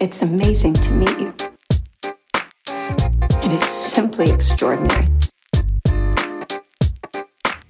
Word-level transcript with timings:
It's 0.00 0.22
amazing 0.22 0.74
to 0.74 0.92
meet 0.92 1.18
you. 1.18 1.34
It 3.42 3.52
is 3.52 3.64
simply 3.64 4.30
extraordinary. 4.30 5.08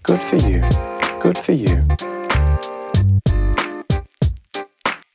Good 0.02 0.20
for 0.20 0.37
you. 0.37 0.60
Good 1.20 1.38
for 1.38 1.52
you. 1.52 1.82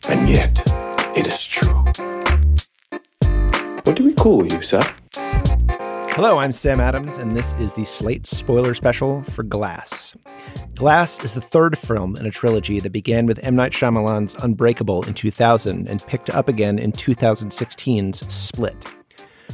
And 0.10 0.28
yet, 0.28 0.60
it 1.16 1.28
is 1.28 1.46
true. 1.46 1.84
What 3.84 3.96
do 3.96 4.04
we 4.04 4.14
call 4.16 4.48
you, 4.52 4.64
sir? 4.64 4.82
Hello, 6.16 6.38
I'm 6.38 6.52
Sam 6.52 6.80
Adams, 6.80 7.18
and 7.18 7.34
this 7.34 7.54
is 7.54 7.74
the 7.74 7.86
Slate 7.86 8.28
spoiler 8.28 8.76
special 8.76 9.24
for 9.24 9.42
Glass. 9.42 10.16
Glass 10.76 11.24
is 11.24 11.34
the 11.34 11.42
third 11.42 11.76
film 11.76 12.16
in 12.18 12.28
a 12.28 12.30
trilogy 12.30 12.80
that 12.82 12.92
began 12.92 13.26
with 13.26 13.44
M. 13.44 13.56
Night 13.56 13.72
Shyamalan's 13.72 14.36
Unbreakable 14.36 15.02
in 15.08 15.16
2000 15.16 15.88
and 15.88 16.06
picked 16.06 16.30
up 16.30 16.48
again 16.48 16.78
in 16.78 16.92
2016's 16.92 18.32
Split. 18.32 18.76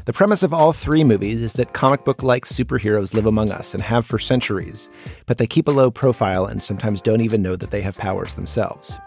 The 0.04 0.12
premise 0.12 0.44
of 0.44 0.54
all 0.54 0.74
three 0.74 1.06
movies 1.06 1.42
is 1.42 1.54
that 1.54 1.72
comic 1.72 2.04
book 2.04 2.24
like 2.24 2.44
superheroes 2.44 3.14
live 3.14 3.26
among 3.26 3.52
us 3.52 3.74
and 3.74 3.82
have 3.82 4.06
for 4.06 4.20
centuries, 4.20 4.90
but 5.28 5.38
they 5.38 5.48
keep 5.48 5.70
a 5.70 5.72
low 5.72 5.90
profile 5.90 6.46
and 6.46 6.62
sometimes 6.62 7.02
don't 7.02 7.22
even 7.22 7.42
know 7.42 7.56
that 7.56 7.72
they 7.72 7.82
have 7.82 7.98
powers 7.98 8.34
themselves. 8.34 9.00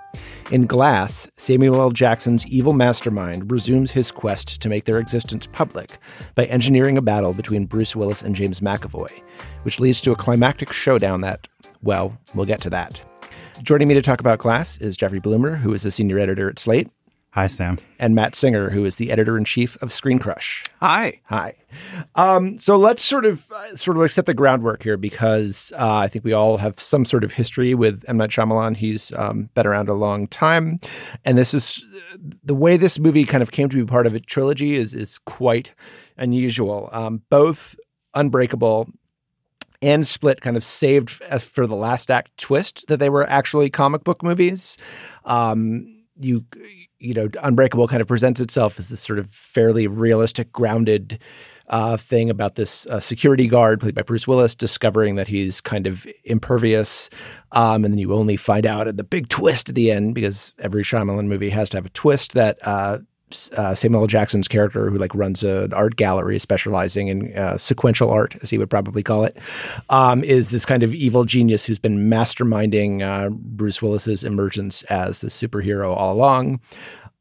In 0.51 0.67
Glass, 0.67 1.31
Samuel 1.37 1.81
L. 1.81 1.91
Jackson's 1.91 2.47
evil 2.47 2.73
mastermind 2.73 3.51
resumes 3.51 3.93
his 3.93 4.11
quest 4.11 4.61
to 4.61 4.69
make 4.69 4.85
their 4.85 4.99
existence 4.99 5.47
public 5.47 5.99
by 6.35 6.45
engineering 6.47 6.99
a 6.99 7.03
battle 7.03 7.33
between 7.33 7.67
Bruce 7.67 7.97
Willis 7.97 8.23
and 8.23 8.37
James 8.37 8.61
McAvoy, 8.61 9.11
which 9.63 9.81
leads 9.81 10.01
to 10.03 10.13
a 10.13 10.17
climactic 10.17 10.73
showdown 10.73 11.23
that, 11.23 11.49
well, 11.83 12.19
we'll 12.35 12.47
get 12.47 12.61
to 12.63 12.71
that. 12.71 13.01
Joining 13.63 13.89
me 13.89 13.95
to 13.95 14.03
talk 14.03 14.21
about 14.21 14.41
Glass 14.41 14.79
is 14.79 14.97
Jeffrey 14.97 15.21
Bloomer, 15.21 15.57
who 15.57 15.73
is 15.73 15.83
the 15.83 15.91
senior 15.91 16.19
editor 16.19 16.51
at 16.51 16.59
Slate. 16.59 16.91
Hi, 17.34 17.47
Sam. 17.47 17.78
And 17.98 18.14
Matt 18.14 18.34
Singer, 18.36 18.69
who 18.69 18.84
is 18.84 18.97
the 18.97 19.11
editor 19.11 19.38
in 19.38 19.44
chief 19.47 19.78
of 19.80 19.91
Screen 19.91 20.19
Crush. 20.19 20.64
Hi. 20.80 21.22
Hi. 21.25 21.55
Um, 22.14 22.58
so 22.58 22.77
let's 22.77 23.02
sort 23.02 23.25
of 23.25 23.50
uh, 23.50 23.75
sort 23.75 23.97
of 23.97 24.02
like 24.02 24.11
set 24.11 24.27
the 24.27 24.34
groundwork 24.34 24.83
here 24.83 24.98
because 24.98 25.72
uh, 25.78 25.97
I 25.97 26.08
think 26.08 26.27
we 26.27 26.34
all 26.34 26.58
have 26.58 26.78
some 26.78 27.06
sort 27.06 27.25
of 27.25 27.33
history 27.33 27.72
with 27.72 28.05
M 28.06 28.19
Night 28.19 28.28
Shyamalan. 28.28 28.77
He's 28.77 29.14
um, 29.14 29.48
been 29.55 29.66
around 29.66 29.88
a 29.88 29.94
long 29.94 30.27
time, 30.27 30.78
and 31.25 31.38
this 31.38 31.55
is 31.55 31.83
the 32.44 32.55
way 32.55 32.77
this 32.77 32.98
movie 32.98 33.25
kind 33.25 33.42
of 33.42 33.50
came 33.50 33.70
to 33.70 33.77
be 33.77 33.84
part 33.86 34.06
of 34.06 34.14
a 34.14 34.20
trilogy 34.20 34.77
is 34.77 34.92
is 34.92 35.16
quite 35.16 35.72
unusual. 36.19 36.91
Um, 36.92 37.22
both 37.30 37.77
Unbreakable 38.12 38.91
and 39.80 40.06
Split 40.06 40.42
kind 40.42 40.58
of 40.58 40.64
saved 40.64 41.22
as 41.22 41.44
for 41.44 41.66
the 41.66 41.77
last 41.77 42.10
act 42.10 42.36
twist 42.36 42.84
that 42.88 42.98
they 42.98 43.08
were 43.08 43.27
actually 43.27 43.70
comic 43.70 44.05
book 44.05 44.22
movies. 44.22 44.77
Um, 45.25 46.02
you 46.21 46.45
you 46.99 47.15
know 47.15 47.29
unbreakable 47.43 47.89
kind 47.89 48.01
of 48.01 48.09
presents 48.09 48.41
itself 48.41 48.79
as 48.79 48.89
this 48.89 49.01
sort 49.01 49.19
of 49.19 49.29
fairly 49.29 49.87
realistic 49.87 50.53
grounded 50.53 51.19
uh, 51.69 51.97
thing 51.97 52.29
about 52.29 52.57
this 52.57 52.87
uh, 52.87 53.00
security 53.00 53.47
guard 53.47 53.81
played 53.81 53.95
by 53.95 54.03
Bruce 54.03 54.27
Willis 54.27 54.55
discovering 54.55 55.15
that 55.15 55.28
he's 55.28 55.61
kind 55.61 55.87
of 55.87 56.06
impervious, 56.25 57.09
um, 57.53 57.84
and 57.84 57.95
then 57.95 57.99
you 57.99 58.12
only 58.12 58.37
find 58.37 58.67
out 58.67 58.89
at 58.89 58.97
the 58.97 59.05
big 59.05 59.28
twist 59.28 59.71
at 59.71 59.75
the 59.75 59.91
end 59.91 60.15
because 60.15 60.53
every 60.59 60.83
Shyamalan 60.83 61.27
movie 61.27 61.51
has 61.51 61.71
to 61.71 61.78
have 61.78 61.87
a 61.87 61.91
twist 61.91 62.34
that 62.34 62.59
uh, 62.62 62.99
uh, 63.56 63.75
Samuel 63.75 64.03
L. 64.03 64.06
Jackson's 64.06 64.48
character, 64.48 64.91
who 64.91 64.98
like 64.98 65.15
runs 65.15 65.43
an 65.43 65.72
art 65.72 65.97
gallery 65.97 66.38
specializing 66.38 67.09
in 67.09 67.37
uh, 67.37 67.56
sequential 67.59 68.10
art, 68.10 68.37
as 68.43 68.50
he 68.50 68.59
would 68.59 68.70
probably 68.70 69.03
call 69.03 69.25
it, 69.25 69.37
um, 69.91 70.22
is 70.25 70.50
this 70.50 70.65
kind 70.65 70.82
of 70.82 70.94
evil 70.94 71.25
genius 71.25 71.66
who's 71.66 71.78
been 71.78 72.10
masterminding 72.10 73.03
uh, 73.03 73.31
Bruce 73.31 73.82
Willis's 73.82 74.25
emergence 74.25 74.82
as 74.84 75.21
the 75.21 75.28
superhero 75.28 75.94
all 75.94 76.12
along. 76.12 76.60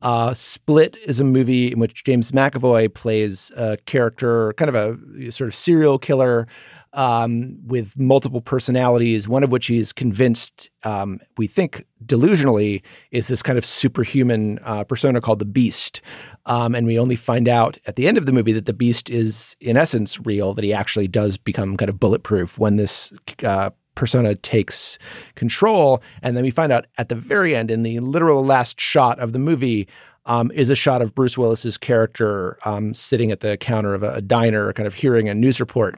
Uh, 0.01 0.33
Split 0.33 0.97
is 1.05 1.19
a 1.19 1.23
movie 1.23 1.71
in 1.71 1.79
which 1.79 2.03
James 2.03 2.31
McAvoy 2.31 2.91
plays 2.91 3.51
a 3.55 3.77
character, 3.85 4.53
kind 4.53 4.69
of 4.69 4.75
a 4.75 5.31
sort 5.31 5.47
of 5.47 5.55
serial 5.55 5.99
killer 5.99 6.47
um, 6.93 7.57
with 7.65 7.97
multiple 7.97 8.41
personalities, 8.41 9.27
one 9.27 9.43
of 9.43 9.51
which 9.51 9.67
he's 9.67 9.93
convinced, 9.93 10.69
um, 10.83 11.19
we 11.37 11.47
think 11.47 11.85
delusionally, 12.05 12.81
is 13.11 13.27
this 13.27 13.41
kind 13.41 13.57
of 13.57 13.65
superhuman 13.65 14.59
uh, 14.63 14.83
persona 14.83 15.21
called 15.21 15.39
the 15.39 15.45
Beast. 15.45 16.01
Um, 16.45 16.75
and 16.75 16.85
we 16.85 16.99
only 16.99 17.15
find 17.15 17.47
out 17.47 17.77
at 17.85 17.95
the 17.95 18.07
end 18.07 18.17
of 18.17 18.25
the 18.25 18.33
movie 18.33 18.51
that 18.53 18.65
the 18.65 18.73
Beast 18.73 19.09
is, 19.09 19.55
in 19.59 19.77
essence, 19.77 20.19
real, 20.25 20.53
that 20.53 20.63
he 20.63 20.73
actually 20.73 21.07
does 21.07 21.37
become 21.37 21.77
kind 21.77 21.89
of 21.89 21.99
bulletproof 21.99 22.59
when 22.59 22.75
this 22.75 23.13
uh, 23.43 23.69
persona 23.95 24.35
takes 24.35 24.97
control. 25.35 26.01
And 26.21 26.35
then 26.35 26.43
we 26.43 26.51
find 26.51 26.71
out 26.71 26.87
at 26.97 27.09
the 27.09 27.15
very 27.15 27.55
end, 27.55 27.71
in 27.71 27.83
the 27.83 27.99
literal 27.99 28.43
last 28.43 28.79
shot 28.79 29.19
of 29.19 29.33
the 29.33 29.39
movie, 29.39 29.87
um, 30.31 30.49
is 30.53 30.69
a 30.69 30.75
shot 30.75 31.01
of 31.01 31.13
Bruce 31.13 31.37
Willis's 31.37 31.77
character 31.77 32.57
um, 32.63 32.93
sitting 32.93 33.33
at 33.33 33.41
the 33.41 33.57
counter 33.57 33.93
of 33.93 34.01
a, 34.01 34.13
a, 34.13 34.21
diner, 34.21 34.71
kind 34.71 34.87
of 34.87 34.93
hearing 34.93 35.27
a 35.27 35.33
news 35.33 35.59
report 35.59 35.95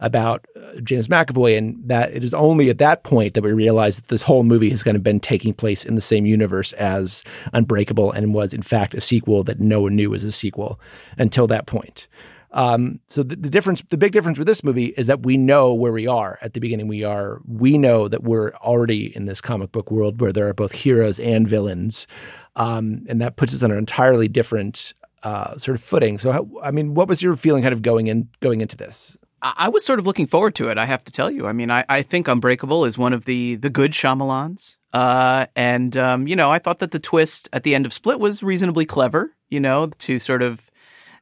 about 0.00 0.44
uh, 0.56 0.80
James 0.80 1.06
McAvoy, 1.06 1.56
and 1.56 1.78
that 1.86 2.12
it 2.12 2.24
is 2.24 2.34
only 2.34 2.68
at 2.68 2.78
that 2.78 3.04
point 3.04 3.34
that 3.34 3.44
we 3.44 3.52
realize 3.52 3.94
that 3.94 4.08
this 4.08 4.22
whole 4.22 4.42
movie 4.42 4.70
has 4.70 4.82
kind 4.82 4.96
of 4.96 5.04
been 5.04 5.20
taking 5.20 5.54
place 5.54 5.84
in 5.84 5.94
the 5.94 6.00
same 6.00 6.26
universe 6.26 6.72
as 6.72 7.22
Unbreakable, 7.52 8.10
and 8.10 8.34
was 8.34 8.52
in 8.52 8.62
fact 8.62 8.92
a 8.92 9.00
sequel 9.00 9.44
that 9.44 9.60
no 9.60 9.82
one 9.82 9.94
knew 9.94 10.10
was 10.10 10.24
a 10.24 10.32
sequel 10.32 10.80
until 11.16 11.46
that 11.46 11.66
point. 11.66 12.08
Um, 12.50 13.00
so 13.06 13.22
the, 13.22 13.36
the, 13.36 13.50
difference, 13.50 13.82
the 13.90 13.98
big 13.98 14.12
difference 14.12 14.38
with 14.38 14.46
this 14.48 14.64
movie 14.64 14.86
is 14.96 15.06
that 15.08 15.24
we 15.24 15.36
know 15.36 15.74
where 15.74 15.92
we 15.92 16.06
are 16.06 16.38
at 16.40 16.54
the 16.54 16.60
beginning. 16.60 16.88
We 16.88 17.04
are, 17.04 17.40
we 17.46 17.76
know 17.76 18.08
that 18.08 18.22
we're 18.24 18.52
already 18.54 19.14
in 19.14 19.26
this 19.26 19.40
comic 19.40 19.72
book 19.72 19.90
world 19.90 20.20
where 20.20 20.32
there 20.32 20.48
are 20.48 20.54
both 20.54 20.72
heroes 20.72 21.20
and 21.20 21.46
villains, 21.46 22.06
um, 22.56 23.04
and 23.08 23.20
that 23.20 23.36
puts 23.36 23.54
us 23.54 23.62
on 23.62 23.70
an 23.70 23.78
entirely 23.78 24.28
different 24.28 24.94
uh, 25.22 25.56
sort 25.58 25.76
of 25.76 25.82
footing. 25.82 26.18
So, 26.18 26.32
how, 26.32 26.48
I 26.62 26.70
mean, 26.70 26.94
what 26.94 27.08
was 27.08 27.22
your 27.22 27.36
feeling 27.36 27.62
kind 27.62 27.72
of 27.72 27.82
going 27.82 28.08
in 28.08 28.28
going 28.40 28.60
into 28.60 28.76
this? 28.76 29.16
I 29.42 29.68
was 29.68 29.84
sort 29.84 29.98
of 29.98 30.06
looking 30.06 30.26
forward 30.26 30.54
to 30.56 30.70
it. 30.70 30.78
I 30.78 30.86
have 30.86 31.04
to 31.04 31.12
tell 31.12 31.30
you. 31.30 31.46
I 31.46 31.52
mean, 31.52 31.70
I, 31.70 31.84
I 31.88 32.02
think 32.02 32.26
Unbreakable 32.26 32.84
is 32.84 32.98
one 32.98 33.12
of 33.12 33.26
the 33.26 33.56
the 33.56 33.70
good 33.70 33.92
Shyamalans. 33.92 34.76
Uh, 34.92 35.46
and 35.54 35.96
um, 35.96 36.26
you 36.26 36.36
know, 36.36 36.50
I 36.50 36.58
thought 36.58 36.78
that 36.78 36.90
the 36.90 36.98
twist 36.98 37.48
at 37.52 37.62
the 37.62 37.74
end 37.74 37.86
of 37.86 37.92
Split 37.92 38.18
was 38.18 38.42
reasonably 38.42 38.86
clever. 38.86 39.34
You 39.50 39.60
know, 39.60 39.86
to 39.86 40.18
sort 40.18 40.42
of 40.42 40.70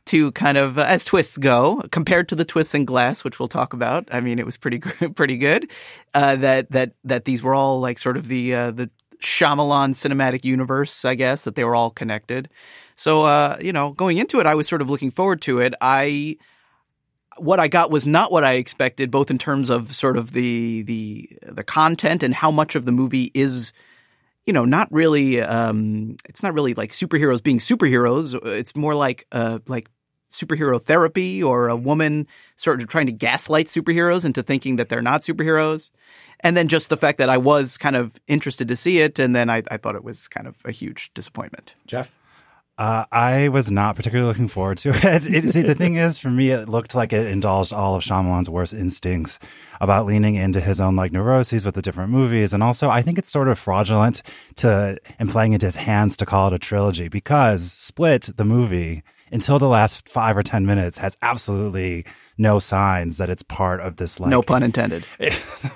to 0.06 0.32
kind 0.32 0.58
of 0.58 0.78
uh, 0.78 0.82
as 0.82 1.04
twists 1.04 1.38
go 1.38 1.82
compared 1.90 2.28
to 2.28 2.34
the 2.34 2.44
twists 2.44 2.74
in 2.74 2.84
Glass, 2.84 3.24
which 3.24 3.38
we'll 3.38 3.48
talk 3.48 3.72
about. 3.72 4.08
I 4.12 4.20
mean, 4.20 4.38
it 4.38 4.46
was 4.46 4.56
pretty 4.56 4.78
pretty 5.14 5.36
good. 5.36 5.70
Uh, 6.12 6.36
that 6.36 6.70
that 6.70 6.92
that 7.04 7.24
these 7.24 7.42
were 7.42 7.54
all 7.54 7.80
like 7.80 7.98
sort 7.98 8.16
of 8.16 8.28
the 8.28 8.54
uh, 8.54 8.70
the 8.70 8.90
Shyamalan 9.24 9.90
cinematic 9.90 10.44
universe, 10.44 11.04
I 11.04 11.14
guess 11.14 11.44
that 11.44 11.56
they 11.56 11.64
were 11.64 11.74
all 11.74 11.90
connected. 11.90 12.48
So 12.94 13.22
uh, 13.22 13.58
you 13.60 13.72
know, 13.72 13.92
going 13.92 14.18
into 14.18 14.40
it, 14.40 14.46
I 14.46 14.54
was 14.54 14.68
sort 14.68 14.82
of 14.82 14.90
looking 14.90 15.10
forward 15.10 15.40
to 15.42 15.60
it. 15.60 15.74
I 15.80 16.36
what 17.38 17.58
I 17.58 17.66
got 17.68 17.90
was 17.90 18.06
not 18.06 18.30
what 18.30 18.44
I 18.44 18.54
expected, 18.54 19.10
both 19.10 19.30
in 19.30 19.38
terms 19.38 19.70
of 19.70 19.92
sort 19.92 20.16
of 20.16 20.32
the 20.32 20.82
the 20.82 21.38
the 21.42 21.64
content 21.64 22.22
and 22.22 22.34
how 22.34 22.50
much 22.50 22.76
of 22.76 22.84
the 22.84 22.92
movie 22.92 23.30
is 23.34 23.72
you 24.44 24.52
know, 24.52 24.64
not 24.64 24.88
really. 24.90 25.40
Um, 25.40 26.16
it's 26.28 26.42
not 26.42 26.52
really 26.52 26.74
like 26.74 26.92
superheroes 26.92 27.42
being 27.42 27.58
superheroes. 27.58 28.38
It's 28.44 28.76
more 28.76 28.94
like 28.94 29.26
uh, 29.32 29.60
like 29.68 29.88
superhero 30.30 30.80
therapy 30.80 31.42
or 31.42 31.68
a 31.68 31.76
woman 31.76 32.26
sort 32.56 32.82
of 32.82 32.88
trying 32.88 33.06
to 33.06 33.12
gaslight 33.12 33.66
superheroes 33.66 34.24
into 34.24 34.42
thinking 34.42 34.76
that 34.76 34.88
they're 34.88 35.02
not 35.02 35.22
superheroes. 35.22 35.90
And 36.44 36.56
then 36.56 36.68
just 36.68 36.90
the 36.90 36.96
fact 36.96 37.18
that 37.18 37.28
I 37.28 37.38
was 37.38 37.76
kind 37.78 37.96
of 37.96 38.14
interested 38.28 38.68
to 38.68 38.76
see 38.76 39.00
it, 39.00 39.18
and 39.18 39.34
then 39.34 39.50
I, 39.50 39.62
I 39.70 39.78
thought 39.78 39.96
it 39.96 40.04
was 40.04 40.28
kind 40.28 40.46
of 40.46 40.56
a 40.64 40.70
huge 40.70 41.10
disappointment. 41.14 41.74
Jeff. 41.86 42.12
Uh, 42.76 43.04
I 43.12 43.48
was 43.48 43.70
not 43.70 43.94
particularly 43.94 44.26
looking 44.26 44.48
forward 44.48 44.78
to 44.78 44.88
it. 44.94 45.26
it. 45.26 45.50
See, 45.50 45.62
the 45.62 45.76
thing 45.76 45.94
is, 45.94 46.18
for 46.18 46.28
me, 46.28 46.50
it 46.50 46.68
looked 46.68 46.94
like 46.94 47.12
it 47.12 47.28
indulged 47.28 47.72
all 47.72 47.94
of 47.94 48.02
Shyamalan's 48.02 48.50
worst 48.50 48.74
instincts 48.74 49.38
about 49.80 50.06
leaning 50.06 50.34
into 50.34 50.60
his 50.60 50.80
own 50.80 50.96
like 50.96 51.12
neuroses 51.12 51.64
with 51.64 51.76
the 51.76 51.82
different 51.82 52.10
movies, 52.10 52.52
and 52.52 52.62
also 52.62 52.90
I 52.90 53.00
think 53.00 53.18
it's 53.18 53.30
sort 53.30 53.48
of 53.48 53.58
fraudulent 53.58 54.22
to 54.56 54.98
and 55.18 55.30
playing 55.30 55.52
into 55.52 55.66
his 55.66 55.76
hands 55.76 56.16
to 56.16 56.26
call 56.26 56.48
it 56.48 56.54
a 56.54 56.58
trilogy 56.58 57.08
because 57.08 57.72
Split, 57.72 58.30
the 58.36 58.44
movie, 58.44 59.04
until 59.30 59.60
the 59.60 59.68
last 59.68 60.08
five 60.08 60.36
or 60.36 60.42
ten 60.42 60.66
minutes, 60.66 60.98
has 60.98 61.16
absolutely 61.22 62.04
no 62.36 62.58
signs 62.58 63.18
that 63.18 63.30
it's 63.30 63.44
part 63.44 63.80
of 63.80 63.96
this. 63.96 64.18
Like, 64.18 64.30
no 64.30 64.42
pun 64.42 64.64
intended. 64.64 65.04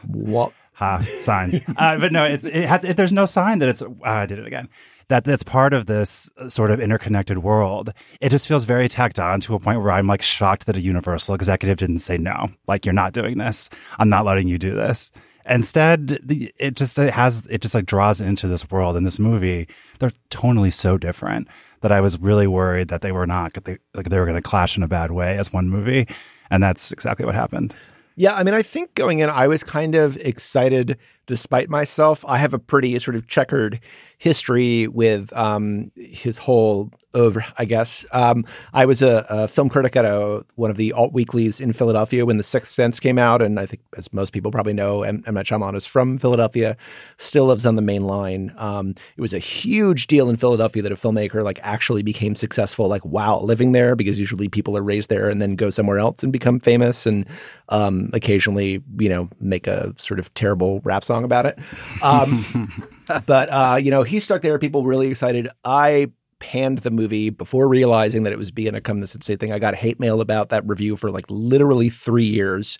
what 0.06 0.52
Ha, 0.78 1.04
signs. 1.18 1.58
uh, 1.76 1.98
but 1.98 2.12
no, 2.12 2.24
it's 2.24 2.44
it 2.44 2.68
has. 2.68 2.84
It, 2.84 2.96
there's 2.96 3.12
no 3.12 3.26
sign 3.26 3.58
that 3.58 3.68
it's. 3.68 3.82
Uh, 3.82 3.88
I 4.04 4.26
did 4.26 4.38
it 4.38 4.46
again. 4.46 4.68
That 5.08 5.24
that's 5.24 5.42
part 5.42 5.74
of 5.74 5.86
this 5.86 6.30
sort 6.48 6.70
of 6.70 6.78
interconnected 6.78 7.38
world. 7.38 7.92
It 8.20 8.28
just 8.28 8.46
feels 8.46 8.64
very 8.64 8.88
tacked 8.88 9.18
on 9.18 9.40
to 9.40 9.54
a 9.54 9.58
point 9.58 9.80
where 9.82 9.90
I'm 9.90 10.06
like 10.06 10.22
shocked 10.22 10.66
that 10.66 10.76
a 10.76 10.80
Universal 10.80 11.34
executive 11.34 11.78
didn't 11.78 11.98
say 11.98 12.16
no. 12.16 12.50
Like 12.68 12.86
you're 12.86 12.92
not 12.92 13.12
doing 13.12 13.38
this. 13.38 13.70
I'm 13.98 14.08
not 14.08 14.24
letting 14.24 14.46
you 14.46 14.56
do 14.56 14.72
this. 14.72 15.10
Instead, 15.46 16.20
the, 16.22 16.52
it 16.58 16.76
just 16.76 16.96
it 16.96 17.12
has 17.12 17.44
it 17.46 17.60
just 17.60 17.74
like 17.74 17.86
draws 17.86 18.20
into 18.20 18.46
this 18.46 18.70
world 18.70 18.96
in 18.96 19.02
this 19.02 19.18
movie. 19.18 19.66
They're 19.98 20.12
tonally 20.30 20.72
so 20.72 20.96
different 20.96 21.48
that 21.80 21.90
I 21.90 22.00
was 22.00 22.20
really 22.20 22.46
worried 22.46 22.86
that 22.88 23.02
they 23.02 23.10
were 23.10 23.26
not 23.26 23.54
they, 23.64 23.78
like 23.94 24.10
they 24.10 24.18
were 24.20 24.26
going 24.26 24.40
to 24.40 24.48
clash 24.48 24.76
in 24.76 24.84
a 24.84 24.88
bad 24.88 25.10
way 25.10 25.38
as 25.38 25.52
one 25.52 25.68
movie, 25.68 26.06
and 26.50 26.62
that's 26.62 26.92
exactly 26.92 27.26
what 27.26 27.34
happened. 27.34 27.74
Yeah, 28.18 28.34
I 28.34 28.42
mean, 28.42 28.52
I 28.52 28.62
think 28.62 28.96
going 28.96 29.20
in, 29.20 29.30
I 29.30 29.46
was 29.46 29.62
kind 29.62 29.94
of 29.94 30.16
excited 30.16 30.98
despite 31.28 31.68
myself. 31.68 32.24
I 32.26 32.38
have 32.38 32.54
a 32.54 32.58
pretty 32.58 32.98
sort 32.98 33.14
of 33.14 33.28
checkered 33.28 33.80
history 34.18 34.88
with 34.88 35.32
um, 35.36 35.92
his 35.94 36.38
whole 36.38 36.90
over, 37.14 37.44
I 37.56 37.64
guess. 37.64 38.04
Um, 38.10 38.44
I 38.72 38.84
was 38.84 39.00
a, 39.00 39.24
a, 39.28 39.48
film 39.48 39.68
critic 39.68 39.94
at 39.96 40.04
a, 40.04 40.44
one 40.56 40.70
of 40.70 40.76
the 40.76 40.92
alt 40.92 41.12
weeklies 41.12 41.60
in 41.60 41.72
Philadelphia 41.72 42.26
when 42.26 42.36
The 42.36 42.42
Sixth 42.42 42.72
Sense 42.72 42.98
came 42.98 43.16
out. 43.16 43.40
And 43.40 43.60
I 43.60 43.66
think, 43.66 43.80
as 43.96 44.12
most 44.12 44.32
people 44.32 44.50
probably 44.50 44.72
know, 44.72 45.04
M. 45.04 45.22
Night 45.26 45.46
Shyamalan 45.46 45.76
is 45.76 45.86
from 45.86 46.18
Philadelphia, 46.18 46.76
still 47.16 47.46
lives 47.46 47.64
on 47.64 47.76
the 47.76 47.82
main 47.82 48.04
line. 48.04 48.52
Um, 48.56 48.94
it 49.16 49.20
was 49.20 49.32
a 49.32 49.38
huge 49.38 50.08
deal 50.08 50.28
in 50.28 50.36
Philadelphia 50.36 50.82
that 50.82 50.92
a 50.92 50.96
filmmaker 50.96 51.44
like 51.44 51.60
actually 51.62 52.02
became 52.02 52.34
successful, 52.34 52.88
like 52.88 53.02
while 53.02 53.44
living 53.44 53.72
there, 53.72 53.94
because 53.94 54.18
usually 54.18 54.48
people 54.48 54.76
are 54.76 54.82
raised 54.82 55.10
there 55.10 55.28
and 55.30 55.40
then 55.40 55.54
go 55.54 55.70
somewhere 55.70 55.98
else 55.98 56.22
and 56.24 56.32
become 56.32 56.58
famous 56.58 57.06
and 57.06 57.26
um, 57.68 58.10
occasionally, 58.12 58.82
you 58.98 59.08
know, 59.08 59.28
make 59.40 59.66
a 59.66 59.94
sort 59.96 60.18
of 60.18 60.32
terrible 60.34 60.80
rap 60.80 61.04
song 61.04 61.17
about 61.24 61.46
it. 61.46 61.58
Um, 62.02 62.90
but 63.26 63.48
uh, 63.50 63.78
you 63.80 63.90
know, 63.90 64.02
he 64.02 64.20
stuck 64.20 64.42
there. 64.42 64.58
People 64.58 64.84
really 64.84 65.08
excited. 65.08 65.48
I 65.64 66.12
panned 66.40 66.78
the 66.78 66.90
movie 66.90 67.30
before 67.30 67.68
realizing 67.68 68.22
that 68.22 68.32
it 68.32 68.38
was 68.38 68.50
being 68.50 68.74
a 68.74 68.80
come 68.80 69.00
this 69.00 69.14
insane 69.14 69.38
thing. 69.38 69.52
I 69.52 69.58
got 69.58 69.74
hate 69.74 69.98
mail 69.98 70.20
about 70.20 70.50
that 70.50 70.66
review 70.66 70.96
for 70.96 71.10
like 71.10 71.26
literally 71.28 71.88
three 71.88 72.26
years 72.26 72.78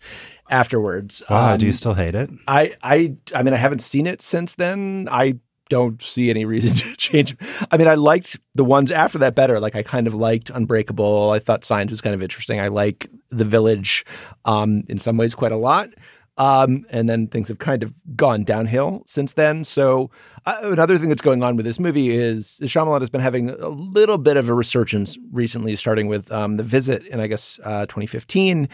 afterwards. 0.50 1.23
Wow, 1.29 1.52
um, 1.52 1.58
do 1.58 1.67
you 1.67 1.73
still 1.73 1.94
hate 1.94 2.14
it? 2.14 2.31
I, 2.46 2.75
I, 2.82 3.17
I 3.35 3.43
mean, 3.43 3.55
I 3.55 3.56
haven't 3.56 3.81
seen 3.81 4.06
it 4.06 4.23
since 4.23 4.55
then. 4.55 5.08
I 5.11 5.38
don't 5.69 6.00
see 6.00 6.31
any 6.31 6.44
reason 6.44 6.70
to 6.90 6.96
change. 6.96 7.37
I 7.70 7.76
mean, 7.76 7.88
I 7.88 7.94
liked 7.94 8.38
the 8.55 8.64
ones 8.64 8.90
after 8.90 9.19
that 9.19 9.35
better. 9.35 9.61
Like 9.61 9.76
I 9.76 9.82
kind 9.82 10.06
of 10.06 10.14
liked 10.14 10.50
Unbreakable. 10.50 11.31
I 11.31 11.38
thought 11.38 11.64
Signs 11.64 11.90
was 11.90 12.00
kind 12.00 12.14
of 12.14 12.23
interesting. 12.23 12.61
I 12.61 12.69
like 12.69 13.08
The 13.31 13.44
Village, 13.44 14.05
um, 14.44 14.85
in 14.88 15.00
some 15.00 15.17
ways 15.17 15.35
quite 15.35 15.52
a 15.52 15.56
lot. 15.56 15.90
Um, 16.38 16.87
and 16.88 17.08
then 17.08 17.26
things 17.26 17.49
have 17.49 17.58
kind 17.58 17.82
of 17.82 17.93
gone 18.17 18.44
downhill 18.44 19.02
since 19.06 19.32
then. 19.32 19.64
So 19.64 20.11
uh, 20.46 20.61
another 20.62 20.96
thing 20.96 21.08
that's 21.08 21.20
going 21.20 21.43
on 21.43 21.56
with 21.56 21.67
this 21.67 21.79
movie 21.81 22.11
is 22.11 22.61
Shyamalan 22.62 23.00
has 23.00 23.11
been 23.11 23.20
having 23.20 23.50
a 23.50 23.69
little 23.69 24.19
bit 24.19 24.37
of 24.37 24.49
a 24.49 24.55
resurgence 24.55 25.19
recently, 25.32 25.75
starting 25.76 26.06
with 26.06 26.31
um, 26.32 26.56
The 26.56 26.62
Visit 26.62 27.05
in 27.06 27.19
I 27.20 27.26
guess 27.26 27.58
uh, 27.64 27.87
2015, 27.87 28.69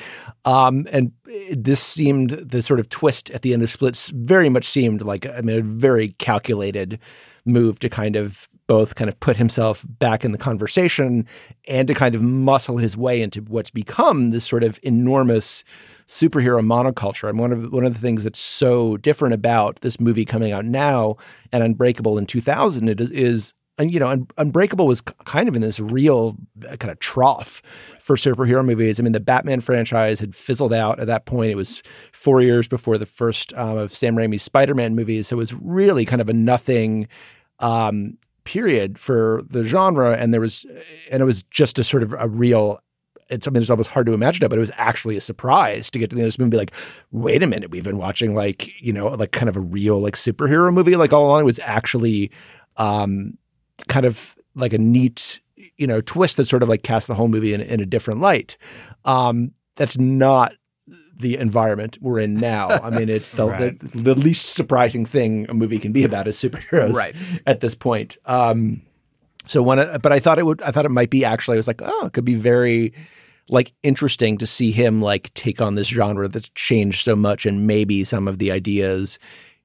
um, 0.44 0.86
and 0.92 1.10
this 1.52 1.80
seemed 1.80 2.30
the 2.30 2.62
sort 2.62 2.80
of 2.80 2.90
twist 2.90 3.30
at 3.30 3.42
the 3.42 3.54
end 3.54 3.62
of 3.62 3.70
Splits 3.70 4.10
very 4.10 4.48
much 4.48 4.66
seemed 4.66 5.02
like 5.02 5.26
I 5.26 5.40
mean 5.40 5.58
a 5.58 5.62
very 5.62 6.08
calculated 6.08 6.98
move 7.46 7.78
to 7.80 7.88
kind 7.88 8.14
of 8.14 8.48
both 8.66 8.94
kind 8.94 9.08
of 9.08 9.18
put 9.20 9.36
himself 9.36 9.84
back 9.98 10.24
in 10.24 10.32
the 10.32 10.38
conversation 10.38 11.26
and 11.68 11.88
to 11.88 11.94
kind 11.94 12.14
of 12.14 12.22
muscle 12.22 12.78
his 12.78 12.96
way 12.96 13.20
into 13.20 13.42
what's 13.42 13.70
become 13.70 14.30
this 14.30 14.44
sort 14.44 14.64
of 14.64 14.78
enormous 14.82 15.64
superhero 16.06 16.64
monoculture. 16.64 17.28
And 17.28 17.38
one 17.38 17.52
of 17.52 17.72
one 17.72 17.84
of 17.84 17.94
the 17.94 18.00
things 18.00 18.24
that's 18.24 18.38
so 18.38 18.96
different 18.98 19.34
about 19.34 19.80
this 19.80 20.00
movie 20.00 20.24
coming 20.24 20.52
out 20.52 20.64
now 20.64 21.16
and 21.52 21.62
Unbreakable 21.62 22.18
in 22.18 22.26
2000 22.26 22.88
it 22.88 23.00
is, 23.00 23.10
is 23.10 23.54
and 23.78 23.92
you 23.92 23.98
know, 23.98 24.08
Un- 24.08 24.28
Unbreakable 24.38 24.86
was 24.86 25.00
kind 25.00 25.48
of 25.48 25.56
in 25.56 25.62
this 25.62 25.80
real 25.80 26.36
uh, 26.68 26.76
kind 26.76 26.92
of 26.92 26.98
trough 27.00 27.60
for 28.00 28.16
superhero 28.16 28.64
movies. 28.64 29.00
I 29.00 29.02
mean, 29.02 29.12
the 29.12 29.20
Batman 29.20 29.60
franchise 29.60 30.20
had 30.20 30.34
fizzled 30.34 30.72
out 30.72 31.00
at 31.00 31.06
that 31.08 31.26
point. 31.26 31.50
It 31.50 31.56
was 31.56 31.82
four 32.12 32.40
years 32.40 32.68
before 32.68 32.98
the 32.98 33.06
first 33.06 33.52
um, 33.54 33.78
of 33.78 33.92
Sam 33.92 34.14
Raimi's 34.14 34.42
Spider-Man 34.42 34.94
movies, 34.94 35.28
so 35.28 35.36
it 35.36 35.38
was 35.38 35.54
really 35.54 36.04
kind 36.04 36.20
of 36.20 36.28
a 36.28 36.32
nothing 36.32 37.08
um, 37.58 38.16
period 38.44 38.98
for 38.98 39.42
the 39.48 39.64
genre. 39.64 40.16
And 40.16 40.32
there 40.32 40.40
was, 40.40 40.64
and 41.10 41.20
it 41.20 41.26
was 41.26 41.42
just 41.44 41.78
a 41.78 41.84
sort 41.84 42.02
of 42.02 42.14
a 42.18 42.28
real 42.28 42.78
it's 43.28 43.44
something 43.44 43.60
that's 43.60 43.70
almost 43.70 43.90
hard 43.90 44.06
to 44.06 44.12
imagine 44.12 44.44
it, 44.44 44.48
but 44.48 44.56
it 44.56 44.60
was 44.60 44.70
actually 44.76 45.16
a 45.16 45.20
surprise 45.20 45.90
to 45.90 45.98
get 45.98 46.10
to 46.10 46.16
the 46.16 46.20
end 46.20 46.26
of 46.26 46.28
this 46.28 46.38
movie 46.38 46.46
and 46.46 46.50
be 46.52 46.56
like, 46.56 46.74
wait 47.10 47.42
a 47.42 47.46
minute, 47.46 47.70
we've 47.70 47.84
been 47.84 47.98
watching 47.98 48.34
like, 48.34 48.80
you 48.80 48.92
know, 48.92 49.08
like 49.08 49.32
kind 49.32 49.48
of 49.48 49.56
a 49.56 49.60
real 49.60 50.00
like 50.00 50.14
superhero 50.14 50.72
movie. 50.72 50.96
Like 50.96 51.12
all 51.12 51.26
along 51.26 51.40
it 51.40 51.44
was 51.44 51.60
actually 51.60 52.30
um 52.76 53.38
kind 53.88 54.06
of 54.06 54.36
like 54.54 54.72
a 54.72 54.78
neat, 54.78 55.40
you 55.76 55.86
know, 55.86 56.00
twist 56.00 56.36
that 56.36 56.46
sort 56.46 56.62
of 56.62 56.68
like 56.68 56.82
cast 56.82 57.06
the 57.08 57.14
whole 57.14 57.28
movie 57.28 57.54
in, 57.54 57.60
in 57.60 57.80
a 57.80 57.86
different 57.86 58.20
light. 58.20 58.56
Um 59.04 59.52
that's 59.76 59.98
not 59.98 60.52
the 61.16 61.36
environment 61.36 61.98
we're 62.00 62.18
in 62.18 62.34
now. 62.34 62.68
I 62.68 62.90
mean, 62.90 63.08
it's 63.08 63.32
the, 63.32 63.46
right. 63.46 63.78
the, 63.78 63.98
the 63.98 64.14
least 64.14 64.50
surprising 64.50 65.06
thing 65.06 65.46
a 65.48 65.54
movie 65.54 65.78
can 65.78 65.92
be 65.92 66.04
about 66.04 66.28
is 66.28 66.36
superheroes 66.36 66.94
right. 66.94 67.14
at 67.46 67.60
this 67.60 67.74
point. 67.74 68.16
Um, 68.26 68.82
so 69.46 69.62
when, 69.62 69.78
but 70.00 70.12
I 70.12 70.18
thought 70.18 70.38
it 70.38 70.46
would, 70.46 70.62
I 70.62 70.70
thought 70.70 70.86
it 70.86 70.90
might 70.90 71.10
be 71.10 71.24
actually, 71.24 71.56
I 71.56 71.58
was 71.58 71.68
like, 71.68 71.82
oh, 71.82 72.06
it 72.06 72.12
could 72.12 72.24
be 72.24 72.34
very 72.34 72.92
like 73.50 73.72
interesting 73.82 74.38
to 74.38 74.46
see 74.46 74.72
him 74.72 75.02
like 75.02 75.32
take 75.34 75.60
on 75.60 75.74
this 75.74 75.88
genre 75.88 76.28
that's 76.28 76.48
changed 76.50 77.04
so 77.04 77.14
much 77.14 77.44
and 77.44 77.66
maybe 77.66 78.04
some 78.04 78.26
of 78.26 78.38
the 78.38 78.50
ideas 78.50 79.18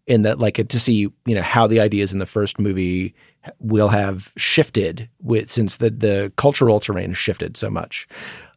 in 0.05 0.23
that 0.23 0.39
like 0.39 0.55
to 0.67 0.79
see 0.79 0.93
you 1.25 1.35
know 1.35 1.41
how 1.41 1.67
the 1.67 1.79
ideas 1.79 2.11
in 2.11 2.19
the 2.19 2.25
first 2.25 2.59
movie 2.59 3.13
will 3.59 3.87
have 3.87 4.33
shifted 4.35 5.07
with 5.21 5.49
since 5.49 5.77
the 5.77 5.89
the 5.89 6.33
cultural 6.35 6.79
terrain 6.79 7.11
has 7.11 7.17
shifted 7.17 7.55
so 7.55 7.69
much. 7.69 8.07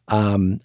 Um, 0.09 0.59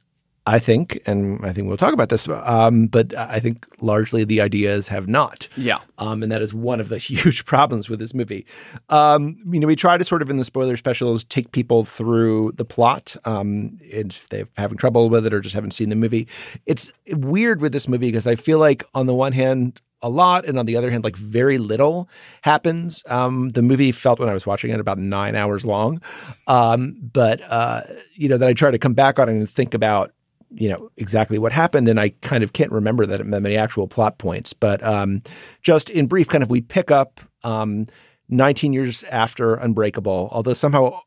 I 0.49 0.59
think, 0.59 0.99
and 1.05 1.45
I 1.45 1.53
think 1.53 1.69
we'll 1.69 1.77
talk 1.77 1.93
about 1.93 2.09
this, 2.09 2.27
um, 2.27 2.87
but 2.87 3.15
I 3.15 3.39
think 3.39 3.67
largely 3.83 4.25
the 4.25 4.41
ideas 4.41 4.89
have 4.89 5.07
not. 5.07 5.47
Yeah. 5.59 5.81
Um, 5.99 6.23
and 6.23 6.33
that 6.33 6.41
is 6.41 6.55
one 6.55 6.81
of 6.81 6.89
the 6.89 6.97
huge 7.11 7.45
problems 7.45 7.91
with 7.91 7.99
this 7.99 8.15
movie. 8.15 8.47
Um, 8.89 9.37
you 9.51 9.61
know, 9.61 9.67
we 9.67 9.77
try 9.77 9.99
to 9.99 10.05
sort 10.05 10.23
of 10.23 10.31
in 10.31 10.39
the 10.39 10.45
spoiler 10.45 10.79
specials 10.79 11.25
take 11.25 11.53
people 11.53 11.85
through 11.85 12.53
the 12.53 12.65
plot 12.65 13.15
um, 13.27 13.79
if 13.83 14.31
they're 14.31 14.49
having 14.57 14.79
trouble 14.79 15.11
with 15.11 15.27
it 15.27 15.35
or 15.35 15.41
just 15.41 15.55
haven't 15.55 15.73
seen 15.73 15.91
the 15.91 15.97
movie. 15.97 16.27
It's 16.65 16.95
weird 17.09 17.61
with 17.61 17.73
this 17.73 17.87
movie 17.87 18.09
because 18.09 18.27
I 18.27 18.35
feel 18.35 18.59
like 18.59 18.85
on 18.95 19.05
the 19.05 19.15
one 19.15 19.33
hand, 19.33 19.83
a 20.01 20.09
lot, 20.09 20.45
and 20.45 20.59
on 20.59 20.67
the 20.67 20.77
other 20.77 20.91
hand, 20.91 21.05
like 21.05 21.17
very 21.17 21.59
little 21.59 22.09
happens. 22.43 23.03
Um, 23.07 23.49
the 23.51 23.63
movie 23.63 23.93
felt 23.93 24.21
when 24.21 24.29
I 24.29 24.33
was 24.33 24.47
watching 24.47 24.71
it 24.71 24.81
about 24.81 24.97
nine 24.97 25.35
hours 25.35 25.67
long, 25.67 26.01
um, 26.47 26.97
but 27.13 27.41
uh, 27.49 27.81
you 28.15 28.29
know 28.29 28.39
that 28.39 28.49
I 28.49 28.53
try 28.53 28.71
to 28.71 28.79
come 28.79 28.95
back 28.95 29.19
on 29.19 29.29
it 29.29 29.33
and 29.33 29.51
think 29.51 29.75
about 29.75 30.13
you 30.51 30.69
know 30.69 30.91
exactly 30.97 31.39
what 31.39 31.53
happened, 31.53 31.89
and 31.89 32.01
I 32.01 32.11
kind 32.23 32.43
of 32.43 32.53
can't 32.53 32.73
remember 32.73 33.07
that 33.07 33.25
many 33.27 33.57
actual 33.57 33.89
plot 33.89 34.19
points. 34.19 34.53
But 34.53 34.83
um, 34.83 35.23
just 35.63 35.91
in 35.91 36.07
brief, 36.07 36.29
kind 36.29 36.43
of 36.43 36.51
we 36.51 36.61
pick 36.61 36.91
up 36.91 37.21
um, 37.45 37.87
19 38.29 38.73
years 38.73 39.05
after 39.05 39.55
Unbreakable, 39.55 40.29
although 40.33 40.55
somehow 40.55 41.01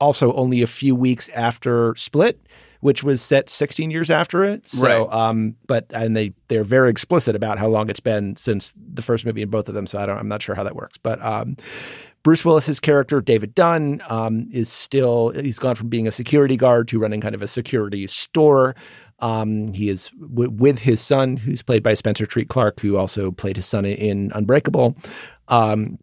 also 0.00 0.32
only 0.34 0.62
a 0.62 0.66
few 0.66 0.94
weeks 0.94 1.28
after 1.30 1.94
Split, 1.96 2.40
which 2.80 3.02
was 3.02 3.22
set 3.22 3.48
16 3.48 3.90
years 3.90 4.10
after 4.10 4.44
it. 4.44 4.68
So, 4.68 4.86
right. 4.86 5.12
um, 5.12 5.56
but 5.66 5.86
and 5.90 6.16
they 6.16 6.34
they're 6.48 6.64
very 6.64 6.90
explicit 6.90 7.34
about 7.34 7.58
how 7.58 7.68
long 7.68 7.90
it's 7.90 8.00
been 8.00 8.36
since 8.36 8.72
the 8.76 9.02
first 9.02 9.24
movie 9.24 9.42
in 9.42 9.50
both 9.50 9.68
of 9.68 9.74
them. 9.74 9.86
So 9.86 9.98
I 9.98 10.06
don't, 10.06 10.18
I'm 10.18 10.28
not 10.28 10.42
sure 10.42 10.54
how 10.54 10.64
that 10.64 10.76
works, 10.76 10.98
but 10.98 11.22
um, 11.22 11.56
Bruce 12.26 12.44
Willis's 12.44 12.80
character, 12.80 13.20
David 13.20 13.54
Dunn, 13.54 14.02
um, 14.08 14.48
is 14.52 14.68
still, 14.68 15.28
he's 15.28 15.60
gone 15.60 15.76
from 15.76 15.88
being 15.88 16.08
a 16.08 16.10
security 16.10 16.56
guard 16.56 16.88
to 16.88 16.98
running 16.98 17.20
kind 17.20 17.36
of 17.36 17.40
a 17.40 17.46
security 17.46 18.04
store. 18.08 18.74
Um, 19.20 19.68
he 19.68 19.88
is 19.88 20.10
w- 20.20 20.50
with 20.50 20.80
his 20.80 21.00
son, 21.00 21.36
who's 21.36 21.62
played 21.62 21.84
by 21.84 21.94
Spencer 21.94 22.26
Treat 22.26 22.48
Clark, 22.48 22.80
who 22.80 22.96
also 22.96 23.30
played 23.30 23.54
his 23.54 23.66
son 23.66 23.84
in 23.84 24.32
Unbreakable. 24.34 24.96
Um, 25.46 26.00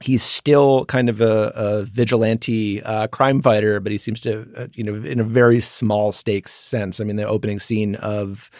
he's 0.00 0.24
still 0.24 0.84
kind 0.86 1.08
of 1.08 1.20
a, 1.20 1.52
a 1.54 1.82
vigilante 1.84 2.82
uh, 2.82 3.06
crime 3.06 3.40
fighter, 3.40 3.78
but 3.78 3.92
he 3.92 3.98
seems 3.98 4.20
to, 4.22 4.44
uh, 4.56 4.66
you 4.74 4.82
know, 4.82 4.96
in 4.96 5.20
a 5.20 5.24
very 5.24 5.60
small 5.60 6.10
stakes 6.10 6.50
sense. 6.50 7.00
I 7.00 7.04
mean, 7.04 7.14
the 7.14 7.28
opening 7.28 7.60
scene 7.60 7.94
of 7.94 8.50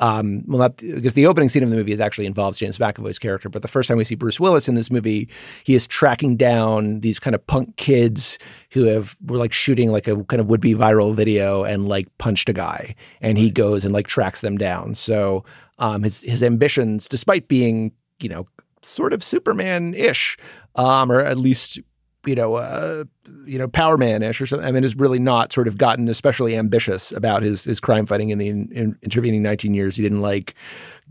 um, 0.00 0.42
well, 0.46 0.58
not 0.58 0.78
because 0.78 1.12
the 1.12 1.26
opening 1.26 1.50
scene 1.50 1.62
of 1.62 1.68
the 1.68 1.76
movie 1.76 1.92
is 1.92 2.00
actually 2.00 2.24
involves 2.24 2.58
James 2.58 2.78
McAvoy's 2.78 3.18
character, 3.18 3.50
but 3.50 3.60
the 3.60 3.68
first 3.68 3.86
time 3.86 3.98
we 3.98 4.04
see 4.04 4.14
Bruce 4.14 4.40
Willis 4.40 4.66
in 4.66 4.74
this 4.74 4.90
movie, 4.90 5.28
he 5.64 5.74
is 5.74 5.86
tracking 5.86 6.36
down 6.36 7.00
these 7.00 7.20
kind 7.20 7.34
of 7.34 7.46
punk 7.46 7.76
kids 7.76 8.38
who 8.70 8.84
have 8.84 9.14
were 9.26 9.36
like 9.36 9.52
shooting 9.52 9.92
like 9.92 10.08
a 10.08 10.24
kind 10.24 10.40
of 10.40 10.46
would 10.46 10.62
be 10.62 10.74
viral 10.74 11.14
video 11.14 11.64
and 11.64 11.86
like 11.86 12.08
punched 12.16 12.48
a 12.48 12.54
guy, 12.54 12.94
and 13.20 13.36
he 13.36 13.50
goes 13.50 13.84
and 13.84 13.92
like 13.92 14.06
tracks 14.06 14.40
them 14.40 14.56
down. 14.56 14.94
So 14.94 15.44
um, 15.78 16.02
his 16.02 16.22
his 16.22 16.42
ambitions, 16.42 17.06
despite 17.06 17.46
being 17.46 17.92
you 18.20 18.30
know 18.30 18.48
sort 18.82 19.12
of 19.12 19.22
Superman 19.22 19.92
ish, 19.92 20.38
um, 20.76 21.12
or 21.12 21.20
at 21.20 21.36
least 21.36 21.78
you 22.26 22.34
know, 22.34 22.56
uh, 22.56 23.04
you 23.44 23.58
know, 23.58 23.68
Power 23.68 23.96
Man-ish 23.96 24.40
or 24.40 24.46
something. 24.46 24.66
I 24.66 24.72
mean, 24.72 24.82
has 24.82 24.96
really 24.96 25.18
not 25.18 25.52
sort 25.52 25.68
of 25.68 25.78
gotten 25.78 26.08
especially 26.08 26.56
ambitious 26.56 27.12
about 27.12 27.42
his 27.42 27.64
his 27.64 27.80
crime 27.80 28.06
fighting 28.06 28.30
in 28.30 28.38
the 28.38 28.48
in, 28.48 28.70
in 28.72 28.98
intervening 29.02 29.42
19 29.42 29.74
years. 29.74 29.96
He 29.96 30.02
didn't 30.02 30.20
like 30.22 30.54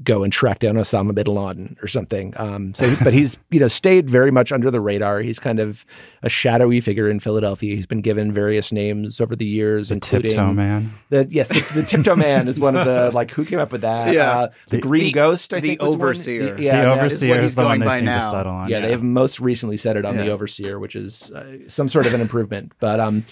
go 0.03 0.23
and 0.23 0.31
track 0.31 0.59
down 0.59 0.75
Osama 0.75 1.13
bin 1.13 1.27
Laden 1.27 1.75
or 1.81 1.87
something. 1.87 2.33
Um, 2.37 2.73
so, 2.73 2.95
but 3.03 3.13
he's 3.13 3.37
you 3.49 3.59
know 3.59 3.67
stayed 3.67 4.09
very 4.09 4.31
much 4.31 4.51
under 4.51 4.71
the 4.71 4.79
radar. 4.79 5.19
He's 5.21 5.39
kind 5.39 5.59
of 5.59 5.85
a 6.23 6.29
shadowy 6.29 6.79
figure 6.81 7.09
in 7.09 7.19
Philadelphia. 7.19 7.75
He's 7.75 7.85
been 7.85 8.01
given 8.01 8.31
various 8.31 8.71
names 8.71 9.19
over 9.19 9.35
the 9.35 9.45
years, 9.45 9.89
The 9.89 9.95
including 9.95 10.31
Tiptoe 10.31 10.53
Man. 10.53 10.93
The, 11.09 11.27
yes, 11.29 11.49
the, 11.49 11.81
the 11.81 11.85
Tiptoe 11.85 12.15
Man 12.15 12.47
is 12.47 12.59
one 12.59 12.75
of 12.75 12.85
the 12.85 13.11
like 13.13 13.31
who 13.31 13.43
came 13.45 13.59
up 13.59 13.71
with 13.71 13.81
that? 13.81 14.13
Yeah. 14.13 14.29
uh, 14.31 14.47
the, 14.67 14.77
The- 14.77 14.81
Green 14.81 15.03
the- 15.05 15.11
Ghost. 15.11 15.53
I 15.53 15.59
the 15.59 15.67
think 15.69 15.81
was 15.81 15.89
one. 15.91 15.95
Overseer. 16.01 16.59
Yeah, 16.59 16.81
the 16.83 16.91
overseer 16.91 17.35
is, 17.37 17.43
he's 17.43 17.55
the 17.55 17.65
one 17.65 17.79
they 17.79 17.85
by 17.85 17.97
seem 17.99 18.07
to 18.07 18.21
settle 18.21 18.53
on. 18.53 18.69
yeah, 18.69 18.79
they 18.79 18.91
have 18.91 19.03
most 19.03 19.39
recently 19.39 19.77
said 19.77 19.97
it 19.97 20.05
on 20.05 20.15
the 20.17 20.29
Overseer, 20.29 20.79
which 20.79 20.95
is 20.95 21.31
uh, 21.31 21.57
some 21.67 21.89
sort 21.89 22.05
of 22.05 22.13
an 22.13 22.21
improvement. 22.21 22.71
But 22.79 22.99
um, 22.99 23.23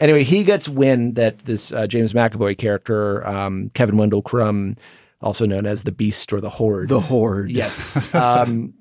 anyway, 0.00 0.24
he 0.24 0.44
gets 0.44 0.68
wind 0.68 1.16
that 1.16 1.38
this 1.40 1.72
uh, 1.72 1.86
James 1.86 2.12
McAvoy 2.12 2.56
character, 2.56 3.26
um, 3.26 3.70
Kevin 3.74 3.96
Wendell 3.96 4.22
Crumb, 4.22 4.76
also 5.24 5.44
known 5.46 5.66
as 5.66 5.82
the 5.82 5.90
Beast 5.92 6.32
or 6.32 6.40
the 6.40 6.50
Horde. 6.50 6.88
The 6.88 7.00
Horde. 7.00 7.50
Yes. 7.50 8.08
Um, 8.14 8.74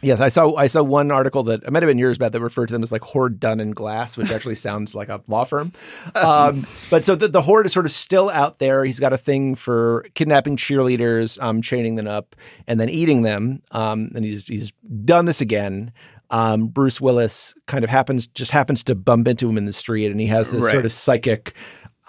yes, 0.00 0.20
I 0.20 0.30
saw 0.30 0.54
I 0.56 0.66
saw 0.66 0.82
one 0.82 1.10
article 1.12 1.42
that 1.44 1.62
it 1.62 1.70
might 1.70 1.82
have 1.82 1.88
been 1.90 1.98
years 1.98 2.18
back 2.18 2.32
that 2.32 2.40
referred 2.40 2.66
to 2.66 2.72
them 2.72 2.82
as 2.82 2.90
like 2.90 3.02
Horde 3.02 3.38
Dunn 3.38 3.60
and 3.60 3.74
Glass, 3.76 4.16
which 4.16 4.30
actually 4.30 4.54
sounds 4.68 4.94
like 4.94 5.08
a 5.08 5.20
law 5.28 5.44
firm. 5.44 5.72
Um, 6.14 6.66
but 6.90 7.04
so 7.04 7.14
the, 7.14 7.28
the 7.28 7.42
Horde 7.42 7.66
is 7.66 7.72
sort 7.72 7.86
of 7.86 7.92
still 7.92 8.30
out 8.30 8.58
there. 8.58 8.84
He's 8.84 8.98
got 8.98 9.12
a 9.12 9.18
thing 9.18 9.54
for 9.54 10.04
kidnapping 10.14 10.56
cheerleaders, 10.56 11.40
um, 11.42 11.60
chaining 11.62 11.94
them 11.96 12.08
up, 12.08 12.34
and 12.66 12.80
then 12.80 12.88
eating 12.88 13.22
them. 13.22 13.62
Um, 13.70 14.10
and 14.14 14.24
he's 14.24 14.46
he's 14.46 14.72
done 15.04 15.26
this 15.26 15.40
again. 15.40 15.92
Um, 16.30 16.68
Bruce 16.68 16.98
Willis 16.98 17.54
kind 17.66 17.84
of 17.84 17.90
happens 17.90 18.26
just 18.26 18.50
happens 18.52 18.82
to 18.84 18.94
bump 18.94 19.28
into 19.28 19.48
him 19.48 19.58
in 19.58 19.66
the 19.66 19.72
street, 19.72 20.10
and 20.10 20.18
he 20.18 20.26
has 20.28 20.50
this 20.50 20.64
Right. 20.64 20.72
sort 20.72 20.84
of 20.86 20.92
psychic. 20.92 21.54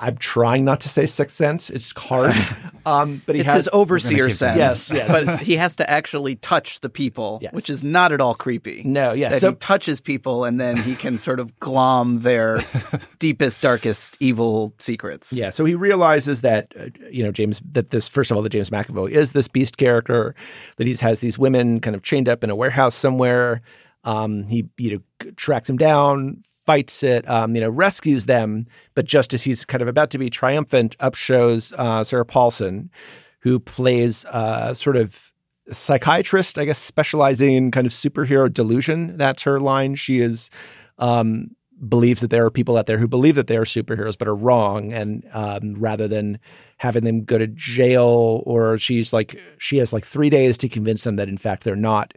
I'm 0.03 0.17
trying 0.17 0.65
not 0.65 0.81
to 0.81 0.89
say 0.89 1.05
sixth 1.05 1.35
sense. 1.35 1.69
It's 1.69 1.93
hard, 1.97 2.35
um, 2.85 3.21
but 3.25 3.35
he 3.35 3.41
It's 3.41 3.51
has 3.51 3.65
his 3.65 3.69
overseer 3.73 4.29
sense. 4.29 4.57
Yes, 4.57 4.91
yes. 4.93 5.09
But 5.09 5.39
he 5.39 5.55
has 5.55 5.77
to 5.77 5.89
actually 5.89 6.35
touch 6.35 6.81
the 6.81 6.89
people, 6.89 7.39
Yes. 7.41 7.53
which 7.53 7.69
is 7.69 7.83
not 7.83 8.11
at 8.11 8.19
all 8.19 8.35
creepy. 8.35 8.83
No, 8.85 9.13
yeah, 9.13 9.29
That 9.29 9.39
so- 9.41 9.49
he 9.51 9.55
touches 9.55 10.01
people 10.01 10.43
and 10.43 10.59
then 10.59 10.75
he 10.77 10.95
can 10.95 11.17
sort 11.17 11.39
of 11.39 11.57
glom 11.59 12.19
their 12.19 12.59
deepest, 13.19 13.61
darkest 13.61 14.17
evil 14.19 14.73
secrets. 14.77 15.31
Yeah, 15.31 15.49
so 15.51 15.63
he 15.65 15.75
realizes 15.75 16.41
that 16.41 16.73
uh, 16.77 16.87
you 17.09 17.23
know 17.23 17.31
James 17.31 17.61
that 17.71 17.91
this 17.91 18.09
first 18.09 18.29
of 18.31 18.37
all 18.37 18.43
that 18.43 18.49
James 18.51 18.69
McAvoy 18.69 19.09
is 19.11 19.31
this 19.31 19.47
beast 19.47 19.77
character 19.77 20.35
that 20.77 20.85
he 20.87 20.93
has 20.95 21.21
these 21.21 21.39
women 21.39 21.79
kind 21.79 21.95
of 21.95 22.03
chained 22.03 22.27
up 22.27 22.43
in 22.43 22.49
a 22.49 22.55
warehouse 22.55 22.95
somewhere. 22.95 23.61
Um, 24.03 24.47
he 24.49 24.65
you 24.77 24.91
know 25.21 25.31
tracks 25.37 25.69
him 25.69 25.77
down, 25.77 26.41
fights 26.65 27.03
it, 27.03 27.27
um, 27.29 27.55
you 27.55 27.61
know 27.61 27.69
rescues 27.69 28.25
them, 28.25 28.65
but 28.95 29.05
just 29.05 29.33
as 29.33 29.43
he's 29.43 29.65
kind 29.65 29.81
of 29.81 29.87
about 29.87 30.09
to 30.11 30.17
be 30.17 30.29
triumphant, 30.29 30.95
up 30.99 31.15
shows 31.15 31.73
uh, 31.77 32.03
Sarah 32.03 32.25
Paulson, 32.25 32.89
who 33.39 33.59
plays 33.59 34.25
uh, 34.25 34.73
sort 34.73 34.95
of 34.95 35.31
psychiatrist, 35.69 36.57
I 36.57 36.65
guess, 36.65 36.79
specializing 36.79 37.53
in 37.53 37.71
kind 37.71 37.87
of 37.87 37.93
superhero 37.93 38.51
delusion. 38.51 39.17
That's 39.17 39.43
her 39.43 39.59
line. 39.59 39.95
She 39.95 40.19
is 40.19 40.49
um, 40.97 41.55
believes 41.87 42.21
that 42.21 42.29
there 42.29 42.45
are 42.45 42.51
people 42.51 42.77
out 42.77 42.85
there 42.85 42.97
who 42.97 43.07
believe 43.07 43.35
that 43.35 43.47
they 43.47 43.57
are 43.57 43.65
superheroes 43.65 44.17
but 44.17 44.27
are 44.27 44.35
wrong, 44.35 44.93
and 44.93 45.27
um, 45.33 45.75
rather 45.75 46.07
than 46.07 46.39
having 46.77 47.03
them 47.03 47.23
go 47.23 47.37
to 47.37 47.47
jail, 47.47 48.43
or 48.45 48.77
she's 48.77 49.13
like 49.13 49.39
she 49.57 49.77
has 49.77 49.93
like 49.93 50.05
three 50.05 50.29
days 50.29 50.57
to 50.57 50.69
convince 50.69 51.03
them 51.03 51.15
that 51.17 51.29
in 51.29 51.37
fact 51.37 51.63
they're 51.63 51.75
not 51.75 52.13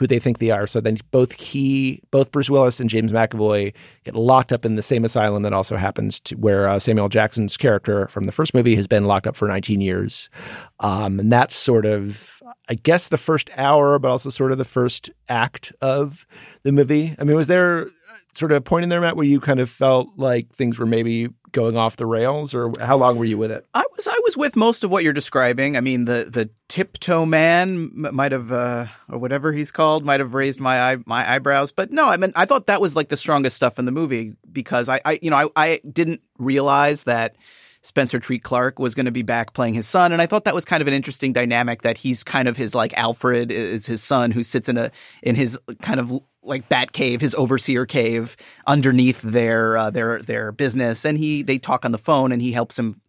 who 0.00 0.06
they 0.06 0.18
think 0.18 0.38
they 0.38 0.50
are. 0.50 0.66
So 0.66 0.80
then 0.80 0.96
both 1.10 1.32
he, 1.32 2.00
both 2.10 2.32
Bruce 2.32 2.48
Willis 2.48 2.80
and 2.80 2.88
James 2.88 3.12
McAvoy 3.12 3.74
get 4.04 4.16
locked 4.16 4.50
up 4.50 4.64
in 4.64 4.76
the 4.76 4.82
same 4.82 5.04
asylum 5.04 5.42
that 5.42 5.52
also 5.52 5.76
happens 5.76 6.18
to 6.20 6.36
where 6.36 6.66
uh, 6.66 6.78
Samuel 6.78 7.10
Jackson's 7.10 7.58
character 7.58 8.08
from 8.08 8.24
the 8.24 8.32
first 8.32 8.54
movie 8.54 8.74
has 8.76 8.86
been 8.86 9.04
locked 9.04 9.26
up 9.26 9.36
for 9.36 9.46
19 9.46 9.82
years. 9.82 10.30
Um, 10.80 11.20
and 11.20 11.30
that's 11.30 11.54
sort 11.54 11.84
of, 11.84 12.42
I 12.70 12.74
guess, 12.76 13.08
the 13.08 13.18
first 13.18 13.50
hour, 13.58 13.98
but 13.98 14.10
also 14.10 14.30
sort 14.30 14.52
of 14.52 14.58
the 14.58 14.64
first 14.64 15.10
act 15.28 15.70
of 15.82 16.26
the 16.62 16.72
movie. 16.72 17.14
I 17.18 17.24
mean, 17.24 17.36
was 17.36 17.48
there 17.48 17.86
sort 18.34 18.52
of 18.52 18.56
a 18.56 18.60
point 18.60 18.84
in 18.84 18.88
there, 18.88 19.00
Matt, 19.00 19.16
where 19.16 19.26
you 19.26 19.40
kind 19.40 19.60
of 19.60 19.70
felt 19.70 20.10
like 20.16 20.50
things 20.50 20.78
were 20.78 20.86
maybe 20.86 21.28
going 21.52 21.76
off 21.76 21.96
the 21.96 22.06
rails, 22.06 22.54
or 22.54 22.72
how 22.80 22.96
long 22.96 23.16
were 23.16 23.24
you 23.24 23.38
with 23.38 23.50
it? 23.50 23.66
I 23.74 23.84
was 23.96 24.06
I 24.06 24.18
was 24.22 24.36
with 24.36 24.56
most 24.56 24.84
of 24.84 24.90
what 24.90 25.04
you're 25.04 25.12
describing. 25.12 25.76
I 25.76 25.80
mean, 25.80 26.04
the 26.04 26.28
the 26.30 26.50
tiptoe 26.68 27.26
man 27.26 27.90
might 27.92 28.32
have 28.32 28.52
uh, 28.52 28.86
or 29.08 29.18
whatever 29.18 29.52
he's 29.52 29.70
called 29.70 30.04
might 30.04 30.20
have 30.20 30.34
raised 30.34 30.60
my 30.60 30.80
eye, 30.80 30.98
my 31.06 31.28
eyebrows, 31.30 31.72
but 31.72 31.90
no, 31.92 32.06
I 32.06 32.16
mean, 32.16 32.32
I 32.36 32.44
thought 32.44 32.66
that 32.66 32.80
was 32.80 32.96
like 32.96 33.08
the 33.08 33.16
strongest 33.16 33.56
stuff 33.56 33.78
in 33.78 33.84
the 33.84 33.92
movie 33.92 34.34
because 34.50 34.88
I, 34.88 35.00
I 35.04 35.18
you 35.22 35.30
know 35.30 35.36
I, 35.36 35.48
I 35.56 35.80
didn't 35.90 36.22
realize 36.38 37.04
that 37.04 37.36
Spencer 37.82 38.18
Treat 38.18 38.42
Clark 38.42 38.78
was 38.78 38.94
going 38.94 39.06
to 39.06 39.12
be 39.12 39.22
back 39.22 39.54
playing 39.54 39.74
his 39.74 39.88
son, 39.88 40.12
and 40.12 40.20
I 40.20 40.26
thought 40.26 40.44
that 40.44 40.54
was 40.54 40.64
kind 40.64 40.82
of 40.82 40.88
an 40.88 40.94
interesting 40.94 41.32
dynamic 41.32 41.82
that 41.82 41.98
he's 41.98 42.22
kind 42.22 42.46
of 42.46 42.56
his 42.56 42.74
like 42.74 42.96
Alfred 42.96 43.50
is 43.50 43.86
his 43.86 44.02
son 44.02 44.30
who 44.30 44.42
sits 44.42 44.68
in 44.68 44.76
a 44.76 44.90
in 45.22 45.34
his 45.34 45.58
kind 45.82 45.98
of 45.98 46.12
like 46.42 46.68
bat 46.68 46.92
cave, 46.92 47.20
his 47.20 47.34
overseer 47.34 47.86
cave 47.86 48.36
underneath 48.66 49.20
their 49.22 49.76
uh, 49.76 49.90
their 49.90 50.20
their 50.20 50.52
business, 50.52 51.04
and 51.04 51.18
he 51.18 51.42
they 51.42 51.58
talk 51.58 51.84
on 51.84 51.92
the 51.92 51.98
phone, 51.98 52.32
and 52.32 52.40
he 52.40 52.52
helps 52.52 52.78
him 52.78 53.00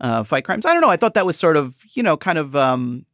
uh, 0.00 0.22
fight 0.22 0.44
crimes. 0.44 0.66
I 0.66 0.72
don't 0.72 0.82
know. 0.82 0.90
I 0.90 0.96
thought 0.96 1.14
that 1.14 1.26
was 1.26 1.38
sort 1.38 1.56
of 1.56 1.76
you 1.94 2.02
know 2.02 2.16
kind 2.16 2.38
of 2.38 2.54
um, 2.54 3.06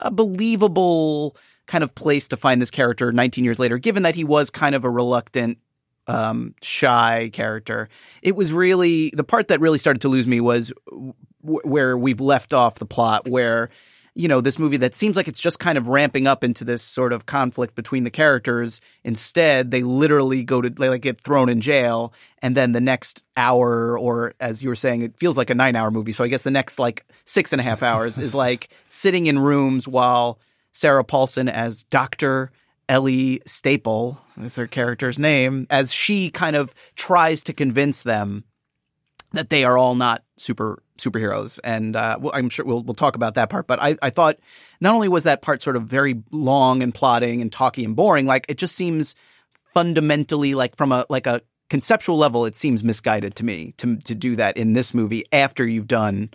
a 0.00 0.10
believable 0.10 1.36
kind 1.66 1.82
of 1.82 1.94
place 1.94 2.28
to 2.28 2.36
find 2.36 2.60
this 2.60 2.70
character 2.70 3.12
19 3.12 3.44
years 3.44 3.58
later, 3.58 3.78
given 3.78 4.02
that 4.02 4.14
he 4.14 4.24
was 4.24 4.50
kind 4.50 4.74
of 4.74 4.84
a 4.84 4.90
reluctant, 4.90 5.58
um, 6.06 6.54
shy 6.62 7.30
character. 7.32 7.88
It 8.22 8.36
was 8.36 8.52
really 8.52 9.10
the 9.16 9.24
part 9.24 9.48
that 9.48 9.60
really 9.60 9.78
started 9.78 10.02
to 10.02 10.08
lose 10.08 10.26
me 10.26 10.40
was 10.40 10.72
w- 10.90 11.14
where 11.42 11.96
we've 11.96 12.20
left 12.20 12.52
off 12.52 12.74
the 12.74 12.86
plot, 12.86 13.28
where 13.28 13.70
you 14.14 14.28
know 14.28 14.40
this 14.40 14.58
movie 14.58 14.76
that 14.76 14.94
seems 14.94 15.16
like 15.16 15.26
it's 15.26 15.40
just 15.40 15.58
kind 15.58 15.76
of 15.76 15.88
ramping 15.88 16.26
up 16.26 16.44
into 16.44 16.64
this 16.64 16.82
sort 16.82 17.12
of 17.12 17.26
conflict 17.26 17.74
between 17.74 18.04
the 18.04 18.10
characters. 18.10 18.80
Instead, 19.02 19.70
they 19.70 19.82
literally 19.82 20.44
go 20.44 20.62
to 20.62 20.70
they 20.70 20.88
like 20.88 21.02
get 21.02 21.20
thrown 21.20 21.48
in 21.48 21.60
jail, 21.60 22.12
and 22.40 22.56
then 22.56 22.72
the 22.72 22.80
next 22.80 23.24
hour, 23.36 23.98
or 23.98 24.34
as 24.38 24.62
you 24.62 24.68
were 24.68 24.76
saying, 24.76 25.02
it 25.02 25.18
feels 25.18 25.36
like 25.36 25.50
a 25.50 25.54
nine-hour 25.54 25.90
movie. 25.90 26.12
So 26.12 26.22
I 26.22 26.28
guess 26.28 26.44
the 26.44 26.50
next 26.52 26.78
like 26.78 27.04
six 27.24 27.52
and 27.52 27.60
a 27.60 27.64
half 27.64 27.82
hours 27.82 28.18
is 28.18 28.34
like 28.34 28.68
sitting 28.88 29.26
in 29.26 29.38
rooms 29.38 29.88
while 29.88 30.38
Sarah 30.70 31.04
Paulson 31.04 31.48
as 31.48 31.82
Doctor 31.82 32.52
Ellie 32.88 33.40
Staple 33.46 34.20
is 34.40 34.56
her 34.56 34.68
character's 34.68 35.18
name, 35.18 35.66
as 35.70 35.92
she 35.92 36.30
kind 36.30 36.54
of 36.54 36.72
tries 36.94 37.42
to 37.44 37.52
convince 37.52 38.04
them 38.04 38.44
that 39.32 39.50
they 39.50 39.64
are 39.64 39.76
all 39.76 39.96
not 39.96 40.22
super 40.36 40.83
superheroes. 40.98 41.58
And 41.64 41.96
uh, 41.96 42.18
I'm 42.32 42.48
sure 42.48 42.64
we'll 42.64 42.82
we'll 42.82 42.94
talk 42.94 43.16
about 43.16 43.34
that 43.34 43.50
part. 43.50 43.66
But 43.66 43.80
I, 43.80 43.96
I 44.02 44.10
thought 44.10 44.38
not 44.80 44.94
only 44.94 45.08
was 45.08 45.24
that 45.24 45.42
part 45.42 45.62
sort 45.62 45.76
of 45.76 45.84
very 45.84 46.22
long 46.30 46.82
and 46.82 46.94
plotting 46.94 47.40
and 47.40 47.50
talky 47.50 47.84
and 47.84 47.96
boring, 47.96 48.26
like 48.26 48.46
it 48.48 48.58
just 48.58 48.76
seems 48.76 49.14
fundamentally 49.72 50.54
like 50.54 50.76
from 50.76 50.92
a 50.92 51.04
like 51.08 51.26
a 51.26 51.40
conceptual 51.70 52.16
level, 52.16 52.44
it 52.44 52.56
seems 52.56 52.84
misguided 52.84 53.34
to 53.36 53.44
me 53.44 53.74
to 53.78 53.96
to 53.98 54.14
do 54.14 54.36
that 54.36 54.56
in 54.56 54.72
this 54.72 54.94
movie 54.94 55.24
after 55.32 55.66
you've 55.66 55.88
done 55.88 56.30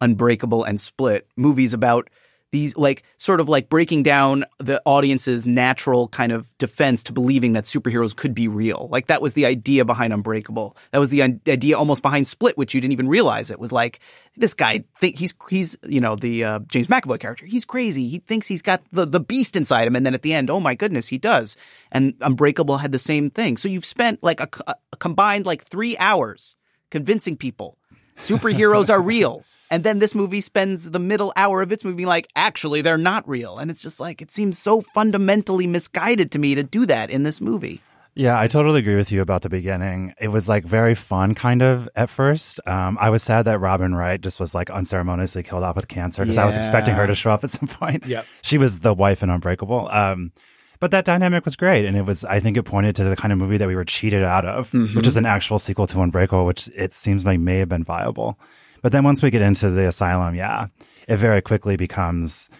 Unbreakable 0.00 0.64
and 0.64 0.80
Split, 0.80 1.28
movies 1.36 1.72
about 1.72 2.10
these 2.52 2.76
like 2.76 3.02
sort 3.16 3.40
of 3.40 3.48
like 3.48 3.68
breaking 3.68 4.02
down 4.02 4.44
the 4.58 4.80
audience's 4.84 5.46
natural 5.46 6.06
kind 6.08 6.30
of 6.30 6.56
defense 6.58 7.02
to 7.04 7.12
believing 7.12 7.54
that 7.54 7.64
superheroes 7.64 8.14
could 8.14 8.34
be 8.34 8.46
real. 8.46 8.88
Like 8.90 9.06
that 9.06 9.20
was 9.20 9.34
the 9.34 9.46
idea 9.46 9.84
behind 9.84 10.12
Unbreakable. 10.12 10.76
That 10.92 10.98
was 10.98 11.10
the 11.10 11.22
idea 11.22 11.76
almost 11.76 12.02
behind 12.02 12.28
Split, 12.28 12.56
which 12.56 12.74
you 12.74 12.80
didn't 12.80 12.92
even 12.92 13.08
realize. 13.08 13.50
It 13.50 13.58
was 13.58 13.72
like 13.72 14.00
this 14.36 14.54
guy 14.54 14.84
think 14.98 15.18
he's 15.18 15.34
he's 15.48 15.76
you 15.82 16.00
know 16.00 16.14
the 16.14 16.44
uh, 16.44 16.58
James 16.68 16.88
McAvoy 16.88 17.18
character. 17.18 17.46
He's 17.46 17.64
crazy. 17.64 18.06
He 18.08 18.18
thinks 18.18 18.46
he's 18.46 18.62
got 18.62 18.82
the 18.92 19.06
the 19.06 19.20
beast 19.20 19.56
inside 19.56 19.88
him, 19.88 19.96
and 19.96 20.04
then 20.04 20.14
at 20.14 20.22
the 20.22 20.34
end, 20.34 20.50
oh 20.50 20.60
my 20.60 20.74
goodness, 20.74 21.08
he 21.08 21.18
does. 21.18 21.56
And 21.90 22.14
Unbreakable 22.20 22.78
had 22.78 22.92
the 22.92 22.98
same 22.98 23.30
thing. 23.30 23.56
So 23.56 23.68
you've 23.68 23.86
spent 23.86 24.22
like 24.22 24.40
a, 24.40 24.48
a 24.66 24.96
combined 24.98 25.46
like 25.46 25.62
three 25.64 25.96
hours 25.96 26.56
convincing 26.90 27.36
people 27.38 27.78
superheroes 28.18 28.90
are 28.90 29.00
real. 29.00 29.44
And 29.72 29.84
then 29.84 30.00
this 30.00 30.14
movie 30.14 30.42
spends 30.42 30.90
the 30.90 30.98
middle 30.98 31.32
hour 31.34 31.62
of 31.62 31.72
its 31.72 31.82
movie 31.82 31.96
being 31.96 32.06
like, 32.06 32.28
actually, 32.36 32.82
they're 32.82 32.98
not 32.98 33.26
real. 33.26 33.56
And 33.56 33.70
it's 33.70 33.80
just 33.80 34.00
like, 34.00 34.20
it 34.20 34.30
seems 34.30 34.58
so 34.58 34.82
fundamentally 34.82 35.66
misguided 35.66 36.30
to 36.32 36.38
me 36.38 36.54
to 36.54 36.62
do 36.62 36.84
that 36.84 37.08
in 37.08 37.22
this 37.22 37.40
movie. 37.40 37.80
Yeah, 38.14 38.38
I 38.38 38.48
totally 38.48 38.80
agree 38.80 38.96
with 38.96 39.10
you 39.10 39.22
about 39.22 39.40
the 39.40 39.48
beginning. 39.48 40.12
It 40.20 40.28
was 40.28 40.46
like 40.46 40.66
very 40.66 40.94
fun, 40.94 41.34
kind 41.34 41.62
of 41.62 41.88
at 41.96 42.10
first. 42.10 42.60
Um, 42.68 42.98
I 43.00 43.08
was 43.08 43.22
sad 43.22 43.46
that 43.46 43.60
Robin 43.60 43.94
Wright 43.94 44.20
just 44.20 44.38
was 44.38 44.54
like 44.54 44.68
unceremoniously 44.68 45.42
killed 45.42 45.64
off 45.64 45.76
with 45.76 45.88
cancer 45.88 46.20
because 46.22 46.36
I 46.36 46.44
was 46.44 46.58
expecting 46.58 46.94
her 46.94 47.06
to 47.06 47.14
show 47.14 47.30
up 47.30 47.42
at 47.42 47.48
some 47.48 47.68
point. 47.68 48.04
Yep. 48.04 48.26
she 48.42 48.58
was 48.58 48.80
the 48.80 48.92
wife 48.92 49.22
in 49.22 49.30
Unbreakable. 49.30 49.88
Um, 49.88 50.32
but 50.80 50.90
that 50.90 51.06
dynamic 51.06 51.46
was 51.46 51.56
great, 51.56 51.86
and 51.86 51.96
it 51.96 52.02
was. 52.02 52.26
I 52.26 52.40
think 52.40 52.58
it 52.58 52.64
pointed 52.64 52.96
to 52.96 53.04
the 53.04 53.16
kind 53.16 53.32
of 53.32 53.38
movie 53.38 53.56
that 53.56 53.68
we 53.68 53.76
were 53.76 53.84
cheated 53.84 54.22
out 54.22 54.44
of, 54.44 54.74
which 54.74 55.06
is 55.06 55.16
an 55.16 55.24
actual 55.24 55.58
sequel 55.58 55.86
to 55.86 56.02
Unbreakable, 56.02 56.44
which 56.44 56.68
it 56.74 56.92
seems 56.92 57.24
like 57.24 57.40
may 57.40 57.60
have 57.60 57.68
been 57.70 57.84
viable. 57.84 58.38
But 58.82 58.92
then 58.92 59.04
once 59.04 59.22
we 59.22 59.30
get 59.30 59.42
into 59.42 59.70
the 59.70 59.86
asylum, 59.86 60.34
yeah, 60.34 60.66
it 61.08 61.16
very 61.16 61.40
quickly 61.40 61.76
becomes 61.76 62.50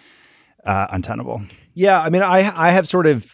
uh, 0.65 0.87
untenable. 0.89 1.43
Yeah, 1.73 2.01
I 2.01 2.09
mean, 2.09 2.21
I 2.21 2.51
I 2.55 2.71
have 2.71 2.87
sort 2.87 3.07
of 3.07 3.33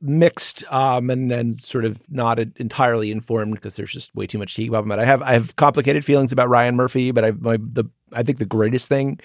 mixed 0.00 0.62
um, 0.72 1.10
and 1.10 1.30
and 1.32 1.60
sort 1.60 1.84
of 1.84 2.00
not 2.08 2.38
entirely 2.38 3.10
informed 3.10 3.54
because 3.54 3.76
there's 3.76 3.92
just 3.92 4.14
way 4.14 4.26
too 4.26 4.38
much 4.38 4.54
to 4.54 4.66
about. 4.66 4.86
But 4.86 4.98
I 4.98 5.04
have 5.04 5.22
I 5.22 5.32
have 5.32 5.56
complicated 5.56 6.04
feelings 6.04 6.32
about 6.32 6.48
Ryan 6.48 6.76
Murphy, 6.76 7.10
but 7.10 7.24
I 7.24 7.32
my 7.32 7.56
the 7.56 7.84
I 8.12 8.22
think 8.22 8.38
the 8.38 8.46
greatest 8.46 8.88
thing, 8.88 9.18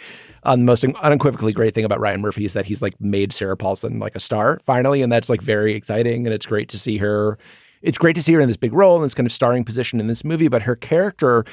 um, 0.43 0.61
the 0.61 0.65
most 0.65 0.83
unequivocally 0.83 1.53
great 1.53 1.73
thing 1.73 1.85
about 1.85 1.99
Ryan 1.99 2.21
Murphy 2.21 2.45
is 2.45 2.53
that 2.53 2.65
he's 2.65 2.81
like 2.81 2.99
made 2.99 3.31
Sarah 3.31 3.55
Paulson 3.55 3.99
like 3.99 4.15
a 4.15 4.19
star 4.19 4.59
finally, 4.63 5.01
and 5.01 5.11
that's 5.11 5.29
like 5.29 5.41
very 5.41 5.73
exciting, 5.73 6.25
and 6.25 6.33
it's 6.33 6.45
great 6.45 6.69
to 6.69 6.79
see 6.79 6.97
her. 6.97 7.37
It's 7.81 7.97
great 7.97 8.15
to 8.15 8.23
see 8.23 8.31
her 8.33 8.39
in 8.39 8.47
this 8.47 8.57
big 8.57 8.71
role 8.71 8.95
in 8.95 9.03
this 9.03 9.13
kind 9.13 9.27
of 9.27 9.33
starring 9.33 9.65
position 9.65 9.99
in 9.99 10.07
this 10.07 10.23
movie, 10.23 10.47
but 10.47 10.61
her 10.61 10.75
character 10.75 11.43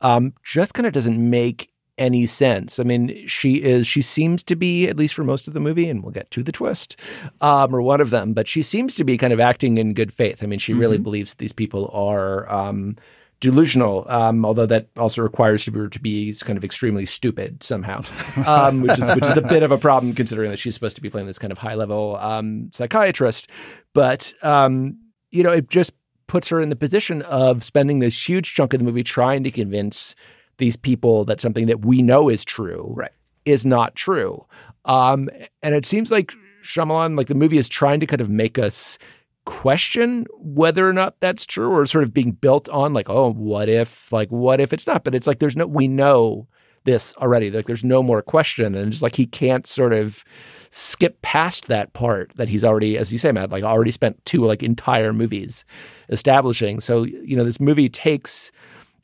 um, 0.00 0.34
just 0.42 0.74
kind 0.74 0.86
of 0.86 0.92
doesn't 0.92 1.18
make 1.18 1.70
any 1.98 2.26
sense. 2.26 2.80
I 2.80 2.82
mean, 2.82 3.26
she 3.26 3.62
is, 3.62 3.86
she 3.86 4.02
seems 4.02 4.42
to 4.44 4.56
be, 4.56 4.88
at 4.88 4.96
least 4.96 5.14
for 5.14 5.22
most 5.22 5.46
of 5.46 5.54
the 5.54 5.60
movie, 5.60 5.88
and 5.88 6.02
we'll 6.02 6.12
get 6.12 6.30
to 6.32 6.42
the 6.42 6.50
twist, 6.50 6.96
um, 7.42 7.74
or 7.74 7.82
one 7.82 8.00
of 8.00 8.10
them, 8.10 8.32
but 8.32 8.48
she 8.48 8.62
seems 8.62 8.96
to 8.96 9.04
be 9.04 9.18
kind 9.18 9.32
of 9.32 9.40
acting 9.40 9.76
in 9.78 9.92
good 9.92 10.12
faith. 10.12 10.42
I 10.42 10.46
mean, 10.46 10.58
she 10.58 10.72
mm-hmm. 10.72 10.80
really 10.80 10.98
believes 10.98 11.34
these 11.34 11.52
people 11.52 11.90
are, 11.92 12.50
um, 12.50 12.96
delusional, 13.40 14.04
um, 14.08 14.44
although 14.44 14.66
that 14.66 14.88
also 14.96 15.22
requires 15.22 15.64
her 15.64 15.88
to 15.88 16.00
be 16.00 16.34
kind 16.40 16.56
of 16.56 16.64
extremely 16.64 17.06
stupid 17.06 17.62
somehow, 17.62 18.02
um, 18.46 18.82
which 18.82 18.98
is 18.98 19.14
which 19.14 19.26
is 19.26 19.36
a 19.36 19.42
bit 19.42 19.62
of 19.62 19.70
a 19.70 19.78
problem 19.78 20.12
considering 20.12 20.50
that 20.50 20.58
she's 20.58 20.74
supposed 20.74 20.96
to 20.96 21.02
be 21.02 21.10
playing 21.10 21.26
this 21.26 21.38
kind 21.38 21.50
of 21.50 21.58
high 21.58 21.74
level 21.74 22.16
um, 22.16 22.70
psychiatrist. 22.72 23.50
But 23.94 24.32
um, 24.42 24.98
you 25.30 25.42
know, 25.42 25.50
it 25.50 25.68
just 25.68 25.92
puts 26.30 26.46
her 26.46 26.60
in 26.60 26.68
the 26.68 26.76
position 26.76 27.22
of 27.22 27.60
spending 27.60 27.98
this 27.98 28.28
huge 28.28 28.54
chunk 28.54 28.72
of 28.72 28.78
the 28.78 28.84
movie 28.84 29.02
trying 29.02 29.42
to 29.42 29.50
convince 29.50 30.14
these 30.58 30.76
people 30.76 31.24
that 31.24 31.40
something 31.40 31.66
that 31.66 31.84
we 31.84 32.02
know 32.02 32.28
is 32.28 32.44
true 32.44 32.94
right. 32.96 33.10
is 33.44 33.66
not 33.66 33.96
true. 33.96 34.46
Um, 34.84 35.28
and 35.60 35.74
it 35.74 35.84
seems 35.84 36.12
like 36.12 36.32
Shyamalan, 36.62 37.18
like 37.18 37.26
the 37.26 37.34
movie, 37.34 37.58
is 37.58 37.68
trying 37.68 37.98
to 37.98 38.06
kind 38.06 38.20
of 38.20 38.30
make 38.30 38.60
us 38.60 38.96
question 39.44 40.24
whether 40.38 40.88
or 40.88 40.92
not 40.92 41.18
that's 41.18 41.44
true, 41.44 41.72
or 41.72 41.84
sort 41.84 42.04
of 42.04 42.14
being 42.14 42.30
built 42.30 42.68
on 42.68 42.92
like, 42.92 43.10
oh, 43.10 43.32
what 43.32 43.68
if, 43.68 44.12
like, 44.12 44.28
what 44.30 44.60
if 44.60 44.72
it's 44.72 44.86
not? 44.86 45.02
But 45.02 45.16
it's 45.16 45.26
like 45.26 45.40
there's 45.40 45.56
no, 45.56 45.66
we 45.66 45.88
know 45.88 46.46
this 46.84 47.12
already. 47.16 47.50
Like 47.50 47.66
there's 47.66 47.82
no 47.82 48.04
more 48.04 48.22
question, 48.22 48.76
and 48.76 48.92
it's 48.92 49.02
like 49.02 49.16
he 49.16 49.26
can't 49.26 49.66
sort 49.66 49.92
of 49.92 50.24
skip 50.70 51.20
past 51.22 51.68
that 51.68 51.92
part 51.92 52.32
that 52.36 52.48
he's 52.48 52.64
already, 52.64 52.96
as 52.96 53.12
you 53.12 53.18
say, 53.18 53.32
Matt, 53.32 53.50
like 53.50 53.64
already 53.64 53.90
spent 53.90 54.24
two 54.24 54.44
like 54.44 54.62
entire 54.62 55.12
movies 55.12 55.64
establishing. 56.08 56.80
So 56.80 57.02
you 57.04 57.36
know, 57.36 57.44
this 57.44 57.60
movie 57.60 57.88
takes 57.88 58.50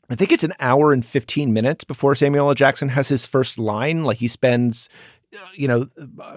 I 0.09 0.15
think 0.15 0.31
it's 0.31 0.43
an 0.43 0.53
hour 0.59 0.93
and 0.93 1.05
15 1.05 1.51
minutes 1.51 1.83
before 1.83 2.15
Samuel 2.15 2.47
L. 2.49 2.55
Jackson 2.55 2.89
has 2.89 3.09
his 3.09 3.27
first 3.27 3.59
line. 3.59 4.03
Like 4.03 4.17
he 4.17 4.29
spends, 4.29 4.87
you 5.53 5.67
know, 5.67 5.87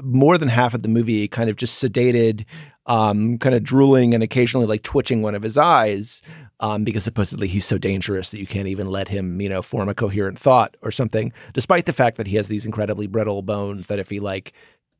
more 0.03 0.37
than 0.39 0.49
half 0.49 0.75
of 0.75 0.83
the 0.83 0.89
movie 0.89 1.29
kind 1.29 1.49
of 1.49 1.55
just 1.55 1.83
sedated, 1.83 2.45
um, 2.87 3.39
kind 3.39 3.55
of 3.55 3.63
drooling 3.63 4.13
and 4.13 4.25
occasionally 4.25 4.67
like 4.67 4.83
twitching 4.83 5.23
one 5.23 5.37
of 5.37 5.43
his 5.43 5.57
eyes 5.57 6.21
um, 6.59 6.83
because 6.83 7.05
supposedly 7.05 7.47
he's 7.47 7.65
so 7.65 7.79
dangerous 7.79 8.31
that 8.31 8.41
you 8.41 8.47
can't 8.47 8.67
even 8.67 8.89
let 8.89 9.07
him, 9.07 9.41
you 9.41 9.49
know, 9.49 9.63
form 9.63 9.89
a 9.89 9.95
coherent 9.95 10.39
thought 10.39 10.77
or 10.83 10.91
something, 10.91 11.33
despite 11.53 11.87
the 11.87 11.93
fact 11.93 12.17
that 12.17 12.27
he 12.27 12.37
has 12.37 12.49
these 12.49 12.67
incredibly 12.67 13.07
brittle 13.07 13.43
bones 13.43 13.87
that 13.87 14.01
if 14.01 14.11
he 14.11 14.19
like 14.19 14.53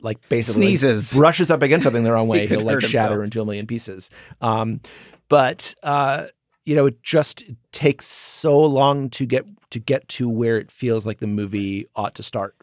like 0.03 0.29
basically 0.29 0.63
sneezes, 0.63 1.15
brushes 1.15 1.51
up 1.51 1.63
against 1.63 1.85
something 1.85 2.05
the 2.05 2.13
wrong 2.13 2.29
way, 2.29 2.47
he 2.47 2.57
will 2.57 2.65
like 2.65 2.81
shatter 2.81 3.23
himself. 3.23 3.25
into 3.25 3.43
a 3.43 3.45
million 3.45 3.67
pieces. 3.67 4.11
Um, 4.41 4.81
but 5.29 5.75
uh, 5.83 6.27
you 6.65 6.77
know, 6.77 6.87
it 6.87 7.03
just 7.03 7.45
takes 7.73 8.07
so 8.07 8.61
long 8.61 9.11
to 9.11 9.27
get 9.27 9.45
to 9.71 9.79
get 9.79 10.09
to 10.09 10.29
where 10.29 10.59
it 10.59 10.71
feels 10.71 11.07
like 11.07 11.19
the 11.19 11.27
movie 11.27 11.87
ought 11.97 12.15
to 12.17 12.23
start. 12.23 12.55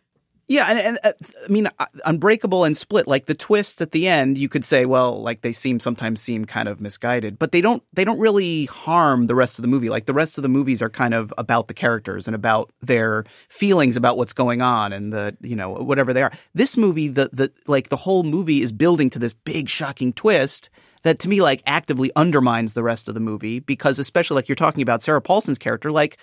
Yeah, 0.50 0.68
and, 0.70 0.80
and 0.80 1.00
uh, 1.04 1.12
I 1.44 1.52
mean, 1.52 1.68
uh, 1.68 1.86
Unbreakable 2.06 2.64
and 2.64 2.76
Split, 2.76 3.06
like 3.06 3.26
the 3.26 3.36
twists 3.36 3.82
at 3.82 3.92
the 3.92 4.08
end, 4.08 4.38
you 4.38 4.48
could 4.48 4.64
say, 4.64 4.86
well, 4.86 5.22
like 5.22 5.42
they 5.42 5.52
seem 5.52 5.82
sometimes 5.82 6.22
seem 6.22 6.46
kind 6.46 6.70
of 6.70 6.80
misguided, 6.80 7.38
but 7.38 7.52
they 7.52 7.60
don't 7.60 7.84
they 7.94 8.06
don't 8.06 8.20
really 8.20 8.66
harm 8.66 9.28
the 9.28 9.36
rest 9.36 9.60
of 9.60 9.64
the 9.64 9.68
movie. 9.68 9.90
Like 9.90 10.06
the 10.06 10.14
rest 10.14 10.38
of 10.38 10.44
the 10.44 10.50
movies 10.50 10.82
are 10.82 10.90
kind 10.90 11.14
of 11.14 11.34
about 11.38 11.68
the 11.68 11.74
characters 11.74 12.30
and 12.30 12.36
about 12.36 12.72
their 12.82 13.26
feelings 13.50 13.98
about 13.98 14.18
what's 14.18 14.32
going 14.32 14.62
on 14.62 14.94
and 14.94 15.12
the 15.12 15.36
you 15.42 15.56
know 15.56 15.72
whatever 15.72 16.14
they 16.14 16.24
are. 16.24 16.32
This 16.54 16.78
movie, 16.78 17.10
the 17.10 17.30
the 17.34 17.52
like 17.68 17.90
the 17.90 17.98
whole 17.98 18.24
movie 18.24 18.62
is 18.62 18.72
building 18.72 19.10
to 19.10 19.20
this 19.20 19.34
big 19.34 19.68
shocking 19.68 20.14
twist 20.14 20.70
that 21.04 21.20
to 21.20 21.30
me 21.30 21.42
like 21.42 21.62
actively 21.66 22.10
undermines 22.16 22.74
the 22.74 22.84
rest 22.84 23.10
of 23.10 23.14
the 23.14 23.20
movie 23.20 23.60
because 23.60 24.00
especially 24.00 24.36
like 24.36 24.48
you're 24.48 24.56
talking 24.56 24.82
about 24.82 25.04
Sarah 25.04 25.22
Paulson's 25.22 25.58
character 25.58 25.92
like 25.92 26.18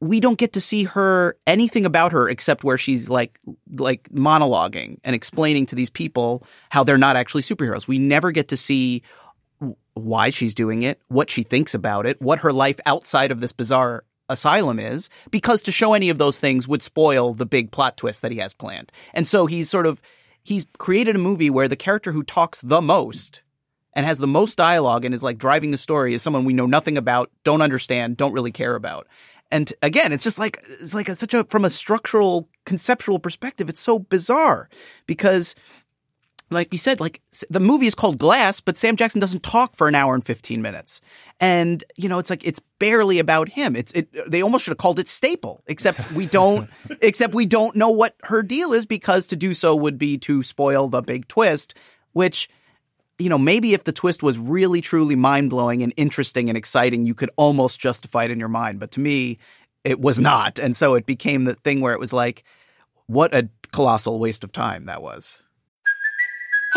we 0.00 0.20
don't 0.20 0.38
get 0.38 0.52
to 0.52 0.60
see 0.60 0.84
her 0.84 1.36
anything 1.46 1.84
about 1.84 2.12
her 2.12 2.28
except 2.28 2.62
where 2.62 2.78
she's 2.78 3.08
like 3.08 3.38
like 3.76 4.08
monologuing 4.10 4.98
and 5.02 5.14
explaining 5.14 5.66
to 5.66 5.74
these 5.74 5.90
people 5.90 6.46
how 6.70 6.84
they're 6.84 6.98
not 6.98 7.16
actually 7.16 7.42
superheroes. 7.42 7.88
We 7.88 7.98
never 7.98 8.30
get 8.30 8.48
to 8.48 8.56
see 8.56 9.02
why 9.94 10.30
she's 10.30 10.54
doing 10.54 10.82
it, 10.82 11.00
what 11.08 11.30
she 11.30 11.42
thinks 11.42 11.74
about 11.74 12.06
it, 12.06 12.20
what 12.22 12.40
her 12.40 12.52
life 12.52 12.78
outside 12.86 13.32
of 13.32 13.40
this 13.40 13.52
bizarre 13.52 14.04
asylum 14.28 14.78
is, 14.78 15.08
because 15.30 15.62
to 15.62 15.72
show 15.72 15.94
any 15.94 16.10
of 16.10 16.18
those 16.18 16.38
things 16.38 16.68
would 16.68 16.82
spoil 16.82 17.34
the 17.34 17.46
big 17.46 17.72
plot 17.72 17.96
twist 17.96 18.22
that 18.22 18.30
he 18.30 18.38
has 18.38 18.54
planned. 18.54 18.92
And 19.14 19.26
so 19.26 19.46
he's 19.46 19.68
sort 19.68 19.86
of 19.86 20.00
he's 20.44 20.66
created 20.78 21.16
a 21.16 21.18
movie 21.18 21.50
where 21.50 21.68
the 21.68 21.76
character 21.76 22.12
who 22.12 22.22
talks 22.22 22.62
the 22.62 22.80
most 22.80 23.42
and 23.94 24.06
has 24.06 24.18
the 24.18 24.26
most 24.26 24.56
dialogue 24.56 25.04
and 25.04 25.14
is 25.14 25.22
like 25.22 25.38
driving 25.38 25.72
the 25.72 25.78
story 25.78 26.14
is 26.14 26.22
someone 26.22 26.44
we 26.44 26.52
know 26.52 26.66
nothing 26.66 26.96
about, 26.96 27.30
don't 27.42 27.62
understand, 27.62 28.16
don't 28.16 28.32
really 28.32 28.52
care 28.52 28.76
about. 28.76 29.08
And 29.50 29.72
again, 29.82 30.12
it's 30.12 30.24
just 30.24 30.38
like 30.38 30.58
it's 30.68 30.94
like 30.94 31.08
a, 31.08 31.14
such 31.14 31.34
a 31.34 31.44
from 31.44 31.64
a 31.64 31.70
structural 31.70 32.48
conceptual 32.64 33.18
perspective, 33.18 33.68
it's 33.68 33.80
so 33.80 33.98
bizarre 33.98 34.68
because 35.06 35.54
like 36.50 36.72
you 36.72 36.78
said, 36.78 37.00
like 37.00 37.20
the 37.50 37.60
movie 37.60 37.86
is 37.86 37.94
called 37.94 38.18
Glass, 38.18 38.60
but 38.60 38.76
Sam 38.76 38.96
Jackson 38.96 39.20
doesn't 39.20 39.42
talk 39.42 39.76
for 39.76 39.88
an 39.88 39.94
hour 39.94 40.14
and 40.14 40.24
15 40.24 40.62
minutes. 40.62 41.00
And, 41.40 41.84
you 41.96 42.08
know, 42.08 42.18
it's 42.18 42.30
like, 42.30 42.46
it's 42.46 42.60
barely 42.78 43.18
about 43.18 43.50
him. 43.50 43.76
It's, 43.76 43.92
it, 43.92 44.08
they 44.30 44.42
almost 44.42 44.64
should 44.64 44.72
have 44.72 44.78
called 44.78 44.98
it 44.98 45.08
Staple, 45.08 45.62
except 45.66 46.10
we 46.12 46.26
don't, 46.26 46.70
except 47.02 47.34
we 47.34 47.46
don't 47.46 47.76
know 47.76 47.90
what 47.90 48.16
her 48.24 48.42
deal 48.42 48.72
is 48.72 48.86
because 48.86 49.26
to 49.28 49.36
do 49.36 49.52
so 49.52 49.76
would 49.76 49.98
be 49.98 50.16
to 50.18 50.42
spoil 50.42 50.88
the 50.88 51.02
big 51.02 51.28
twist, 51.28 51.74
which 52.12 52.48
you 53.18 53.28
know, 53.28 53.38
maybe 53.38 53.74
if 53.74 53.84
the 53.84 53.92
twist 53.92 54.22
was 54.22 54.38
really 54.38 54.80
truly 54.80 55.16
mind 55.16 55.50
blowing 55.50 55.82
and 55.82 55.92
interesting 55.96 56.48
and 56.48 56.56
exciting, 56.56 57.04
you 57.04 57.14
could 57.14 57.30
almost 57.36 57.80
justify 57.80 58.24
it 58.24 58.30
in 58.30 58.38
your 58.38 58.48
mind. 58.48 58.78
But 58.80 58.92
to 58.92 59.00
me, 59.00 59.38
it 59.84 60.00
was 60.00 60.20
not. 60.20 60.58
And 60.58 60.76
so 60.76 60.94
it 60.94 61.06
became 61.06 61.44
the 61.44 61.54
thing 61.54 61.80
where 61.80 61.92
it 61.92 62.00
was 62.00 62.12
like, 62.12 62.44
what 63.06 63.34
a 63.34 63.48
colossal 63.72 64.18
waste 64.18 64.44
of 64.44 64.52
time 64.52 64.86
that 64.86 65.02
was. 65.02 65.42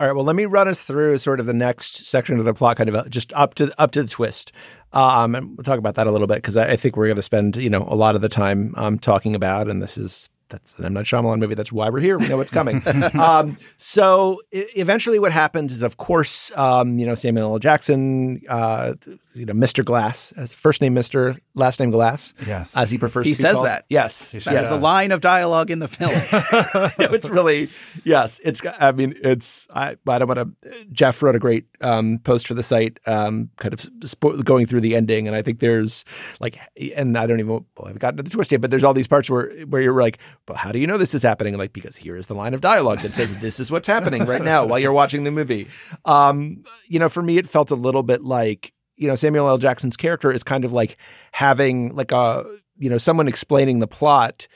All 0.00 0.06
right. 0.06 0.16
Well, 0.16 0.24
let 0.24 0.34
me 0.34 0.46
run 0.46 0.66
us 0.66 0.80
through 0.80 1.18
sort 1.18 1.40
of 1.40 1.46
the 1.46 1.52
next 1.52 2.06
section 2.06 2.38
of 2.38 2.46
the 2.46 2.54
plot, 2.54 2.78
kind 2.78 2.88
of 2.88 2.94
a, 2.94 3.08
just 3.10 3.34
up 3.34 3.52
to 3.56 3.70
up 3.78 3.90
to 3.90 4.02
the 4.02 4.08
twist, 4.08 4.50
um, 4.94 5.34
and 5.34 5.58
we'll 5.58 5.62
talk 5.62 5.78
about 5.78 5.94
that 5.96 6.06
a 6.06 6.10
little 6.10 6.26
bit 6.26 6.36
because 6.36 6.56
I, 6.56 6.70
I, 6.70 6.76
think 6.76 6.96
we're 6.96 7.04
going 7.04 7.16
to 7.16 7.22
spend 7.22 7.56
you 7.56 7.68
know 7.68 7.84
a 7.86 7.94
lot 7.94 8.14
of 8.14 8.22
the 8.22 8.28
time 8.30 8.72
um, 8.78 8.98
talking 8.98 9.34
about, 9.34 9.68
and 9.68 9.82
this 9.82 9.98
is 9.98 10.30
that's 10.50 10.78
an 10.78 10.84
M 10.84 10.92
Night 10.94 11.06
Shyamalan 11.06 11.38
movie. 11.38 11.54
That's 11.54 11.72
why 11.72 11.88
we're 11.88 12.00
here. 12.00 12.18
We 12.18 12.28
know 12.28 12.36
what's 12.36 12.50
coming. 12.50 12.82
um, 13.18 13.56
so 13.76 14.40
I- 14.52 14.66
eventually, 14.76 15.18
what 15.18 15.32
happens 15.32 15.72
is, 15.72 15.82
of 15.82 15.96
course, 15.96 16.50
um, 16.56 16.98
you 16.98 17.06
know 17.06 17.14
Samuel 17.14 17.52
L. 17.54 17.58
Jackson, 17.58 18.42
uh, 18.48 18.94
you 19.34 19.46
know 19.46 19.52
Mr. 19.54 19.84
Glass, 19.84 20.32
as 20.36 20.52
first 20.52 20.80
name 20.82 20.94
Mr. 20.94 21.38
Last 21.54 21.80
name 21.80 21.90
Glass. 21.90 22.34
Yes, 22.46 22.76
as 22.76 22.90
he 22.90 22.98
prefers. 22.98 23.26
He 23.26 23.34
says 23.34 23.54
called. 23.54 23.66
that. 23.66 23.84
Yes, 23.88 24.32
That 24.32 24.44
yes. 24.46 24.70
is 24.70 24.78
a 24.78 24.82
line 24.82 25.12
of 25.12 25.20
dialogue 25.20 25.70
in 25.70 25.78
the 25.78 25.88
film. 25.88 26.12
no, 26.12 26.90
it's 27.14 27.28
really 27.28 27.68
yes. 28.04 28.40
It's 28.44 28.60
I 28.78 28.92
mean 28.92 29.14
it's 29.22 29.66
I 29.74 29.96
I 30.06 30.18
don't 30.18 30.28
want 30.28 30.40
to. 30.62 30.84
Jeff 30.92 31.22
wrote 31.22 31.34
a 31.34 31.38
great 31.38 31.66
um, 31.80 32.18
post 32.24 32.46
for 32.46 32.54
the 32.54 32.62
site, 32.62 32.98
um, 33.06 33.50
kind 33.56 33.72
of 33.72 33.80
spo- 34.00 34.44
going 34.44 34.66
through 34.66 34.80
the 34.80 34.94
ending, 34.96 35.26
and 35.26 35.36
I 35.36 35.42
think 35.42 35.60
there's 35.60 36.04
like, 36.40 36.58
and 36.96 37.16
I 37.16 37.26
don't 37.26 37.38
even 37.40 37.50
well, 37.52 37.66
I've 37.86 37.98
gotten 37.98 38.16
to 38.18 38.22
the 38.22 38.30
twist 38.30 38.52
yet, 38.52 38.60
but 38.60 38.70
there's 38.70 38.84
all 38.84 38.94
these 38.94 39.08
parts 39.08 39.30
where 39.30 39.50
where 39.66 39.80
you're 39.82 40.00
like, 40.00 40.18
but 40.50 40.56
how 40.56 40.72
do 40.72 40.80
you 40.80 40.86
know 40.88 40.98
this 40.98 41.14
is 41.14 41.22
happening? 41.22 41.56
Like 41.56 41.72
because 41.72 41.94
here 41.94 42.16
is 42.16 42.26
the 42.26 42.34
line 42.34 42.54
of 42.54 42.60
dialogue 42.60 42.98
that 43.02 43.14
says 43.14 43.38
this 43.38 43.60
is 43.60 43.70
what's 43.70 43.86
happening 43.86 44.24
right 44.26 44.42
now 44.42 44.66
while 44.66 44.80
you're 44.80 44.92
watching 44.92 45.22
the 45.22 45.30
movie. 45.30 45.68
Um, 46.06 46.64
you 46.88 46.98
know, 46.98 47.08
for 47.08 47.22
me, 47.22 47.38
it 47.38 47.48
felt 47.48 47.70
a 47.70 47.76
little 47.76 48.02
bit 48.02 48.24
like 48.24 48.72
you 48.96 49.06
know 49.06 49.14
Samuel 49.14 49.48
L. 49.48 49.58
Jackson's 49.58 49.96
character 49.96 50.32
is 50.32 50.42
kind 50.42 50.64
of 50.64 50.72
like 50.72 50.98
having 51.30 51.94
like 51.94 52.10
a 52.10 52.44
you 52.78 52.90
know 52.90 52.98
someone 52.98 53.28
explaining 53.28 53.78
the 53.78 53.86
plot 53.86 54.48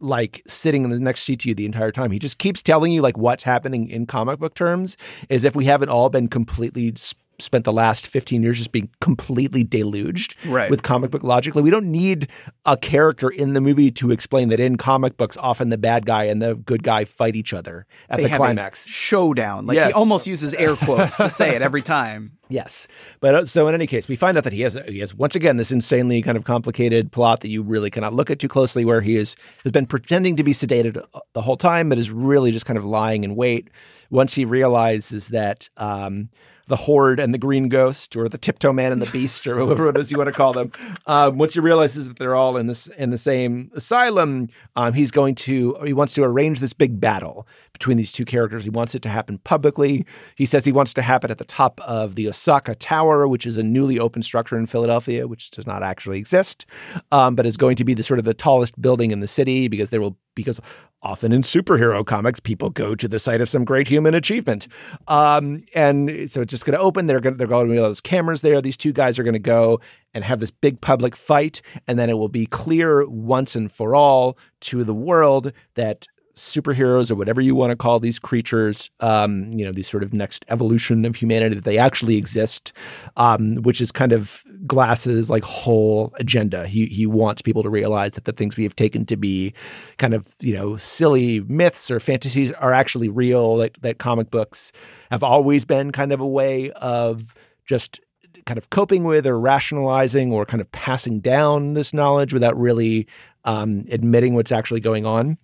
like 0.00 0.40
sitting 0.46 0.82
in 0.82 0.88
the 0.88 0.98
next 0.98 1.24
seat 1.24 1.40
to 1.40 1.50
you 1.50 1.54
the 1.54 1.66
entire 1.66 1.92
time. 1.92 2.10
He 2.10 2.18
just 2.18 2.38
keeps 2.38 2.62
telling 2.62 2.90
you 2.90 3.02
like 3.02 3.18
what's 3.18 3.42
happening 3.42 3.90
in 3.90 4.06
comic 4.06 4.38
book 4.38 4.54
terms, 4.54 4.96
as 5.28 5.44
if 5.44 5.54
we 5.54 5.66
haven't 5.66 5.90
all 5.90 6.08
been 6.08 6.28
completely 6.28 6.94
sp- 6.96 7.20
spent 7.40 7.64
the 7.64 7.72
last 7.72 8.06
15 8.06 8.42
years 8.42 8.58
just 8.58 8.70
being 8.72 8.88
completely 9.00 9.64
deluged 9.64 10.34
Right. 10.46 10.70
with 10.70 10.82
comic 10.82 11.10
book 11.10 11.22
logic. 11.22 11.54
We 11.54 11.70
don't 11.70 11.90
need 11.90 12.28
a 12.64 12.76
character 12.76 13.28
in 13.28 13.52
the 13.54 13.60
movie 13.60 13.90
to 13.92 14.10
explain 14.10 14.48
that 14.50 14.60
in 14.60 14.76
comic 14.76 15.16
books, 15.16 15.36
often 15.38 15.70
the 15.70 15.78
bad 15.78 16.06
guy 16.06 16.24
and 16.24 16.40
the 16.40 16.54
good 16.54 16.82
guy 16.82 17.04
fight 17.04 17.34
each 17.36 17.52
other 17.52 17.86
at 18.08 18.18
They 18.18 18.28
the 18.28 18.36
climax. 18.36 18.86
showdown. 18.86 19.66
Like 19.66 19.74
Yes. 19.76 19.88
he 19.88 19.92
almost 19.94 20.26
uses 20.26 20.54
air 20.54 20.76
quotes 20.86 21.16
to 21.16 21.28
say 21.28 21.54
it 21.56 21.62
every 21.62 21.82
time. 21.82 22.32
Yes, 22.50 22.86
but 23.20 23.34
uh, 23.34 23.46
so 23.46 23.66
in 23.68 23.74
any 23.74 23.86
case, 23.86 24.06
we 24.06 24.16
find 24.16 24.36
out 24.36 24.44
that 24.44 24.52
he 24.52 24.60
has 24.60 24.78
he 24.86 24.98
has 24.98 25.14
once 25.14 25.34
again 25.34 25.56
this 25.56 25.72
insanely 25.72 26.20
kind 26.20 26.36
of 26.36 26.44
complicated 26.44 27.10
plot 27.10 27.40
that 27.40 27.48
you 27.48 27.62
really 27.62 27.88
cannot 27.90 28.12
look 28.12 28.30
at 28.30 28.38
too 28.38 28.48
closely, 28.48 28.84
where 28.84 29.00
he 29.00 29.16
is 29.16 29.34
has 29.64 29.72
been 29.72 29.86
pretending 29.86 30.36
to 30.36 30.44
be 30.44 30.52
sedated 30.52 31.02
uh, 31.14 31.20
the 31.32 31.40
whole 31.40 31.56
time, 31.56 31.88
but 31.88 31.96
is 31.98 32.10
really 32.10 32.52
just 32.52 32.66
kind 32.66 32.76
of 32.78 32.84
lying 32.84 33.24
in 33.24 33.34
wait. 33.34 33.70
Once 34.10 34.34
he 34.34 34.44
realizes 34.44 35.28
that 35.28 35.70
um, 35.78 36.28
the 36.66 36.76
Horde 36.76 37.20
and 37.20 37.34
the 37.34 37.38
Green 37.38 37.68
Ghost, 37.68 38.16
or 38.16 38.28
the 38.28 38.38
Tiptoe 38.38 38.72
Man 38.72 38.92
and 38.92 39.02
the 39.02 39.10
Beast, 39.10 39.46
or 39.46 39.64
whatever 39.64 39.88
it 39.88 39.98
is 39.98 40.10
you 40.10 40.18
want 40.18 40.28
to 40.28 40.32
call 40.32 40.52
them, 40.52 40.70
um, 41.06 41.38
once 41.38 41.54
he 41.54 41.60
realizes 41.60 42.08
that 42.08 42.18
they're 42.18 42.34
all 42.34 42.56
in 42.56 42.66
this 42.66 42.86
in 42.86 43.10
the 43.10 43.18
same 43.18 43.70
asylum, 43.74 44.48
um, 44.76 44.92
he's 44.92 45.10
going 45.10 45.34
to 45.34 45.74
he 45.84 45.92
wants 45.92 46.14
to 46.14 46.22
arrange 46.22 46.60
this 46.60 46.72
big 46.72 47.00
battle 47.00 47.46
between 47.72 47.96
these 47.96 48.12
two 48.12 48.24
characters. 48.24 48.64
He 48.64 48.70
wants 48.70 48.94
it 48.94 49.02
to 49.02 49.08
happen 49.08 49.38
publicly. 49.38 50.06
He 50.36 50.46
says 50.46 50.64
he 50.64 50.72
wants 50.72 50.94
to 50.94 51.02
happen 51.02 51.30
at 51.30 51.38
the 51.38 51.44
top 51.44 51.80
of 51.82 52.14
the 52.14 52.28
Osaka 52.28 52.74
Tower, 52.74 53.28
which 53.28 53.46
is 53.46 53.56
a 53.56 53.62
newly 53.62 53.98
open 53.98 54.22
structure 54.22 54.56
in 54.56 54.66
Philadelphia, 54.66 55.26
which 55.26 55.50
does 55.50 55.66
not 55.66 55.82
actually 55.82 56.18
exist, 56.18 56.66
um, 57.12 57.34
but 57.34 57.46
is 57.46 57.56
going 57.56 57.76
to 57.76 57.84
be 57.84 57.94
the 57.94 58.02
sort 58.02 58.18
of 58.18 58.24
the 58.24 58.34
tallest 58.34 58.80
building 58.80 59.10
in 59.10 59.20
the 59.20 59.28
city 59.28 59.68
because 59.68 59.90
there 59.90 60.00
will 60.00 60.16
because 60.34 60.60
often 61.04 61.32
in 61.32 61.42
superhero 61.42 62.04
comics 62.04 62.40
people 62.40 62.70
go 62.70 62.94
to 62.94 63.06
the 63.06 63.18
site 63.18 63.40
of 63.40 63.48
some 63.48 63.64
great 63.64 63.86
human 63.86 64.14
achievement, 64.14 64.66
um, 65.08 65.62
and 65.74 66.30
so 66.30 66.40
it's 66.40 66.50
just 66.50 66.64
going 66.64 66.76
to 66.76 66.82
open. 66.82 67.06
They're 67.06 67.20
going 67.20 67.36
they're 67.36 67.46
going 67.46 67.68
to 67.68 67.72
be 67.72 67.78
all 67.78 67.88
those 67.88 68.00
cameras 68.00 68.42
there. 68.42 68.60
These 68.60 68.76
two 68.76 68.92
guys 68.92 69.18
are 69.18 69.22
going 69.22 69.34
to 69.34 69.38
go 69.38 69.80
and 70.14 70.24
have 70.24 70.40
this 70.40 70.50
big 70.50 70.80
public 70.80 71.14
fight, 71.14 71.60
and 71.86 71.98
then 71.98 72.10
it 72.10 72.18
will 72.18 72.28
be 72.28 72.46
clear 72.46 73.06
once 73.06 73.54
and 73.54 73.70
for 73.70 73.94
all 73.94 74.38
to 74.60 74.84
the 74.84 74.94
world 74.94 75.52
that 75.74 76.06
superheroes 76.34 77.10
or 77.10 77.14
whatever 77.14 77.40
you 77.40 77.54
want 77.54 77.70
to 77.70 77.76
call 77.76 78.00
these 78.00 78.18
creatures, 78.18 78.90
um, 79.00 79.52
you 79.52 79.64
know, 79.64 79.72
these 79.72 79.88
sort 79.88 80.02
of 80.02 80.12
next 80.12 80.44
evolution 80.48 81.04
of 81.04 81.16
humanity, 81.16 81.54
that 81.54 81.64
they 81.64 81.78
actually 81.78 82.16
exist, 82.16 82.72
um, 83.16 83.56
which 83.56 83.80
is 83.80 83.92
kind 83.92 84.12
of 84.12 84.42
Glass's 84.66 85.30
like 85.30 85.44
whole 85.44 86.12
agenda. 86.18 86.66
He 86.66 86.86
he 86.86 87.06
wants 87.06 87.42
people 87.42 87.62
to 87.62 87.70
realize 87.70 88.12
that 88.12 88.24
the 88.24 88.32
things 88.32 88.56
we 88.56 88.64
have 88.64 88.76
taken 88.76 89.06
to 89.06 89.16
be 89.16 89.54
kind 89.98 90.14
of 90.14 90.26
you 90.40 90.54
know 90.54 90.76
silly 90.76 91.40
myths 91.42 91.90
or 91.90 92.00
fantasies 92.00 92.52
are 92.52 92.72
actually 92.72 93.08
real. 93.08 93.56
That 93.56 93.80
that 93.82 93.98
comic 93.98 94.30
books 94.30 94.72
have 95.10 95.22
always 95.22 95.64
been 95.64 95.92
kind 95.92 96.12
of 96.12 96.20
a 96.20 96.26
way 96.26 96.70
of 96.72 97.34
just 97.64 98.00
kind 98.46 98.58
of 98.58 98.70
coping 98.70 99.04
with 99.04 99.26
or 99.26 99.38
rationalizing 99.38 100.32
or 100.32 100.44
kind 100.44 100.60
of 100.60 100.70
passing 100.72 101.20
down 101.20 101.74
this 101.74 101.94
knowledge 101.94 102.34
without 102.34 102.56
really 102.58 103.06
um, 103.44 103.84
admitting 103.90 104.34
what's 104.34 104.52
actually 104.52 104.80
going 104.80 105.06
on. 105.06 105.38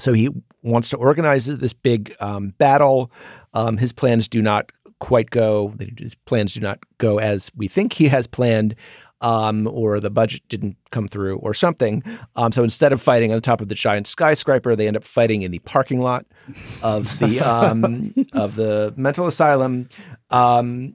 So 0.00 0.12
he 0.12 0.30
wants 0.62 0.88
to 0.90 0.96
organize 0.96 1.46
this 1.46 1.72
big 1.72 2.14
um, 2.20 2.54
battle. 2.58 3.10
Um, 3.54 3.76
his 3.76 3.92
plans 3.92 4.28
do 4.28 4.42
not 4.42 4.72
quite 4.98 5.30
go. 5.30 5.74
His 5.98 6.14
plans 6.14 6.54
do 6.54 6.60
not 6.60 6.78
go 6.98 7.18
as 7.18 7.50
we 7.56 7.68
think 7.68 7.94
he 7.94 8.08
has 8.08 8.26
planned, 8.26 8.74
um, 9.20 9.66
or 9.66 10.00
the 10.00 10.10
budget 10.10 10.42
didn't 10.48 10.76
come 10.90 11.08
through, 11.08 11.38
or 11.38 11.52
something. 11.54 12.02
Um, 12.36 12.52
so 12.52 12.62
instead 12.62 12.92
of 12.92 13.02
fighting 13.02 13.30
on 13.32 13.36
the 13.36 13.42
top 13.42 13.60
of 13.60 13.68
the 13.68 13.74
giant 13.74 14.06
skyscraper, 14.06 14.76
they 14.76 14.86
end 14.86 14.96
up 14.96 15.04
fighting 15.04 15.42
in 15.42 15.50
the 15.50 15.58
parking 15.60 16.00
lot 16.00 16.26
of 16.82 17.18
the 17.18 17.40
um, 17.40 18.14
of 18.32 18.56
the 18.56 18.94
mental 18.96 19.26
asylum. 19.26 19.88
Um, 20.30 20.94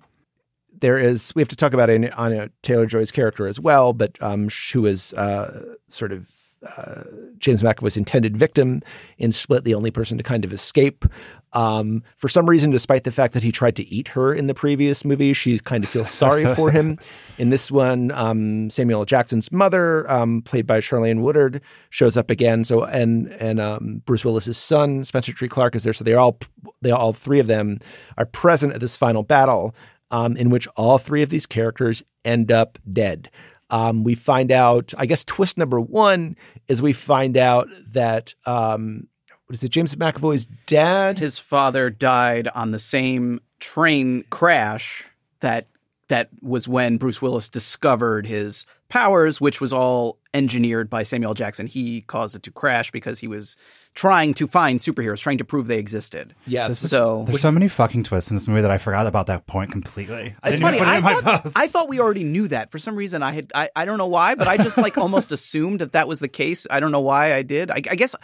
there 0.79 0.97
is 0.97 1.33
we 1.35 1.41
have 1.41 1.49
to 1.49 1.55
talk 1.55 1.73
about 1.73 1.89
Anya 1.89 2.49
Taylor 2.61 2.85
Joy's 2.85 3.11
character 3.11 3.47
as 3.47 3.59
well, 3.59 3.93
but 3.93 4.17
um, 4.21 4.49
who 4.73 4.85
is 4.85 5.13
uh, 5.13 5.75
sort 5.87 6.11
of 6.11 6.29
uh, 6.65 7.03
James 7.37 7.61
McAvoy's 7.61 7.97
intended 7.97 8.35
victim 8.35 8.81
in 9.17 9.31
Split, 9.31 9.63
the 9.63 9.75
only 9.75 9.91
person 9.91 10.17
to 10.17 10.23
kind 10.23 10.43
of 10.43 10.53
escape. 10.53 11.05
Um, 11.53 12.03
for 12.17 12.27
some 12.27 12.49
reason, 12.49 12.69
despite 12.69 13.05
the 13.05 13.11
fact 13.11 13.33
that 13.33 13.43
he 13.43 13.51
tried 13.51 13.75
to 13.77 13.87
eat 13.87 14.09
her 14.09 14.33
in 14.33 14.47
the 14.47 14.53
previous 14.53 15.05
movie, 15.05 15.33
she 15.33 15.57
kind 15.59 15.83
of 15.83 15.89
feels 15.89 16.09
sorry 16.09 16.45
for 16.55 16.71
him. 16.71 16.97
In 17.37 17.49
this 17.49 17.71
one, 17.71 18.11
um, 18.11 18.69
Samuel 18.69 19.01
L. 19.01 19.05
Jackson's 19.05 19.51
mother, 19.51 20.09
um, 20.11 20.41
played 20.41 20.67
by 20.67 20.79
Charlene 20.79 21.21
Woodard, 21.21 21.61
shows 21.89 22.17
up 22.17 22.29
again. 22.29 22.63
So 22.63 22.83
and 22.83 23.27
and 23.33 23.59
um, 23.59 24.01
Bruce 24.05 24.25
Willis's 24.25 24.57
son, 24.57 25.03
Spencer 25.05 25.31
Treat 25.31 25.51
Clark, 25.51 25.75
is 25.75 25.83
there. 25.83 25.93
So 25.93 26.03
they're 26.03 26.19
all 26.19 26.37
they 26.81 26.91
all 26.91 27.13
three 27.13 27.39
of 27.39 27.47
them 27.47 27.79
are 28.17 28.25
present 28.25 28.73
at 28.73 28.81
this 28.81 28.97
final 28.97 29.23
battle, 29.23 29.73
um, 30.11 30.35
in 30.35 30.49
which 30.49 30.67
all 30.75 30.97
three 30.97 31.21
of 31.21 31.29
these 31.29 31.45
characters 31.45 32.03
end 32.25 32.51
up 32.51 32.77
dead. 32.91 33.29
Um, 33.75 34.05
we 34.05 34.15
find 34.15 34.53
out, 34.53 34.93
I 34.97 35.05
guess, 35.05 35.25
twist 35.25 35.57
number 35.57 35.81
one 35.81 36.37
is 36.69 36.81
we 36.81 36.93
find 36.93 37.35
out 37.35 37.67
that 37.89 38.33
um, 38.45 39.07
what 39.47 39.55
is 39.55 39.65
it, 39.65 39.69
James 39.69 39.93
McAvoy's 39.95 40.45
dad? 40.65 41.19
His 41.19 41.39
father 41.39 41.89
died 41.89 42.47
on 42.55 42.71
the 42.71 42.79
same 42.79 43.41
train 43.59 44.23
crash 44.29 45.05
that 45.41 45.67
that 46.07 46.29
was 46.41 46.69
when 46.69 46.95
Bruce 46.95 47.21
Willis 47.21 47.49
discovered 47.49 48.25
his 48.27 48.65
powers, 48.87 49.41
which 49.41 49.59
was 49.59 49.73
all 49.73 50.19
engineered 50.35 50.89
by 50.89 51.01
Samuel 51.03 51.33
Jackson. 51.33 51.65
He 51.65 52.01
caused 52.01 52.35
it 52.35 52.43
to 52.43 52.51
crash 52.51 52.91
because 52.91 53.19
he 53.19 53.27
was 53.27 53.57
trying 53.95 54.33
to 54.35 54.45
find 54.45 54.79
superheroes, 54.79 55.19
trying 55.21 55.37
to 55.37 55.45
prove 55.45 55.67
they 55.67 55.79
existed. 55.79 56.35
Yes. 56.45 56.77
So 56.79 57.23
There's 57.25 57.41
so 57.41 57.51
many 57.51 57.67
fucking 57.69 58.03
twists 58.03 58.29
in 58.29 58.35
this 58.35 58.47
movie 58.47 58.61
that 58.61 58.69
I 58.71 58.77
forgot 58.77 59.07
about 59.07 59.27
that 59.27 59.47
point 59.47 59.71
completely. 59.71 60.35
I 60.43 60.49
it's 60.51 60.59
funny. 60.59 60.77
it 60.77 60.83
I 60.83 60.99
thought. 61.21 61.51
I 61.55 61.67
thought 61.67 61.87
we 61.89 61.99
already 61.99 62.25
knew 62.25 62.47
that. 62.49 62.71
For 62.71 62.77
some 62.79 62.95
reason, 62.95 63.23
I 63.23 63.31
had 63.31 63.51
I, 63.55 63.69
I 63.75 63.85
don't 63.85 63.97
know 63.97 64.07
why, 64.07 64.35
but 64.35 64.47
I 64.47 64.57
just 64.57 64.77
like 64.77 64.97
almost 64.97 65.31
assumed 65.37 65.79
that 65.79 65.93
that 65.93 66.07
was 66.07 66.19
the 66.19 66.27
case. 66.27 66.67
I 66.69 66.79
don't 66.81 66.91
know 66.91 66.99
why 67.01 67.33
I 67.33 67.41
did. 67.41 67.71
I, 67.71 67.75
I 67.75 67.95
guess 67.95 68.15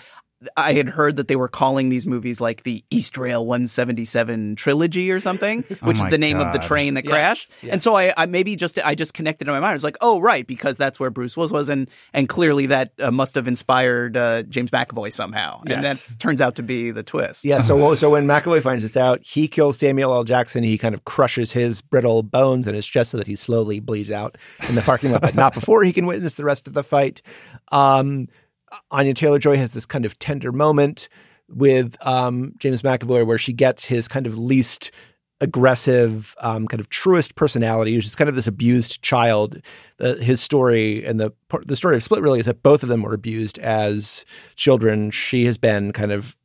I 0.57 0.73
had 0.73 0.89
heard 0.89 1.17
that 1.17 1.27
they 1.27 1.35
were 1.35 1.47
calling 1.47 1.89
these 1.89 2.07
movies 2.07 2.41
like 2.41 2.63
the 2.63 2.83
East 2.89 3.15
Rail 3.15 3.45
177 3.45 4.55
trilogy 4.55 5.11
or 5.11 5.19
something, 5.19 5.63
oh 5.71 5.75
which 5.85 5.99
is 5.99 6.07
the 6.07 6.17
name 6.17 6.39
of 6.39 6.51
the 6.51 6.57
train 6.57 6.95
that 6.95 7.05
Yes, 7.05 7.11
crashed. 7.11 7.51
yes. 7.63 7.73
And 7.73 7.81
so 7.81 7.95
I, 7.95 8.11
I 8.17 8.25
maybe 8.25 8.55
just 8.55 8.79
I 8.83 8.95
just 8.95 9.13
connected 9.13 9.47
in 9.47 9.53
my 9.53 9.59
mind. 9.59 9.69
I 9.71 9.73
was 9.73 9.83
like, 9.83 9.97
oh 10.01 10.19
right, 10.19 10.45
because 10.45 10.77
that's 10.77 10.99
where 10.99 11.11
Bruce 11.11 11.37
Willis 11.37 11.51
was, 11.51 11.69
and 11.69 11.87
and 12.13 12.27
clearly 12.27 12.65
that 12.67 12.91
uh, 13.01 13.11
must 13.11 13.35
have 13.35 13.47
inspired 13.47 14.17
uh, 14.17 14.43
James 14.43 14.71
McAvoy 14.71 15.11
somehow. 15.11 15.61
And 15.67 15.83
that 15.83 16.15
turns 16.19 16.41
out 16.41 16.55
to 16.55 16.63
be 16.63 16.91
the 16.91 17.03
twist. 17.03 17.45
Yeah, 17.45 17.59
so 17.59 17.95
so 17.95 18.09
when 18.09 18.27
McAvoy 18.27 18.61
finds 18.61 18.83
this 18.83 18.97
out, 18.97 19.21
he 19.23 19.47
kills 19.47 19.77
Samuel 19.77 20.13
L. 20.13 20.23
Jackson. 20.23 20.63
He 20.63 20.77
kind 20.77 20.93
of 20.93 21.05
crushes 21.05 21.51
his 21.51 21.81
brittle 21.81 22.23
bones 22.23 22.67
in 22.67 22.75
his 22.75 22.85
chest 22.85 23.11
so 23.11 23.17
that 23.17 23.27
he 23.27 23.35
slowly 23.35 23.79
bleeds 23.79 24.11
out 24.11 24.37
in 24.67 24.75
the 24.75 24.81
parking 24.81 25.11
lot, 25.11 25.21
but 25.21 25.35
not 25.35 25.53
before 25.53 25.83
he 25.83 25.93
can 25.93 26.05
witness 26.05 26.35
the 26.35 26.43
rest 26.43 26.67
of 26.67 26.73
the 26.73 26.83
fight. 26.83 27.21
Um, 27.71 28.27
Anya 28.89 29.13
Taylor 29.13 29.39
Joy 29.39 29.57
has 29.57 29.73
this 29.73 29.85
kind 29.85 30.05
of 30.05 30.17
tender 30.19 30.51
moment 30.51 31.09
with 31.49 31.97
um, 32.05 32.53
James 32.57 32.81
McAvoy 32.81 33.25
where 33.25 33.37
she 33.37 33.53
gets 33.53 33.85
his 33.85 34.07
kind 34.07 34.25
of 34.25 34.39
least 34.39 34.91
aggressive, 35.41 36.35
um, 36.39 36.67
kind 36.67 36.79
of 36.79 36.89
truest 36.89 37.35
personality, 37.35 37.95
which 37.95 38.05
is 38.05 38.15
kind 38.15 38.29
of 38.29 38.35
this 38.35 38.47
abused 38.47 39.01
child. 39.01 39.59
Uh, 39.99 40.15
his 40.15 40.39
story 40.39 41.05
and 41.05 41.19
the 41.19 41.33
the 41.65 41.75
story 41.75 41.95
of 41.95 42.03
Split 42.03 42.21
really 42.21 42.39
is 42.39 42.45
that 42.45 42.63
both 42.63 42.83
of 42.83 42.89
them 42.89 43.01
were 43.01 43.13
abused 43.13 43.59
as 43.59 44.23
children. 44.55 45.11
She 45.11 45.45
has 45.45 45.57
been 45.57 45.91
kind 45.91 46.11
of 46.11 46.37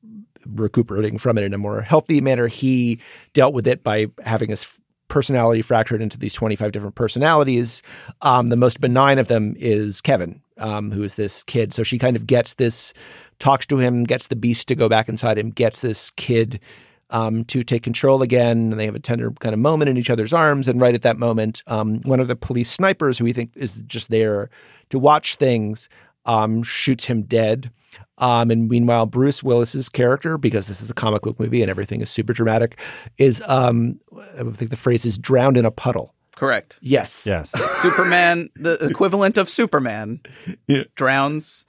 recuperating 0.46 1.18
from 1.18 1.38
it 1.38 1.44
in 1.44 1.54
a 1.54 1.58
more 1.58 1.82
healthy 1.82 2.20
manner. 2.20 2.48
He 2.48 2.98
dealt 3.34 3.54
with 3.54 3.66
it 3.66 3.82
by 3.82 4.06
having 4.24 4.50
his 4.50 4.80
personality 5.08 5.62
fractured 5.62 6.02
into 6.02 6.18
these 6.18 6.34
25 6.34 6.72
different 6.72 6.94
personalities. 6.94 7.82
Um, 8.22 8.48
the 8.48 8.56
most 8.56 8.80
benign 8.80 9.18
of 9.18 9.28
them 9.28 9.54
is 9.58 10.00
Kevin, 10.00 10.40
um, 10.58 10.90
who 10.90 11.02
is 11.02 11.14
this 11.14 11.42
kid. 11.44 11.72
So 11.72 11.82
she 11.82 11.98
kind 11.98 12.16
of 12.16 12.26
gets 12.26 12.54
this, 12.54 12.92
talks 13.38 13.66
to 13.66 13.78
him, 13.78 14.04
gets 14.04 14.28
the 14.28 14.36
beast 14.36 14.68
to 14.68 14.74
go 14.74 14.88
back 14.88 15.08
inside 15.08 15.38
him, 15.38 15.50
gets 15.50 15.80
this 15.80 16.10
kid 16.10 16.60
um, 17.10 17.44
to 17.44 17.62
take 17.62 17.82
control 17.82 18.22
again. 18.22 18.70
And 18.72 18.80
they 18.80 18.86
have 18.86 18.94
a 18.94 19.00
tender 19.00 19.30
kind 19.40 19.52
of 19.52 19.58
moment 19.60 19.88
in 19.88 19.96
each 19.96 20.10
other's 20.10 20.32
arms. 20.32 20.68
And 20.68 20.80
right 20.80 20.94
at 20.94 21.02
that 21.02 21.18
moment, 21.18 21.62
um, 21.66 22.00
one 22.02 22.20
of 22.20 22.28
the 22.28 22.36
police 22.36 22.70
snipers, 22.70 23.18
who 23.18 23.24
we 23.24 23.32
think 23.32 23.52
is 23.54 23.76
just 23.86 24.10
there 24.10 24.50
to 24.90 24.98
watch 24.98 25.36
things, 25.36 25.88
um, 26.24 26.62
shoots 26.62 27.04
him 27.04 27.22
dead. 27.22 27.70
Um, 28.18 28.50
and 28.50 28.68
meanwhile, 28.68 29.06
Bruce 29.06 29.42
Willis's 29.42 29.88
character, 29.88 30.38
because 30.38 30.66
this 30.66 30.80
is 30.80 30.90
a 30.90 30.94
comic 30.94 31.22
book 31.22 31.38
movie 31.38 31.62
and 31.62 31.70
everything 31.70 32.00
is 32.00 32.10
super 32.10 32.32
dramatic, 32.32 32.80
is 33.18 33.42
um, 33.46 34.00
I 34.38 34.42
think 34.42 34.70
the 34.70 34.76
phrase 34.76 35.04
is 35.04 35.18
drowned 35.18 35.56
in 35.56 35.64
a 35.64 35.70
puddle. 35.70 36.14
Correct. 36.34 36.78
Yes. 36.82 37.24
yes. 37.26 37.52
Superman, 37.80 38.50
the 38.56 38.74
equivalent 38.86 39.38
of 39.38 39.48
Superman, 39.48 40.20
Yeah. 40.66 40.84
drowns 40.94 41.64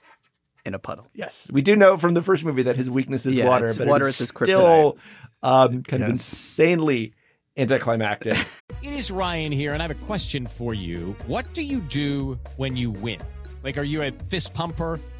in 0.68 0.74
a 0.74 0.78
puddle. 0.78 1.08
Yes. 1.14 1.48
We 1.50 1.62
do 1.62 1.74
know 1.74 1.98
from 1.98 2.14
the 2.14 2.22
first 2.22 2.44
movie 2.44 2.62
that 2.62 2.76
his 2.76 2.88
weakness 2.88 3.26
is 3.26 3.36
Yeah, 3.36 3.48
water, 3.48 3.74
but 3.76 3.88
water 3.88 4.06
is, 4.06 4.18
his 4.18 4.28
still 4.28 4.96
um, 5.42 5.82
kind 5.82 6.04
of 6.04 6.10
insanely 6.10 7.14
anticlimactic. 7.56 8.36
It 8.80 8.92
is 8.92 9.10
Ryan 9.10 9.50
here, 9.50 9.74
and 9.74 9.82
I 9.82 9.88
have 9.88 9.90
a 10.02 10.06
question 10.06 10.46
for 10.46 10.72
you. 10.72 11.16
What 11.26 11.52
do 11.52 11.62
you 11.62 11.80
do 11.80 12.38
when 12.58 12.76
you 12.76 12.92
win? 12.92 13.18
Like, 13.64 13.76
are 13.76 13.82
you 13.82 14.02
a 14.02 14.12
fist 14.12 14.54
pumper? 14.54 15.00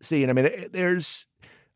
scene? 0.00 0.30
I 0.30 0.32
mean, 0.32 0.46
it- 0.46 0.72
there's 0.72 1.26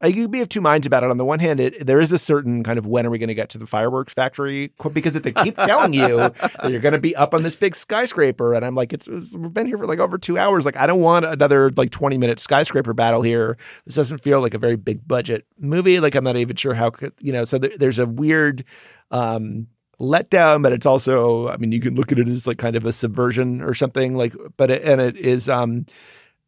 I 0.02 0.06
you 0.06 0.22
could 0.22 0.30
be 0.30 0.40
of 0.40 0.48
two 0.48 0.62
minds 0.62 0.86
about 0.86 1.02
it. 1.04 1.10
On 1.10 1.18
the 1.18 1.26
one 1.26 1.40
hand, 1.40 1.60
it, 1.60 1.86
there 1.86 2.00
is 2.00 2.10
a 2.10 2.18
certain 2.18 2.64
kind 2.64 2.78
of 2.78 2.86
when 2.86 3.04
are 3.06 3.10
we 3.10 3.18
going 3.18 3.28
to 3.28 3.34
get 3.34 3.50
to 3.50 3.58
the 3.58 3.66
fireworks 3.66 4.14
factory 4.14 4.72
because 4.94 5.12
they 5.12 5.30
keep 5.32 5.56
telling 5.58 5.92
you 5.92 6.16
that 6.16 6.70
you're 6.70 6.80
going 6.80 6.94
to 6.94 6.98
be 6.98 7.14
up 7.14 7.34
on 7.34 7.42
this 7.42 7.54
big 7.54 7.76
skyscraper, 7.76 8.54
and 8.54 8.64
I'm 8.64 8.74
like, 8.74 8.94
it's, 8.94 9.06
it's 9.06 9.36
we've 9.36 9.52
been 9.52 9.66
here 9.66 9.76
for 9.76 9.86
like 9.86 9.98
over 9.98 10.16
two 10.16 10.38
hours. 10.38 10.64
Like, 10.64 10.78
I 10.78 10.86
don't 10.86 11.00
want 11.00 11.26
another 11.26 11.70
like 11.72 11.90
20 11.90 12.16
minute 12.16 12.40
skyscraper 12.40 12.94
battle 12.94 13.20
here. 13.20 13.58
This 13.84 13.94
doesn't 13.94 14.22
feel 14.22 14.40
like 14.40 14.54
a 14.54 14.58
very 14.58 14.76
big 14.76 15.06
budget 15.06 15.44
movie. 15.58 16.00
Like, 16.00 16.14
I'm 16.14 16.24
not 16.24 16.36
even 16.38 16.56
sure 16.56 16.72
how 16.72 16.88
could 16.88 17.12
you 17.20 17.32
know. 17.34 17.44
So 17.44 17.58
there, 17.58 17.76
there's 17.78 17.98
a 17.98 18.06
weird. 18.06 18.64
Um, 19.10 19.66
letdown, 20.00 20.62
but 20.62 20.72
it's 20.72 20.86
also, 20.86 21.48
I 21.48 21.58
mean, 21.58 21.72
you 21.72 21.80
can 21.80 21.94
look 21.94 22.10
at 22.10 22.18
it 22.18 22.26
as 22.26 22.46
like 22.46 22.56
kind 22.56 22.74
of 22.74 22.86
a 22.86 22.92
subversion 22.92 23.60
or 23.60 23.74
something 23.74 24.14
like, 24.16 24.34
but 24.56 24.70
it, 24.70 24.82
and 24.82 24.98
it 24.98 25.14
is, 25.18 25.46
um, 25.46 25.84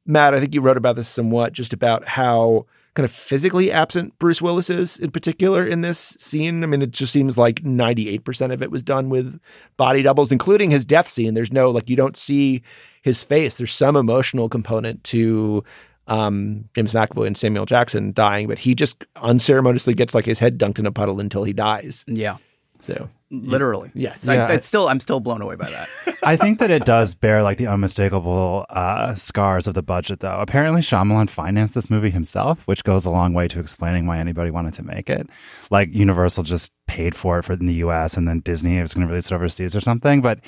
Matt, 0.06 0.34
I 0.34 0.40
think 0.40 0.54
you 0.54 0.60
wrote 0.60 0.76
about 0.76 0.96
this 0.96 1.08
somewhat 1.08 1.52
just 1.52 1.72
about 1.72 2.06
how 2.06 2.66
kind 2.94 3.04
of 3.04 3.10
physically 3.10 3.72
absent 3.72 4.18
Bruce 4.18 4.42
Willis 4.42 4.68
is 4.68 4.98
in 4.98 5.10
particular 5.10 5.64
in 5.64 5.80
this 5.80 6.16
scene. 6.18 6.62
I 6.62 6.66
mean, 6.66 6.82
it 6.82 6.90
just 6.90 7.12
seems 7.12 7.38
like 7.38 7.56
98% 7.62 8.52
of 8.52 8.62
it 8.62 8.70
was 8.70 8.82
done 8.82 9.08
with 9.08 9.40
body 9.76 10.02
doubles, 10.02 10.30
including 10.30 10.70
his 10.70 10.84
death 10.84 11.08
scene. 11.08 11.34
There's 11.34 11.52
no, 11.52 11.70
like, 11.70 11.88
you 11.88 11.96
don't 11.96 12.16
see 12.16 12.62
his 13.02 13.24
face. 13.24 13.56
There's 13.56 13.72
some 13.72 13.96
emotional 13.96 14.48
component 14.48 15.02
to 15.04 15.64
um, 16.06 16.68
James 16.74 16.92
McAvoy 16.92 17.26
and 17.28 17.36
Samuel 17.36 17.64
Jackson 17.64 18.12
dying, 18.12 18.46
but 18.46 18.58
he 18.58 18.74
just 18.74 19.04
unceremoniously 19.16 19.94
gets 19.94 20.14
like 20.14 20.26
his 20.26 20.38
head 20.38 20.58
dunked 20.58 20.78
in 20.78 20.86
a 20.86 20.92
puddle 20.92 21.18
until 21.18 21.44
he 21.44 21.52
dies. 21.52 22.04
Yeah. 22.06 22.36
So 22.82 23.08
Literally. 23.32 23.90
Yes. 23.94 24.28
I, 24.28 24.52
it's 24.52 24.66
still, 24.66 24.88
I'm 24.88 25.00
still 25.00 25.18
blown 25.18 25.40
away 25.40 25.56
by 25.56 25.70
that. 25.70 25.88
I 26.22 26.36
think 26.36 26.58
that 26.58 26.70
it 26.70 26.84
does 26.84 27.14
bear 27.14 27.42
like 27.42 27.56
the 27.56 27.66
unmistakable 27.66 28.66
uh, 28.68 29.14
scars 29.14 29.66
of 29.66 29.72
the 29.72 29.82
budget, 29.82 30.20
though. 30.20 30.38
Apparently, 30.38 30.82
Shyamalan 30.82 31.30
financed 31.30 31.74
this 31.74 31.88
movie 31.88 32.10
himself, 32.10 32.68
which 32.68 32.84
goes 32.84 33.06
a 33.06 33.10
long 33.10 33.32
way 33.32 33.48
to 33.48 33.58
explaining 33.58 34.06
why 34.06 34.18
anybody 34.18 34.50
wanted 34.50 34.74
to 34.74 34.82
make 34.82 35.08
it. 35.08 35.30
Like 35.70 35.88
Universal 35.94 36.44
just 36.44 36.74
paid 36.86 37.14
for 37.14 37.38
it 37.38 37.44
for 37.44 37.54
in 37.54 37.64
the 37.64 37.74
U.S. 37.74 38.18
and 38.18 38.28
then 38.28 38.40
Disney 38.40 38.78
was 38.82 38.92
going 38.92 39.06
to 39.06 39.10
release 39.10 39.30
it 39.30 39.34
overseas 39.34 39.74
or 39.74 39.80
something. 39.80 40.20
But 40.20 40.40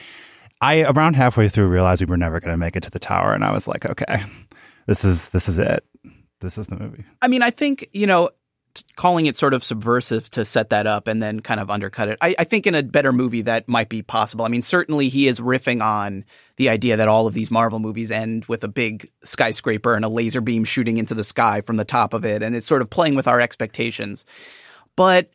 I 0.60 0.82
around 0.82 1.16
halfway 1.16 1.48
through 1.48 1.68
realized 1.68 2.02
we 2.02 2.06
were 2.06 2.18
never 2.18 2.38
going 2.38 2.52
to 2.52 2.58
make 2.58 2.76
it 2.76 2.82
to 2.82 2.90
the 2.90 2.98
tower, 2.98 3.32
and 3.32 3.44
I 3.44 3.52
was 3.52 3.66
like, 3.66 3.86
okay, 3.86 4.22
this 4.86 5.06
is 5.06 5.30
this 5.30 5.48
is 5.48 5.58
it. 5.58 5.84
This 6.40 6.58
is 6.58 6.66
the 6.66 6.76
movie. 6.76 7.04
I 7.22 7.28
mean, 7.28 7.42
I 7.42 7.50
think, 7.50 7.88
you 7.92 8.06
know, 8.06 8.28
t- 8.28 8.34
calling 8.96 9.26
it 9.26 9.37
sort 9.37 9.54
of 9.54 9.64
subversive 9.64 10.30
to 10.30 10.44
set 10.44 10.70
that 10.70 10.87
up 10.87 11.06
and 11.06 11.22
then 11.22 11.40
kind 11.40 11.60
of 11.60 11.70
undercut 11.70 12.08
it. 12.08 12.18
I, 12.20 12.34
I 12.38 12.44
think 12.44 12.66
in 12.66 12.74
a 12.74 12.82
better 12.82 13.12
movie 13.12 13.42
that 13.42 13.68
might 13.68 13.88
be 13.88 14.02
possible. 14.02 14.44
I 14.44 14.48
mean, 14.48 14.62
certainly 14.62 15.08
he 15.08 15.26
is 15.26 15.40
riffing 15.40 15.82
on 15.82 16.24
the 16.56 16.68
idea 16.68 16.96
that 16.96 17.08
all 17.08 17.26
of 17.26 17.34
these 17.34 17.50
Marvel 17.50 17.78
movies 17.78 18.10
end 18.10 18.44
with 18.46 18.64
a 18.64 18.68
big 18.68 19.08
skyscraper 19.22 19.94
and 19.94 20.04
a 20.04 20.08
laser 20.08 20.40
beam 20.40 20.64
shooting 20.64 20.98
into 20.98 21.14
the 21.14 21.24
sky 21.24 21.60
from 21.60 21.76
the 21.76 21.84
top 21.84 22.14
of 22.14 22.24
it. 22.24 22.42
And 22.42 22.54
it's 22.54 22.66
sort 22.66 22.82
of 22.82 22.90
playing 22.90 23.14
with 23.14 23.28
our 23.28 23.40
expectations. 23.40 24.24
But 24.96 25.30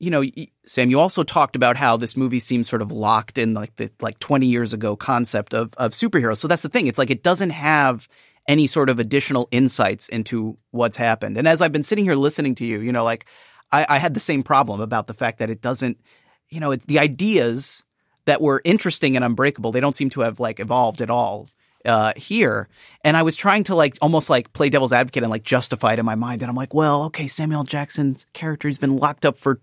you 0.00 0.10
know, 0.10 0.24
Sam, 0.66 0.90
you 0.90 1.00
also 1.00 1.22
talked 1.22 1.56
about 1.56 1.76
how 1.76 1.96
this 1.96 2.16
movie 2.16 2.40
seems 2.40 2.68
sort 2.68 2.82
of 2.82 2.92
locked 2.92 3.38
in 3.38 3.54
like 3.54 3.74
the 3.76 3.90
like 4.00 4.18
20 4.18 4.46
years 4.46 4.72
ago 4.72 4.96
concept 4.96 5.54
of 5.54 5.72
of 5.74 5.92
superheroes. 5.92 6.38
So 6.38 6.48
that's 6.48 6.62
the 6.62 6.68
thing. 6.68 6.88
It's 6.88 6.98
like 6.98 7.10
it 7.10 7.22
doesn't 7.22 7.50
have 7.50 8.08
any 8.48 8.66
sort 8.66 8.88
of 8.88 8.98
additional 8.98 9.48
insights 9.50 10.08
into 10.08 10.58
what's 10.70 10.96
happened. 10.96 11.38
And 11.38 11.48
as 11.48 11.62
I've 11.62 11.72
been 11.72 11.82
sitting 11.82 12.04
here 12.04 12.14
listening 12.14 12.54
to 12.56 12.66
you, 12.66 12.80
you 12.80 12.92
know, 12.92 13.04
like 13.04 13.26
I, 13.72 13.86
I 13.88 13.98
had 13.98 14.14
the 14.14 14.20
same 14.20 14.42
problem 14.42 14.80
about 14.80 15.06
the 15.06 15.14
fact 15.14 15.38
that 15.38 15.50
it 15.50 15.62
doesn't, 15.62 15.98
you 16.48 16.60
know, 16.60 16.74
the 16.74 16.98
ideas 16.98 17.84
that 18.26 18.40
were 18.40 18.60
interesting 18.64 19.16
and 19.16 19.24
unbreakable. 19.24 19.72
They 19.72 19.80
don't 19.80 19.96
seem 19.96 20.10
to 20.10 20.20
have 20.20 20.40
like 20.40 20.60
evolved 20.60 21.00
at 21.00 21.10
all 21.10 21.48
uh, 21.84 22.12
here. 22.16 22.68
And 23.02 23.16
I 23.16 23.22
was 23.22 23.36
trying 23.36 23.64
to 23.64 23.74
like 23.74 23.96
almost 24.00 24.30
like 24.30 24.52
play 24.52 24.70
devil's 24.70 24.92
advocate 24.92 25.22
and 25.22 25.30
like 25.30 25.44
justify 25.44 25.94
it 25.94 25.98
in 25.98 26.06
my 26.06 26.14
mind. 26.14 26.42
And 26.42 26.48
I'm 26.48 26.56
like, 26.56 26.74
well, 26.74 27.04
okay, 27.04 27.26
Samuel 27.26 27.64
Jackson's 27.64 28.26
character 28.32 28.68
has 28.68 28.78
been 28.78 28.96
locked 28.96 29.24
up 29.26 29.36
for 29.36 29.60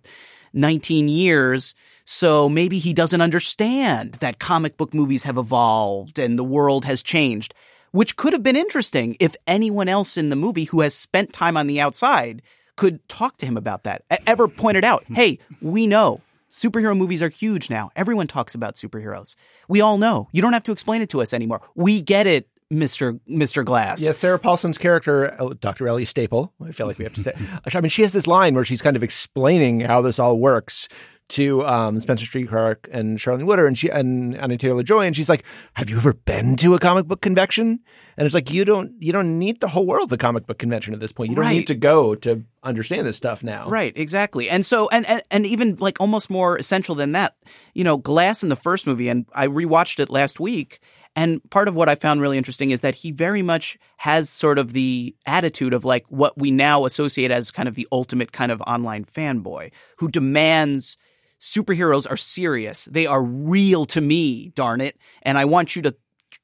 19 0.53 1.07
years. 1.07 1.73
So 2.05 2.49
maybe 2.49 2.79
he 2.79 2.93
doesn't 2.93 3.21
understand 3.21 4.13
that 4.15 4.39
comic 4.39 4.77
book 4.77 4.93
movies 4.93 5.23
have 5.23 5.37
evolved 5.37 6.19
and 6.19 6.37
the 6.37 6.43
world 6.43 6.85
has 6.85 7.01
changed, 7.03 7.53
which 7.91 8.15
could 8.15 8.33
have 8.33 8.43
been 8.43 8.55
interesting 8.55 9.15
if 9.19 9.35
anyone 9.47 9.87
else 9.87 10.17
in 10.17 10.29
the 10.29 10.35
movie 10.35 10.65
who 10.65 10.81
has 10.81 10.93
spent 10.93 11.33
time 11.33 11.57
on 11.57 11.67
the 11.67 11.79
outside 11.79 12.41
could 12.75 13.07
talk 13.07 13.37
to 13.37 13.45
him 13.45 13.57
about 13.57 13.83
that. 13.83 14.03
Ever 14.25 14.47
pointed 14.47 14.83
out, 14.83 15.03
hey, 15.09 15.39
we 15.61 15.87
know 15.87 16.21
superhero 16.49 16.95
movies 16.95 17.21
are 17.21 17.29
huge 17.29 17.69
now. 17.69 17.91
Everyone 17.95 18.27
talks 18.27 18.55
about 18.55 18.75
superheroes. 18.75 19.35
We 19.67 19.81
all 19.81 19.97
know. 19.97 20.29
You 20.31 20.41
don't 20.41 20.53
have 20.53 20.63
to 20.63 20.71
explain 20.71 21.01
it 21.01 21.09
to 21.09 21.21
us 21.21 21.33
anymore. 21.33 21.61
We 21.75 22.01
get 22.01 22.27
it, 22.27 22.47
Mr. 22.71 23.19
Mr. 23.29 23.65
Glass. 23.65 24.01
Yeah, 24.01 24.11
Sarah 24.11 24.39
Paulson's 24.39 24.77
character, 24.77 25.35
Dr. 25.59 25.87
Ellie 25.87 26.05
Staple, 26.05 26.53
I 26.65 26.71
feel 26.71 26.87
like 26.87 26.97
we 26.97 27.03
have 27.03 27.13
to 27.15 27.21
say. 27.21 27.33
I 27.73 27.81
mean, 27.81 27.89
she 27.89 28.01
has 28.01 28.13
this 28.13 28.27
line 28.27 28.55
where 28.55 28.65
she's 28.65 28.81
kind 28.81 28.95
of 28.95 29.03
explaining 29.03 29.81
how 29.81 30.01
this 30.01 30.19
all 30.19 30.39
works 30.39 30.87
to 31.31 31.65
um, 31.65 31.99
Spencer 31.99 32.25
Treat 32.25 32.47
Clark 32.49 32.87
and 32.91 33.17
Charlene 33.17 33.43
Woodard 33.43 33.67
and 33.67 33.77
she 33.77 33.89
and 33.89 34.37
Anya 34.37 34.57
Taylor 34.57 34.83
Joy, 34.83 35.05
and 35.05 35.15
she's 35.15 35.29
like, 35.29 35.43
"Have 35.73 35.89
you 35.89 35.97
ever 35.97 36.13
been 36.13 36.55
to 36.57 36.73
a 36.75 36.79
comic 36.79 37.05
book 37.07 37.21
convention?" 37.21 37.79
And 38.17 38.25
it's 38.25 38.35
like 38.35 38.51
you 38.51 38.65
don't 38.65 38.91
you 38.99 39.11
don't 39.11 39.39
need 39.39 39.59
the 39.61 39.67
whole 39.69 39.85
world's 39.85 40.11
the 40.11 40.17
comic 40.17 40.45
book 40.45 40.59
convention 40.59 40.93
at 40.93 40.99
this 40.99 41.11
point. 41.11 41.29
You 41.29 41.35
don't 41.35 41.45
Right. 41.45 41.55
need 41.55 41.67
to 41.67 41.75
go 41.75 42.13
to 42.15 42.43
understand 42.63 43.07
this 43.07 43.17
stuff 43.17 43.43
now. 43.43 43.67
Right, 43.67 43.93
exactly. 43.95 44.49
And 44.49 44.65
so 44.65 44.89
and, 44.89 45.05
and 45.07 45.21
and 45.31 45.45
even 45.45 45.77
like 45.79 45.99
almost 45.99 46.29
more 46.29 46.57
essential 46.57 46.95
than 46.95 47.13
that, 47.13 47.35
you 47.73 47.83
know, 47.83 47.97
Glass 47.97 48.43
in 48.43 48.49
the 48.49 48.55
first 48.55 48.85
movie 48.85 49.09
and 49.09 49.25
I 49.33 49.47
rewatched 49.47 49.99
it 49.99 50.09
last 50.09 50.39
week 50.39 50.79
and 51.15 51.41
part 51.49 51.67
of 51.67 51.75
what 51.75 51.89
I 51.89 51.95
found 51.95 52.21
really 52.21 52.37
interesting 52.37 52.71
is 52.71 52.81
that 52.81 52.95
he 52.95 53.11
very 53.11 53.41
much 53.41 53.77
has 53.97 54.29
sort 54.29 54.57
of 54.57 54.71
the 54.73 55.13
attitude 55.25 55.73
of 55.73 55.83
like 55.83 56.05
what 56.07 56.37
we 56.37 56.51
now 56.51 56.85
associate 56.85 57.31
as 57.31 57.51
kind 57.51 57.67
of 57.67 57.75
the 57.75 57.87
ultimate 57.91 58.31
kind 58.31 58.51
of 58.51 58.61
online 58.61 59.03
fanboy 59.03 59.71
who 59.97 60.07
demands 60.09 60.97
superheroes 61.41 62.09
are 62.09 62.17
serious. 62.17 62.85
They 62.85 63.07
are 63.07 63.23
real 63.23 63.85
to 63.85 63.99
me, 63.99 64.49
darn 64.49 64.79
it. 64.79 64.95
And 65.23 65.37
I 65.37 65.45
want 65.45 65.75
you 65.75 65.81
to 65.81 65.95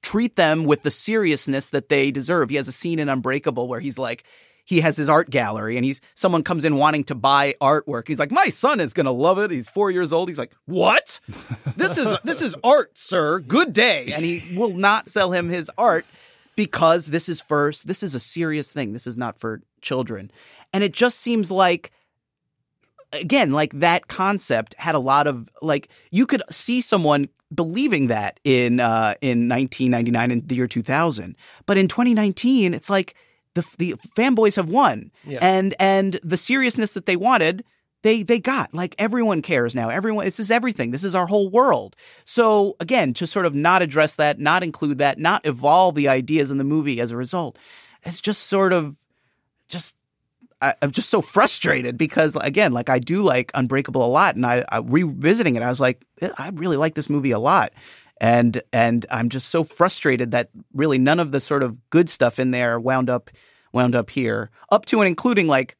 treat 0.01 0.35
them 0.35 0.65
with 0.65 0.81
the 0.81 0.91
seriousness 0.91 1.69
that 1.69 1.89
they 1.89 2.11
deserve. 2.11 2.49
He 2.49 2.55
has 2.55 2.67
a 2.67 2.71
scene 2.71 2.99
in 2.99 3.07
Unbreakable 3.07 3.67
where 3.67 3.79
he's 3.79 3.99
like, 3.99 4.25
he 4.65 4.81
has 4.81 4.97
his 4.97 5.07
art 5.07 5.29
gallery 5.29 5.77
and 5.77 5.85
he's 5.85 6.01
someone 6.13 6.43
comes 6.43 6.65
in 6.65 6.75
wanting 6.75 7.05
to 7.05 7.15
buy 7.15 7.55
artwork. 7.61 8.05
He's 8.05 8.19
like, 8.19 8.31
my 8.31 8.49
son 8.49 8.81
is 8.81 8.93
gonna 8.93 9.13
love 9.13 9.37
it. 9.37 9.49
He's 9.49 9.69
four 9.69 9.91
years 9.91 10.11
old. 10.11 10.27
He's 10.27 10.39
like, 10.39 10.53
what? 10.65 11.21
This 11.77 11.97
is 11.97 12.17
this 12.25 12.41
is 12.41 12.53
art, 12.65 12.97
sir. 12.97 13.39
Good 13.39 13.71
day. 13.71 14.11
And 14.13 14.25
he 14.25 14.57
will 14.57 14.75
not 14.75 15.07
sell 15.07 15.31
him 15.31 15.47
his 15.47 15.71
art 15.77 16.05
because 16.57 17.07
this 17.07 17.29
is 17.29 17.39
first. 17.39 17.87
This 17.87 18.03
is 18.03 18.13
a 18.13 18.19
serious 18.19 18.73
thing. 18.73 18.91
This 18.91 19.07
is 19.07 19.17
not 19.17 19.39
for 19.39 19.61
children. 19.79 20.31
And 20.73 20.83
it 20.83 20.91
just 20.91 21.19
seems 21.19 21.49
like 21.49 21.91
again, 23.13 23.51
like 23.51 23.71
that 23.73 24.07
concept 24.07 24.75
had 24.77 24.95
a 24.95 24.99
lot 24.99 25.27
of 25.27 25.49
like 25.61 25.89
you 26.11 26.25
could 26.25 26.43
see 26.49 26.81
someone 26.81 27.29
believing 27.53 28.07
that 28.07 28.39
in 28.43 28.79
uh, 28.79 29.13
in 29.21 29.47
1999 29.49 30.31
in 30.31 30.47
the 30.47 30.55
year 30.55 30.67
2000, 30.67 31.35
but 31.65 31.77
in 31.77 31.87
2019, 31.87 32.73
it's 32.73 32.89
like 32.89 33.15
the 33.53 33.65
the 33.77 33.95
fanboys 34.17 34.55
have 34.57 34.69
won, 34.69 35.11
Yeah. 35.25 35.39
and 35.41 35.73
and 35.79 36.19
the 36.23 36.37
seriousness 36.37 36.93
that 36.93 37.05
they 37.05 37.15
wanted. 37.15 37.63
They 38.03 38.21
they 38.21 38.39
got 38.39 38.73
like 38.75 38.93
everyone 38.99 39.41
cares 39.41 39.73
now. 39.73 39.89
Everyone 39.89 40.23
this 40.25 40.39
is 40.39 40.51
everything. 40.51 40.91
This 40.91 41.03
is 41.03 41.15
our 41.15 41.25
whole 41.25 41.49
world. 41.49 41.95
So 42.25 42.75
again, 42.79 43.13
to 43.15 43.25
sort 43.25 43.45
of 43.47 43.55
not 43.55 43.81
address 43.81 44.15
that, 44.15 44.39
not 44.39 44.61
include 44.61 44.99
that, 44.99 45.17
not 45.17 45.45
evolve 45.45 45.95
the 45.95 46.07
ideas 46.07 46.51
in 46.51 46.59
the 46.59 46.63
movie 46.63 47.01
as 47.01 47.11
a 47.11 47.17
result, 47.17 47.57
it's 48.03 48.21
just 48.21 48.43
sort 48.43 48.71
of 48.71 48.97
just 49.67 49.95
I, 50.61 50.73
I'm 50.81 50.91
just 50.91 51.09
so 51.09 51.21
frustrated 51.21 51.97
because 51.97 52.35
again, 52.35 52.73
like 52.73 52.89
I 52.89 52.99
do 52.99 53.21
like 53.21 53.51
Unbreakable 53.53 54.03
a 54.03 54.07
lot, 54.07 54.35
and 54.35 54.45
I, 54.45 54.65
I 54.69 54.79
revisiting 54.79 55.55
it, 55.55 55.61
I 55.61 55.69
was 55.69 55.79
like, 55.79 56.03
I 56.37 56.51
really 56.53 56.77
like 56.77 56.95
this 56.95 57.09
movie 57.09 57.31
a 57.31 57.39
lot, 57.39 57.73
and 58.19 58.61
and 58.73 59.05
I'm 59.11 59.29
just 59.29 59.49
so 59.49 59.63
frustrated 59.63 60.31
that 60.31 60.49
really 60.73 60.97
none 60.97 61.19
of 61.19 61.31
the 61.31 61.41
sort 61.41 61.63
of 61.63 61.89
good 61.89 62.09
stuff 62.09 62.39
in 62.39 62.51
there 62.51 62.79
wound 62.79 63.09
up 63.09 63.29
wound 63.71 63.95
up 63.95 64.09
here, 64.09 64.49
up 64.71 64.85
to 64.85 64.99
and 64.99 65.07
including 65.07 65.47
like 65.47 65.77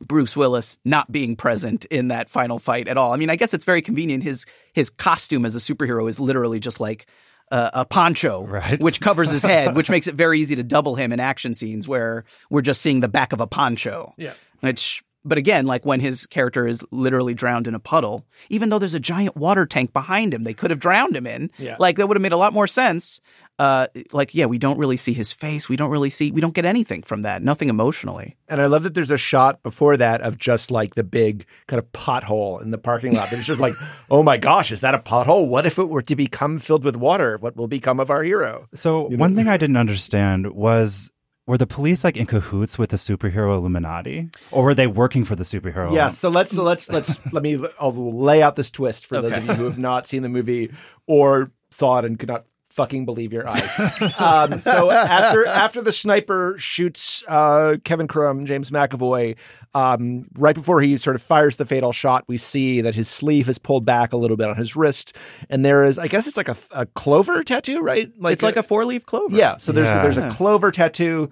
Bruce 0.00 0.36
Willis 0.36 0.78
not 0.84 1.10
being 1.10 1.36
present 1.36 1.86
in 1.86 2.08
that 2.08 2.28
final 2.28 2.58
fight 2.58 2.88
at 2.88 2.98
all. 2.98 3.12
I 3.12 3.16
mean, 3.16 3.30
I 3.30 3.36
guess 3.36 3.54
it's 3.54 3.64
very 3.64 3.82
convenient. 3.82 4.24
His 4.24 4.44
his 4.74 4.90
costume 4.90 5.46
as 5.46 5.56
a 5.56 5.58
superhero 5.58 6.08
is 6.08 6.20
literally 6.20 6.60
just 6.60 6.80
like 6.80 7.06
uh, 7.52 7.70
a 7.74 7.84
poncho, 7.84 8.44
Right. 8.46 8.82
which 8.82 9.00
covers 9.00 9.30
his 9.30 9.42
head, 9.42 9.76
which 9.76 9.88
makes 9.94 10.06
it 10.06 10.14
very 10.14 10.40
easy 10.40 10.56
to 10.56 10.62
double 10.64 10.94
him 10.96 11.12
in 11.12 11.20
action 11.20 11.54
scenes 11.54 11.86
where 11.86 12.24
we're 12.50 12.62
just 12.62 12.82
seeing 12.82 13.00
the 13.00 13.08
back 13.08 13.32
of 13.32 13.40
a 13.40 13.46
poncho. 13.46 14.14
Yeah. 14.16 14.32
Which, 14.60 15.02
but 15.24 15.38
again, 15.38 15.66
like 15.66 15.84
when 15.84 16.00
his 16.00 16.26
character 16.26 16.66
is 16.66 16.84
literally 16.90 17.34
drowned 17.34 17.66
in 17.66 17.74
a 17.74 17.80
puddle, 17.80 18.24
even 18.48 18.68
though 18.68 18.78
there's 18.78 18.94
a 18.94 19.00
giant 19.00 19.36
water 19.36 19.66
tank 19.66 19.92
behind 19.92 20.32
him, 20.34 20.44
they 20.44 20.54
could 20.54 20.70
have 20.70 20.80
drowned 20.80 21.16
him 21.16 21.26
in. 21.26 21.50
Yeah. 21.58 21.76
Like 21.78 21.96
that 21.96 22.06
would 22.08 22.16
have 22.16 22.22
made 22.22 22.32
a 22.32 22.36
lot 22.36 22.52
more 22.52 22.66
sense. 22.66 23.20
Uh, 23.58 23.86
like, 24.12 24.34
yeah, 24.34 24.46
we 24.46 24.58
don't 24.58 24.78
really 24.78 24.96
see 24.96 25.14
his 25.14 25.32
face. 25.32 25.68
We 25.68 25.76
don't 25.76 25.90
really 25.90 26.10
see, 26.10 26.30
we 26.30 26.40
don't 26.40 26.54
get 26.54 26.64
anything 26.64 27.02
from 27.02 27.22
that. 27.22 27.42
Nothing 27.42 27.68
emotionally. 27.68 28.36
And 28.48 28.60
I 28.60 28.66
love 28.66 28.82
that 28.82 28.94
there's 28.94 29.10
a 29.10 29.16
shot 29.16 29.62
before 29.62 29.96
that 29.96 30.20
of 30.20 30.38
just 30.38 30.70
like 30.70 30.94
the 30.94 31.04
big 31.04 31.46
kind 31.66 31.78
of 31.78 31.90
pothole 31.92 32.60
in 32.60 32.70
the 32.70 32.78
parking 32.78 33.14
lot. 33.14 33.32
It's 33.32 33.46
just 33.46 33.60
like, 33.60 33.74
oh 34.10 34.22
my 34.22 34.36
gosh, 34.36 34.72
is 34.72 34.82
that 34.82 34.94
a 34.94 34.98
pothole? 34.98 35.48
What 35.48 35.64
if 35.64 35.78
it 35.78 35.88
were 35.88 36.02
to 36.02 36.16
become 36.16 36.58
filled 36.58 36.84
with 36.84 36.96
water? 36.96 37.38
What 37.40 37.56
will 37.56 37.68
become 37.68 37.98
of 37.98 38.10
our 38.10 38.22
hero? 38.22 38.68
So 38.74 39.08
one 39.08 39.34
thing 39.34 39.48
I 39.48 39.56
didn't 39.56 39.76
understand 39.76 40.52
was 40.52 41.10
were 41.46 41.56
the 41.56 41.66
police 41.66 42.04
like 42.04 42.16
in 42.16 42.26
cahoots 42.26 42.78
with 42.78 42.90
the 42.90 42.96
superhero 42.96 43.54
Illuminati, 43.54 44.28
or 44.50 44.64
were 44.64 44.74
they 44.74 44.86
working 44.86 45.24
for 45.24 45.36
the 45.36 45.44
superhero? 45.44 45.94
Yeah, 45.94 46.08
so 46.08 46.28
let's 46.28 46.52
so 46.52 46.62
let's 46.62 46.88
let's 46.88 47.18
let 47.32 47.42
me 47.42 47.58
I'll 47.80 47.94
lay 47.94 48.42
out 48.42 48.56
this 48.56 48.70
twist 48.70 49.06
for 49.06 49.20
those 49.20 49.32
of 49.32 49.44
you 49.46 49.52
who 49.54 49.64
have 49.64 49.78
not 49.78 50.06
seen 50.06 50.22
the 50.22 50.28
movie 50.28 50.72
or 51.06 51.48
saw 51.70 51.98
it 51.98 52.04
and 52.04 52.18
could 52.18 52.28
not 52.28 52.44
fucking 52.76 53.04
believe 53.06 53.32
your 53.32 53.48
eyes. 53.48 53.78
um, 54.20 54.60
so 54.60 54.90
after 54.90 55.46
after 55.46 55.80
the 55.82 55.92
sniper 55.92 56.54
shoots 56.58 57.24
uh, 57.26 57.76
Kevin 57.84 58.06
Crumb, 58.06 58.46
James 58.46 58.70
McAvoy, 58.70 59.36
um, 59.74 60.26
right 60.38 60.54
before 60.54 60.80
he 60.80 60.96
sort 60.98 61.16
of 61.16 61.22
fires 61.22 61.56
the 61.56 61.64
fatal 61.66 61.92
shot, 61.92 62.24
we 62.28 62.38
see 62.38 62.80
that 62.82 62.94
his 62.94 63.08
sleeve 63.08 63.48
is 63.48 63.58
pulled 63.58 63.84
back 63.84 64.12
a 64.12 64.16
little 64.16 64.36
bit 64.36 64.48
on 64.48 64.56
his 64.56 64.76
wrist, 64.76 65.16
and 65.50 65.64
there 65.64 65.84
is 65.84 65.98
I 65.98 66.06
guess 66.08 66.26
it's 66.28 66.36
like 66.36 66.48
a, 66.48 66.56
a 66.72 66.86
clover 66.86 67.42
tattoo, 67.42 67.80
right? 67.80 68.12
Like 68.18 68.34
it's 68.34 68.42
like 68.42 68.56
a 68.56 68.62
four 68.62 68.84
leaf 68.84 69.04
clover. 69.06 69.34
yeah. 69.36 69.56
So 69.56 69.72
there's 69.72 69.88
Yeah. 69.88 70.02
there's 70.02 70.16
a 70.18 70.30
clover 70.30 70.70
tattoo 70.70 71.30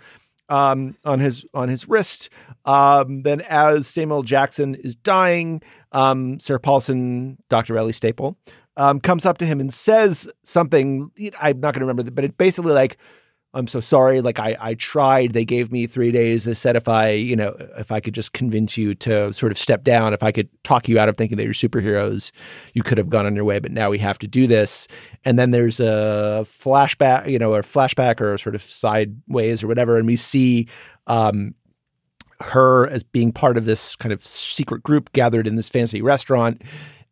um, 0.49 0.97
on 1.05 1.21
his 1.21 1.45
on 1.55 1.69
his 1.69 1.89
wrist. 1.89 2.29
Um, 2.67 3.21
then 3.23 3.43
as 3.43 3.87
Samuel 3.87 4.23
Jackson 4.23 4.75
is 4.75 4.95
dying, 4.95 5.61
um, 5.93 6.41
Sarah 6.41 6.59
Paulson, 6.61 7.37
Dr. 7.51 7.77
Ellie 7.77 7.93
Staple, 7.93 8.37
um, 8.77 9.01
comes 9.01 9.25
up 9.27 9.39
to 9.39 9.47
him 9.47 9.61
and 9.61 9.73
says 9.73 10.29
something. 10.43 11.11
I'm 11.41 11.61
not 11.61 11.75
going 11.75 11.81
to 11.81 11.87
remember, 11.87 12.11
but 12.11 12.25
it's 12.25 12.37
basically 12.37 12.73
like. 12.73 12.99
I'm 13.57 13.69
so 13.69 13.79
sorry. 13.79 14.21
Like 14.21 14.41
I, 14.41 14.57
I 14.61 14.75
tried. 14.75 15.33
They 15.33 15.45
gave 15.45 15.71
me 15.71 15.87
three 15.87 16.11
days. 16.11 16.43
They 16.43 16.55
said 16.55 16.75
if 16.75 16.89
I, 16.89 17.11
you 17.11 17.37
know, 17.37 17.55
if 17.79 17.93
I 17.93 18.01
could 18.01 18.13
just 18.13 18.33
convince 18.33 18.77
you 18.77 18.95
to 18.97 19.33
sort 19.33 19.53
of 19.53 19.59
step 19.59 19.85
down, 19.85 20.13
if 20.13 20.25
I 20.25 20.33
could 20.33 20.49
talk 20.65 20.89
you 20.89 20.99
out 20.99 21.09
of 21.09 21.17
thinking 21.17 21.37
that 21.37 21.45
you're 21.45 21.53
superheroes, 21.53 22.33
you 22.73 22.83
could 22.83 22.99
have 22.99 23.09
gone 23.09 23.27
on 23.27 23.37
your 23.37 23.45
way. 23.45 23.61
But 23.61 23.71
now 23.71 23.91
we 23.91 23.99
have 23.99 24.19
to 24.19 24.27
do 24.27 24.49
this. 24.49 24.89
And 25.25 25.39
then 25.39 25.53
there's 25.53 25.79
a 25.79 26.43
flashback, 26.45 27.31
you 27.31 27.39
know, 27.39 27.55
a 27.55 27.61
flashback 27.61 28.21
or 28.21 28.37
sort 28.39 28.57
of 28.57 28.63
sideways 28.63 29.63
or 29.63 29.69
whatever, 29.69 29.99
and 29.99 30.07
we 30.09 30.17
see 30.17 30.67
um, 31.07 31.55
her 32.41 32.89
as 32.89 33.05
being 33.05 33.31
part 33.31 33.57
of 33.57 33.67
this 33.67 33.95
kind 33.95 34.13
of 34.13 34.27
secret 34.27 34.83
group 34.83 35.13
gathered 35.13 35.47
in 35.47 35.55
this 35.55 35.69
fancy 35.69 36.03
restaurant. 36.03 36.61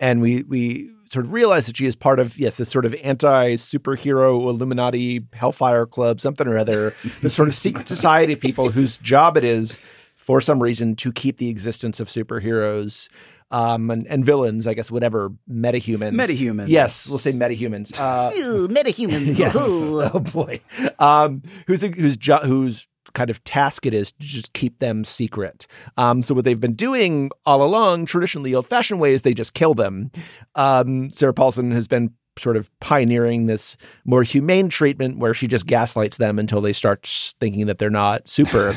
And 0.03 0.21
we 0.21 0.43
we 0.43 0.91
sort 1.07 1.25
of 1.27 1.33
realize 1.33 1.67
that 1.67 1.77
she 1.77 1.87
is 1.87 1.95
part 1.95 2.19
of 2.19 2.37
yes 2.39 2.57
this 2.57 2.69
sort 2.69 2.85
of 2.85 2.95
anti 3.05 3.55
superhero 3.55 4.41
Illuminati 4.49 5.25
Hellfire 5.33 5.87
Club 5.87 6.21
something 6.21 6.47
or 6.49 6.59
other 6.59 6.93
this 7.21 7.35
sort 7.35 7.49
of 7.49 7.55
secret 7.55 7.87
society 7.97 8.33
of 8.33 8.41
people 8.41 8.71
whose 8.71 8.99
job 8.99 9.37
it 9.37 9.45
is 9.45 9.79
for 10.17 10.41
some 10.41 10.63
reason 10.63 10.97
to 10.97 11.13
keep 11.13 11.37
the 11.37 11.49
existence 11.49 12.01
of 12.01 12.09
superheroes 12.09 13.09
um, 13.53 13.91
and, 13.91 14.07
and 14.09 14.25
villains 14.25 14.67
I 14.67 14.75
guess 14.75 14.91
whatever 14.91 15.31
metahumans 15.49 16.15
Metahumans. 16.15 16.69
yes 16.69 17.09
we'll 17.09 17.19
say 17.19 17.33
metahumans 17.33 17.99
uh, 18.01 18.31
Ooh, 18.37 18.69
metahumans. 18.69 19.39
Yes. 19.39 19.55
Oh 19.57 20.19
boy. 20.19 20.61
Um, 20.99 21.43
who's 21.69 21.83
who's 21.83 22.17
jo- 22.17 22.39
whose 22.39 22.87
kind 23.15 23.31
of 23.31 23.43
task 23.45 23.87
it 23.87 23.95
is 23.95 24.13
to 24.13 24.19
just 24.21 24.53
keep 24.53 24.79
them 24.79 25.05
secret. 25.05 25.67
Um, 25.97 26.23
so 26.23 26.35
what 26.35 26.45
they've 26.45 26.61
been 26.61 26.75
doing 26.75 27.31
all 27.45 27.63
along, 27.63 28.07
traditionally 28.07 28.55
old-fashioned 28.55 29.01
way, 29.01 29.13
is 29.13 29.23
they 29.23 29.35
just 29.35 29.55
kill 29.55 29.75
them. 29.75 30.11
Um, 30.55 31.11
Sarah 31.11 31.35
Paulson 31.35 31.71
has 31.73 31.89
been 31.89 32.15
sort 32.39 32.57
of 32.57 32.71
pioneering 32.81 33.47
this 33.47 33.77
more 34.05 34.23
humane 34.23 34.69
treatment 34.69 35.19
where 35.19 35.35
she 35.35 35.47
just 35.47 35.67
gaslights 35.67 36.17
them 36.17 36.39
until 36.39 36.61
they 36.61 36.73
start 36.73 37.07
thinking 37.41 37.67
that 37.67 37.79
they're 37.79 37.91
not 37.91 38.29
super 38.29 38.75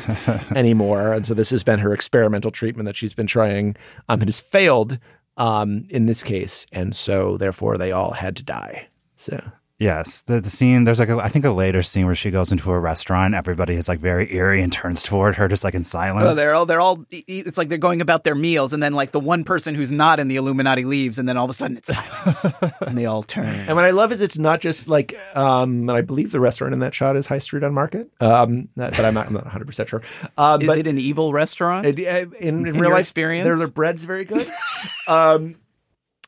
anymore. 0.55 1.13
And 1.13 1.25
so 1.25 1.33
this 1.33 1.51
has 1.51 1.63
been 1.63 1.79
her 1.79 1.93
experimental 1.93 2.51
treatment 2.51 2.85
that 2.87 2.95
she's 2.95 3.13
been 3.13 3.27
trying. 3.27 3.75
Um, 4.09 4.21
it 4.21 4.27
has 4.27 4.41
failed 4.41 4.99
um, 5.37 5.85
in 5.89 6.05
this 6.05 6.23
case, 6.23 6.65
and 6.71 6.95
so 6.95 7.37
therefore 7.37 7.77
they 7.77 7.91
all 7.91 8.11
had 8.11 8.35
to 8.37 8.43
die. 8.43 8.87
So 9.15 9.41
Yes, 9.77 10.21
the, 10.21 10.39
the 10.39 10.49
scene. 10.49 10.85
There's 10.85 10.99
like 10.99 11.09
a, 11.09 11.17
I 11.17 11.27
think 11.27 11.43
a 11.43 11.49
later 11.51 11.83
scene 11.83 12.05
where 12.05 12.15
she 12.15 12.31
goes 12.31 12.49
into 12.53 12.71
a 12.71 12.79
restaurant. 12.79 13.33
Everybody 13.35 13.73
is 13.73 13.89
like 13.89 13.99
very 13.99 14.33
eerie 14.33 14.61
and 14.61 14.71
turns 14.71 15.03
toward 15.03 15.35
her, 15.35 15.49
just 15.49 15.65
like 15.65 15.73
in 15.73 15.83
silence. 15.83 16.29
Oh, 16.29 16.33
they're 16.33 16.55
all 16.55 16.65
they're 16.65 16.79
all. 16.79 17.03
It's 17.11 17.57
like 17.57 17.67
they're 17.67 17.77
going 17.77 17.99
about 17.99 18.23
their 18.23 18.35
meals, 18.35 18.71
and 18.71 18.81
then 18.81 18.93
like 18.93 19.11
the 19.11 19.19
one 19.19 19.43
person 19.43 19.75
who's 19.75 19.91
not 19.91 20.17
in 20.21 20.29
the 20.29 20.37
Illuminati 20.37 20.85
leaves, 20.85 21.19
and 21.19 21.27
then 21.27 21.35
all 21.35 21.43
of 21.43 21.49
a 21.49 21.53
sudden 21.53 21.75
it's 21.75 21.93
silence, 21.93 22.55
and 22.87 22.97
they 22.97 23.05
all 23.05 23.21
turn. 23.21 23.45
And 23.67 23.75
what 23.75 23.83
I 23.83 23.89
love 23.91 24.13
is 24.13 24.21
it's 24.21 24.37
not 24.37 24.61
just 24.61 24.87
like, 24.87 25.19
um, 25.35 25.89
and 25.89 25.91
I 25.91 25.99
believe 26.01 26.31
the 26.31 26.39
restaurant 26.39 26.73
in 26.73 26.79
that 26.79 26.95
shot 26.95 27.17
is 27.17 27.27
High 27.27 27.39
Street 27.39 27.63
on 27.65 27.73
Market, 27.73 28.09
um, 28.21 28.69
but 28.77 28.97
I'm 28.97 29.13
not, 29.13 29.27
I'm 29.27 29.33
not 29.33 29.43
100 29.43 29.65
percent 29.65 29.89
sure. 29.89 30.01
Um, 30.37 30.61
Is 30.61 30.69
but 30.69 30.77
it 30.77 30.87
an 30.87 30.97
evil 30.99 31.33
restaurant? 31.33 31.85
it- 31.85 31.99
uh, 32.07 32.29
in, 32.39 32.59
in, 32.59 32.67
in 32.67 32.73
real 32.75 32.75
your 32.83 32.89
life 32.91 33.01
experience? 33.01 33.43
their, 33.45 33.57
their 33.57 33.67
bread's 33.69 34.05
very 34.05 34.23
good. 34.23 34.47
um, 35.09 35.55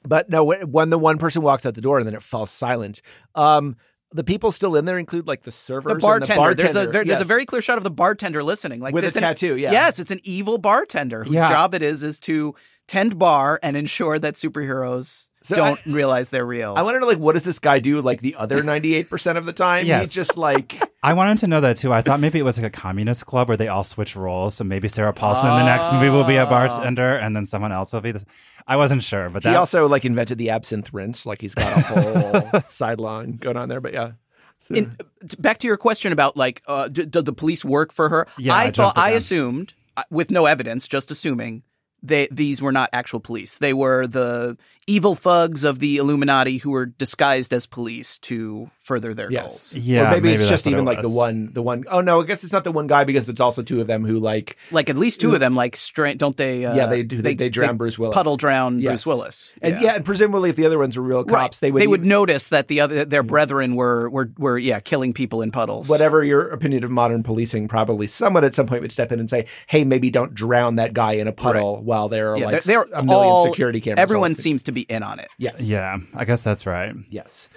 but 0.03 0.29
no, 0.29 0.43
when 0.43 0.71
when 0.71 0.89
the 0.89 0.99
one 0.99 1.17
person 1.17 1.41
walks 1.41 1.65
out 1.65 1.73
the 1.75 1.81
door 1.81 1.97
and 1.97 2.07
then 2.07 2.13
it 2.15 2.21
falls 2.23 2.51
silent, 2.51 3.01
um, 3.35 3.75
the 4.11 4.23
people 4.23 4.51
still 4.53 4.75
in 4.77 4.85
there 4.85 4.97
include 4.97 5.27
like 5.27 5.41
the 5.43 5.51
servers, 5.51 5.89
the 5.89 5.93
and 5.93 6.01
bartender. 6.01 6.53
There's 6.53 6.75
a 6.75 6.79
bartender. 6.79 6.91
there, 6.91 7.05
there's 7.05 7.21
a 7.21 7.25
very 7.25 7.45
clear 7.45 7.61
shot 7.61 7.77
of 7.77 7.83
the 7.83 7.91
bartender 7.91 8.41
listening, 8.43 8.79
like 8.79 8.93
With 8.93 9.03
a 9.03 9.07
it's 9.07 9.17
an- 9.17 9.23
tattoo, 9.23 9.57
yeah. 9.57 9.71
Yes, 9.71 9.99
it's 9.99 10.11
an 10.11 10.19
evil 10.23 10.57
bartender 10.57 11.23
whose 11.25 11.35
Yeah. 11.35 11.49
job 11.49 11.73
it 11.73 11.81
is 11.83 12.03
is 12.03 12.19
to 12.21 12.55
tend 12.87 13.19
bar 13.19 13.59
and 13.61 13.75
ensure 13.75 14.17
that 14.17 14.35
superheroes 14.35 15.27
So 15.43 15.55
don't 15.57 15.79
I- 15.85 15.91
realize 15.91 16.29
they're 16.29 16.45
real. 16.45 16.73
I 16.77 16.83
want 16.83 16.95
to 16.95 16.99
know 17.01 17.07
like 17.07 17.17
what 17.17 17.33
does 17.33 17.43
this 17.43 17.59
guy 17.59 17.79
do 17.79 18.01
like 18.01 18.21
the 18.21 18.35
other 18.35 18.63
98 18.63 19.09
percent 19.09 19.37
of 19.37 19.45
the 19.45 19.51
time? 19.53 19.85
Yes. 19.85 20.03
He's 20.05 20.13
just 20.13 20.37
like 20.37 20.81
I 21.03 21.11
wanted 21.13 21.37
to 21.39 21.47
know 21.47 21.59
that 21.61 21.77
too. 21.77 21.91
I 21.91 22.01
thought 22.01 22.19
maybe 22.21 22.39
it 22.39 22.43
was 22.43 22.57
like 22.57 22.65
a 22.67 22.69
communist 22.69 23.25
club 23.25 23.47
where 23.49 23.57
they 23.57 23.67
all 23.67 23.83
switch 23.83 24.15
roles. 24.15 24.55
So 24.55 24.63
maybe 24.63 24.87
Sarah 24.87 25.13
Paulson 25.13 25.49
in 25.49 25.57
the 25.57 25.65
next 25.65 25.91
movie 25.93 26.09
will 26.09 26.23
be 26.23 26.37
a 26.37 26.45
bartender, 26.45 27.15
and 27.17 27.35
then 27.35 27.45
someone 27.45 27.71
else 27.71 27.91
will 27.93 28.01
be. 28.01 28.11
The, 28.11 28.25
I 28.67 28.75
wasn't 28.75 29.01
sure, 29.03 29.29
but 29.29 29.43
he 29.43 29.49
also 29.55 29.87
like 29.87 30.03
invented 30.05 30.37
the 30.37 30.49
absinthe 30.49 30.93
rinse. 30.93 31.25
Like 31.25 31.39
he's 31.41 31.55
got 31.55 31.77
a 31.77 31.81
whole 31.81 32.61
sideline 32.67 33.37
going 33.37 33.57
on 33.57 33.69
there. 33.69 33.79
But 33.81 33.93
yeah. 33.93 34.11
So- 34.59 34.75
In, 34.75 34.97
back 35.39 35.59
to 35.59 35.67
your 35.67 35.77
question 35.77 36.11
about 36.11 36.35
like, 36.35 36.61
uh, 36.67 36.87
d- 36.87 37.05
does 37.05 37.23
the 37.25 37.33
police 37.33 37.63
work 37.63 37.93
for 37.93 38.09
her? 38.09 38.27
Yeah, 38.37 38.55
I 38.55 38.63
I 38.65 38.71
thought 38.71 38.97
I 38.97 39.11
assumed, 39.11 39.73
uh, 39.95 40.03
with 40.09 40.31
no 40.31 40.45
evidence, 40.45 40.87
just 40.87 41.11
assuming 41.11 41.63
they 42.03 42.27
these 42.31 42.61
were 42.61 42.71
not 42.71 42.89
actual 42.91 43.19
police. 43.19 43.57
They 43.59 43.73
were 43.73 44.05
the 44.07 44.57
evil 44.87 45.15
thugs 45.15 45.63
of 45.65 45.79
the 45.79 45.97
Illuminati 45.97 46.57
who 46.57 46.71
were 46.71 46.85
disguised 46.85 47.51
as 47.53 47.65
police 47.65 48.17
to 48.19 48.71
further 48.79 49.13
their 49.13 49.29
Yes. 49.29 49.43
goals. 49.73 49.75
Yeah, 49.75 50.07
Or 50.07 50.11
maybe, 50.11 50.21
maybe 50.29 50.33
it's 50.35 50.47
just 50.47 50.65
what 50.65 50.71
it 50.71 50.75
even 50.75 50.85
like 50.85 51.01
the 51.01 51.09
one, 51.09 51.49
the 51.51 51.61
one 51.61 51.83
oh 51.91 51.99
no, 51.99 52.21
I 52.21 52.25
guess 52.25 52.45
it's 52.45 52.53
not 52.53 52.63
the 52.63 52.71
one 52.71 52.87
guy 52.87 53.03
because 53.03 53.27
it's 53.27 53.41
also 53.41 53.61
two 53.61 53.81
of 53.81 53.87
them 53.87 54.05
who 54.05 54.17
like, 54.17 54.55
Like 54.71 54.89
at 54.89 54.95
least 54.95 55.19
two 55.19 55.33
of 55.33 55.41
them, 55.41 55.55
like 55.55 55.75
stra- 55.75 56.15
don't 56.15 56.37
they? 56.37 56.63
Uh, 56.63 56.73
Yeah, 56.73 56.85
they 56.85 57.03
do. 57.03 57.21
They- 57.21 57.35
they 57.35 57.49
drown 57.49 57.75
Bruce 57.75 57.99
Willis. 57.99 58.15
Puddle 58.15 58.37
drown 58.37 58.79
Yes. 58.79 58.91
Bruce 58.91 59.05
Willis. 59.07 59.53
and 59.61 59.81
yeah. 59.81 59.95
and 59.95 60.05
presumably 60.05 60.51
if 60.51 60.55
the 60.55 60.65
other 60.65 60.79
ones 60.79 60.95
were 60.95 61.03
real 61.03 61.25
cops, 61.25 61.59
they 61.59 61.69
would, 61.69 61.81
they 61.81 61.87
would 61.87 62.05
notice 62.05 62.47
that 62.47 62.69
the 62.69 62.79
other 62.79 63.03
their 63.03 63.23
brethren 63.23 63.75
were 63.75 64.09
were 64.09 64.31
were 64.37 64.57
yeah 64.57 64.79
killing 64.79 65.11
people 65.13 65.41
in 65.41 65.51
puddles. 65.51 65.89
whatever 65.89 66.23
your 66.23 66.47
opinion 66.47 66.85
of 66.85 66.89
modern 66.89 67.23
policing, 67.23 67.67
probably 67.67 68.07
someone 68.07 68.45
at 68.45 68.55
some 68.55 68.67
point 68.67 68.81
would 68.83 68.93
step 68.93 69.11
in 69.11 69.19
and 69.19 69.29
say, 69.29 69.47
"Hey, 69.67 69.83
maybe 69.83 70.09
don't 70.09 70.33
drown 70.33 70.75
that 70.77 70.93
guy 70.93 71.13
in 71.13 71.27
a 71.27 71.33
puddle 71.33 71.83
while 71.83 72.07
there 72.07 72.31
are 72.31 72.37
Yeah, 72.37 72.45
like 72.45 72.63
they're, 72.63 72.85
they're 72.85 72.99
a 72.99 73.03
million 73.03 73.31
all, 73.33 73.43
security 73.45 73.81
cameras." 73.81 73.99
Everyone 74.01 74.33
seems 74.33 74.63
to 74.63 74.71
be 74.77 74.91
in 74.93 75.03
on 75.03 75.19
it. 75.19 75.27
yes, 75.37 75.61
yeah, 75.61 75.97
I 76.13 76.25
guess 76.25 76.43
that's 76.43 76.65
right. 76.65 76.93
yes. 77.09 77.49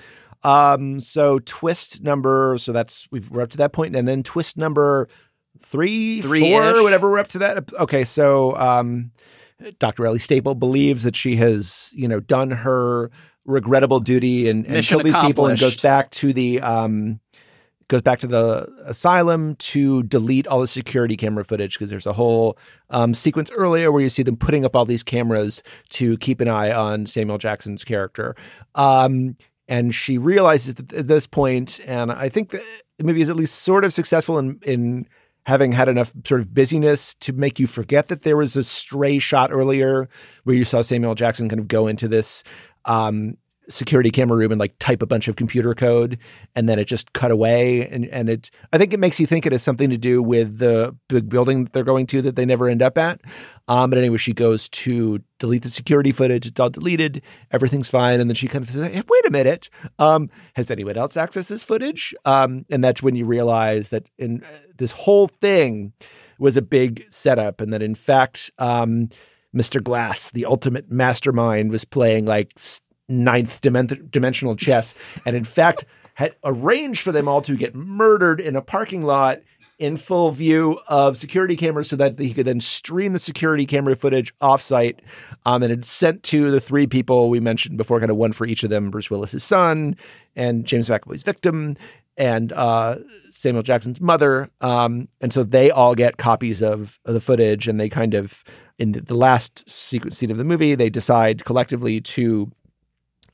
Um, 0.42 1.00
so 1.00 1.38
twist 1.44 2.02
number, 2.02 2.56
so 2.59 2.72
that's 2.72 3.06
we've 3.11 3.28
we're 3.30 3.42
up 3.42 3.50
to 3.50 3.59
that 3.59 3.72
point, 3.72 3.94
and 3.94 4.09
then 4.09 4.22
twist 4.22 4.56
number 4.56 5.09
three, 5.61 6.22
Three-ish. 6.22 6.50
four, 6.50 6.83
whatever 6.83 7.11
we're 7.11 7.18
up 7.18 7.28
to 7.28 7.38
that. 7.40 7.72
Okay, 7.74 8.04
so 8.04 8.56
um, 8.56 9.11
Dr. 9.78 10.06
Ellie 10.06 10.18
Staple 10.18 10.54
believes 10.54 11.02
that 11.04 11.14
she 11.14 11.37
has, 11.37 11.92
you 11.94 12.09
know, 12.09 12.20
done 12.20 12.50
her 12.50 13.11
regrettable 13.44 14.00
duty 14.00 14.48
and, 14.48 14.64
and 14.64 14.74
Mission 14.74 14.96
killed 15.00 15.06
these 15.06 15.16
people, 15.26 15.46
and 15.46 15.61
goes 15.61 15.76
back 15.80 16.11
to 16.12 16.33
the 16.33 16.61
um, 16.62 17.20
goes 17.90 18.03
back 18.03 18.20
to 18.20 18.26
the 18.26 18.66
asylum 18.85 19.57
to 19.57 20.05
delete 20.05 20.46
all 20.46 20.61
the 20.61 20.66
security 20.66 21.16
camera 21.16 21.44
footage 21.44 21.74
because 21.74 21.90
there's 21.90 22.07
a 22.07 22.12
whole 22.12 22.57
um, 22.90 23.12
sequence 23.12 23.50
earlier 23.50 23.90
where 23.90 24.00
you 24.00 24.09
see 24.09 24.22
them 24.22 24.37
putting 24.37 24.64
up 24.64 24.76
all 24.76 24.85
these 24.85 25.03
cameras 25.03 25.62
to 25.90 26.17
keep 26.19 26.40
an 26.40 26.48
eye 26.48 26.73
on 26.73 27.04
Samuel 27.04 27.37
Jackson's 27.37 27.83
character. 27.83 28.37
Um, 28.77 29.35
and 29.69 29.94
she 29.94 30.19
realizes 30.19 30.77
that 30.77 30.92
at 30.92 31.08
this 31.08 31.27
point, 31.27 31.81
and 31.85 32.12
I 32.12 32.29
think 32.29 32.50
the 32.50 33.04
movie 33.04 33.23
is 33.23 33.29
at 33.29 33.37
least 33.37 33.56
sort 33.56 33.85
of 33.85 33.92
successful 33.92 34.38
in 34.38 34.58
in 34.62 35.06
having 35.46 35.73
had 35.73 35.88
enough 35.88 36.12
sort 36.25 36.40
of 36.40 36.54
busyness 36.54 37.14
to 37.14 37.33
make 37.33 37.58
you 37.58 37.67
forget 37.67 38.06
that 38.06 38.23
there 38.23 38.37
was 38.37 38.56
a 38.56 38.62
stray 38.62 39.19
shot 39.19 39.50
earlier 39.50 40.08
where 40.44 40.54
you 40.54 40.64
saw 40.64 40.83
Samuel 40.83 41.14
Jackson 41.14 41.48
kind 41.48 41.58
of 41.58 41.67
go 41.67 41.87
into 41.87 42.06
this 42.06 42.44
um, 42.85 43.37
security 43.71 44.10
camera 44.10 44.37
room 44.37 44.50
and 44.50 44.58
like 44.58 44.75
type 44.79 45.02
a 45.02 45.06
bunch 45.06 45.29
of 45.29 45.37
computer 45.37 45.75
code 45.75 46.18
and 46.54 46.68
then 46.68 46.79
it 46.79 46.87
just 46.87 47.12
cut 47.12 47.31
away 47.31 47.88
and 47.88 48.06
and 48.06 48.29
it 48.29 48.50
I 48.73 48.79
think 48.79 48.92
it 48.92 49.00
makes 49.00 49.21
you 49.21 49.27
think 49.27 49.46
it 49.46 49.52
has 49.52 49.62
something 49.62 49.90
to 49.90 49.96
do 49.96 50.23
with 50.23 50.58
the 50.58 50.96
big 51.08 51.29
building 51.29 51.68
they're 51.73 51.85
going 51.85 52.06
to 52.08 52.23
that 52.23 52.37
they 52.37 52.44
never 52.44 52.68
end 52.68 52.83
up 52.83 52.98
at. 52.98 53.21
Um, 53.68 53.88
but 53.90 53.98
anyway, 53.98 54.18
she 54.18 54.33
goes 54.33 54.68
to 54.71 55.21
delete 55.38 55.62
the 55.62 55.71
security 55.71 56.10
footage. 56.10 56.44
It's 56.44 56.58
all 56.58 56.71
deleted. 56.71 57.23
Everything's 57.52 57.88
fine. 57.88 58.21
And 58.21 58.29
then 58.29 58.35
she 58.35 58.48
kind 58.48 58.64
of 58.64 58.71
says, 58.71 58.85
hey, 58.85 59.02
"Wait 59.08 59.27
a 59.27 59.31
minute. 59.31 59.71
Um, 60.00 60.29
has 60.54 60.73
anyone 60.73 60.96
else 60.96 61.14
accessed 61.14 61.48
this 61.48 61.62
footage?" 61.62 62.12
Um, 62.25 62.64
and 62.68 62.83
that's 62.83 63.00
when 63.00 63.14
you 63.14 63.27
realize 63.27 63.90
that 63.90 64.08
in 64.18 64.42
uh, 64.42 64.46
this 64.77 64.90
whole 64.90 65.29
thing 65.29 65.92
was 66.40 66.56
a 66.56 66.62
big 66.62 67.04
setup, 67.10 67.60
and 67.60 67.73
that 67.73 67.83
in 67.83 67.94
fact, 67.94 68.50
um, 68.58 69.08
Mr. 69.54 69.83
Glass, 69.83 70.31
the 70.31 70.46
ultimate 70.46 70.90
mastermind, 70.90 71.71
was 71.71 71.85
playing 71.85 72.25
like 72.25 72.52
ninth 73.11 73.61
dimen- 73.61 74.11
dimensional 74.11 74.56
chess, 74.56 74.94
and 75.27 75.37
in 75.37 75.44
fact 75.44 75.85
had 76.15 76.35
arranged 76.44 77.00
for 77.00 77.13
them 77.13 77.29
all 77.29 77.40
to 77.42 77.56
get 77.56 77.75
murdered 77.75 78.40
in 78.40 78.54
a 78.54 78.61
parking 78.61 79.02
lot 79.02 79.40
in 79.79 79.96
full 79.96 80.31
view 80.31 80.79
of 80.88 81.17
security 81.17 81.56
cameras 81.56 81.88
so 81.88 81.96
that 81.96 82.19
he 82.19 82.35
could 82.35 82.46
then 82.46 82.61
stream 82.61 83.15
the 83.15 83.19
security 83.19 83.65
camera 83.65 83.96
footage 83.96 84.33
offsite 84.40 84.98
um, 85.46 85.63
and 85.63 85.71
had 85.71 85.85
sent 85.87 86.23
to 86.23 86.50
the 86.50 86.61
three 86.61 86.87
people 86.87 87.31
we 87.31 87.40
mentioned 87.40 87.79
before, 87.79 87.98
kind 87.98 88.11
of 88.11 88.19
one 88.19 88.33
for 88.33 88.46
each 88.46 88.63
of 88.63 88.69
them 88.69 88.90
Bruce 88.90 89.11
Willis's 89.11 89.42
son 89.42 89.96
and 90.37 90.67
James 90.67 90.90
McAvoy's 90.90 91.23
victim 91.23 91.79
and 92.19 92.52
uh, 92.52 92.96
Samuel 93.31 93.63
Jackson's 93.63 94.02
mother. 94.02 94.50
Um, 94.61 95.08
and 95.23 95.33
so 95.33 95.42
they 95.42 95.71
all 95.71 95.94
get 95.94 96.19
copies 96.19 96.61
of, 96.61 96.98
of 97.06 97.15
the 97.15 97.21
footage 97.21 97.67
and 97.67 97.81
they 97.81 97.88
kind 97.88 98.13
of, 98.13 98.44
in 98.79 98.92
the 98.92 99.15
last 99.15 99.69
sequence 99.69 100.19
scene 100.19 100.31
of 100.31 100.37
the 100.37 100.44
movie, 100.44 100.75
they 100.75 100.90
decide 100.90 101.46
collectively 101.46 102.02
to 102.02 102.52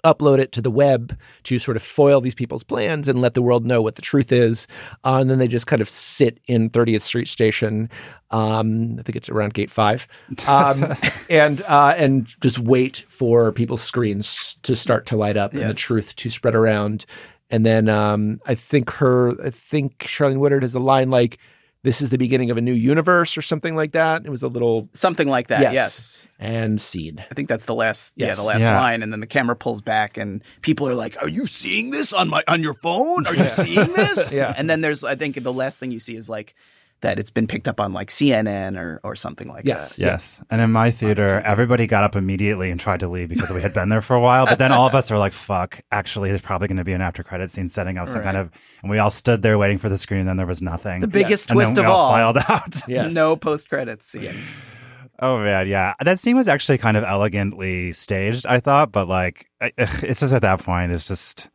upload 0.05 0.38
it 0.38 0.53
to 0.53 0.61
the 0.61 0.70
web 0.70 1.16
to 1.44 1.59
sort 1.59 1.76
of 1.76 1.82
foil 1.82 2.20
these 2.20 2.34
people's 2.34 2.62
plans 2.62 3.09
and 3.09 3.20
let 3.20 3.34
the 3.34 3.42
world 3.42 3.64
know 3.64 3.82
what 3.82 3.97
the 3.97 4.03
truth 4.03 4.32
is. 4.32 4.66
Uh, 5.05 5.18
and 5.20 5.30
then 5.30 5.38
they 5.38 5.49
just 5.49 5.66
kind 5.66 5.82
of 5.82 5.88
sit 5.88 6.40
in 6.47 6.70
30th 6.70 7.03
Street 7.03 7.28
Station. 7.28 7.88
Um, 8.30 8.99
I 8.99 9.03
think 9.03 9.16
it's 9.16 9.28
around 9.28 9.55
Gate 9.55 9.70
Five, 9.70 10.09
um, 10.49 10.92
and 11.30 11.62
uh, 11.62 11.94
and 11.97 12.26
just 12.40 12.59
wait 12.59 13.05
for 13.09 13.53
people's 13.53 13.82
screens 13.82 14.57
to 14.62 14.74
start 14.74 15.07
to 15.07 15.16
light 15.16 15.36
up 15.36 15.53
and 15.53 15.70
the 15.70 15.74
truth 15.74 16.16
to 16.16 16.30
spread 16.30 16.55
around. 16.57 17.07
And 17.51 17.64
then 17.64 17.88
um, 17.88 18.40
I 18.47 18.55
think 18.55 18.90
her, 18.92 19.40
I 19.44 19.51
think 19.51 19.99
Charlene 19.99 20.38
Woodard 20.38 20.62
has 20.62 20.74
a 20.74 20.80
line 20.80 21.11
like, 21.11 21.38
"This 21.87 22.03
is 22.03 22.11
the 22.11 22.18
beginning 22.18 22.51
of 22.51 22.57
a 22.57 22.61
new 22.61 22.72
universe" 22.74 23.39
or 23.39 23.43
something 23.43 23.74
like 23.76 23.93
that. 23.93 24.26
It 24.26 24.30
was 24.30 24.43
a 24.43 24.49
little 24.49 24.89
Something 24.93 25.28
like 25.28 25.47
that. 25.49 25.61
Yes. 25.62 25.72
Yes. 25.74 26.28
and 26.39 26.80
seed. 26.80 27.24
I 27.30 27.34
think 27.34 27.49
that's 27.49 27.64
the 27.66 27.74
last, 27.74 28.14
yeah, 28.16 28.34
the 28.34 28.43
last 28.43 28.61
Yeah. 28.62 28.78
line, 28.78 29.03
and 29.03 29.12
then 29.12 29.20
the 29.20 29.26
camera 29.26 29.57
pulls 29.57 29.80
back, 29.80 30.18
and 30.18 30.43
people 30.61 30.89
are 30.89 30.95
like, 30.95 31.16
"Are 31.22 31.28
you 31.28 31.47
seeing 31.47 31.91
this 31.91 32.12
on 32.12 32.28
my 32.28 32.43
on 32.49 32.62
your 32.62 32.74
phone? 32.74 33.26
Are 33.26 33.34
you 33.34 33.49
seeing 33.49 33.93
this?" 33.95 34.34
Yeah. 34.37 34.53
And 34.59 34.68
then 34.68 34.80
there's, 34.82 35.05
I 35.05 35.14
think, 35.14 35.43
the 35.43 35.53
last 35.53 35.78
thing 35.80 35.91
you 35.93 36.01
see 36.01 36.16
is 36.16 36.28
like 36.28 36.55
that 37.03 37.18
it's 37.18 37.30
been 37.30 37.47
picked 37.47 37.68
up 37.68 37.78
on 37.78 37.92
like 37.92 38.09
CNN 38.09 38.78
or 38.78 39.01
or 39.05 39.14
something 39.14 39.49
like 39.49 39.64
Yes. 39.66 39.97
that. 39.97 39.99
Yes. 40.03 40.09
Yes. 40.38 40.42
And 40.51 40.61
in 40.61 40.72
my 40.72 40.90
theater, 40.90 41.40
everybody 41.42 41.86
got 41.86 42.05
up 42.05 42.16
immediately 42.16 42.70
and 42.70 42.80
tried 42.80 43.01
to 43.01 43.09
leave 43.09 43.28
because 43.28 43.51
we 43.51 43.61
had 43.61 43.74
been 43.74 43.90
there 43.90 44.01
for 44.01 44.16
a 44.16 44.20
while. 44.20 44.47
But 44.47 44.59
then 44.59 44.72
all 44.72 44.86
of 44.86 44.94
us 44.94 45.11
are 45.11 45.18
like, 45.18 45.32
fuck, 45.34 45.80
actually, 45.92 46.30
there's 46.30 46.40
probably 46.42 46.68
going 46.68 46.78
to 46.78 46.84
be 46.84 46.94
an 46.94 47.03
after 47.03 47.22
credit 47.22 47.51
scene 47.51 47.68
setting 47.68 47.99
up 47.99 48.09
some 48.09 48.22
kind 48.22 48.36
of. 48.36 48.51
And 48.82 48.90
we 48.90 48.99
all 48.99 49.11
stood 49.11 49.42
there 49.42 49.59
waiting 49.59 49.78
for 49.78 49.88
the 49.88 49.99
screen, 49.99 50.20
and 50.20 50.28
then 50.28 50.36
there 50.38 50.47
was 50.47 50.62
nothing. 50.62 51.01
The 51.03 51.07
biggest 51.09 51.51
And 51.51 51.61
then 51.61 51.66
twist 51.66 51.76
we 51.78 51.84
of 51.84 51.90
all. 51.90 52.11
filed 52.11 52.38
out. 52.49 52.74
Yes. 52.88 53.12
No 53.14 53.36
post 53.36 53.68
credits 53.68 54.07
scenes. 54.07 54.72
Oh 55.18 55.38
man, 55.38 55.66
yeah. 55.68 55.94
That 56.03 56.18
scene 56.18 56.36
was 56.36 56.49
actually 56.49 56.78
kind 56.78 56.97
of 56.97 57.05
elegantly 57.05 57.92
staged, 57.92 58.47
I 58.47 58.61
thought, 58.61 58.92
but 58.92 59.07
like, 59.09 59.47
it's 59.61 60.20
just 60.20 60.32
at 60.34 60.42
that 60.42 60.61
point, 60.62 60.92
it's 60.92 61.09
just 61.09 61.49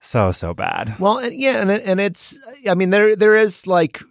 so 0.00 0.32
so 0.32 0.52
bad. 0.54 0.98
Well, 0.98 1.18
and, 1.18 1.34
yeah, 1.34 1.60
and 1.62 1.70
and 1.70 2.00
it's 2.00 2.36
I 2.68 2.74
mean 2.74 2.90
there 2.90 3.14
there 3.16 3.36
is 3.36 3.66
like 3.68 4.02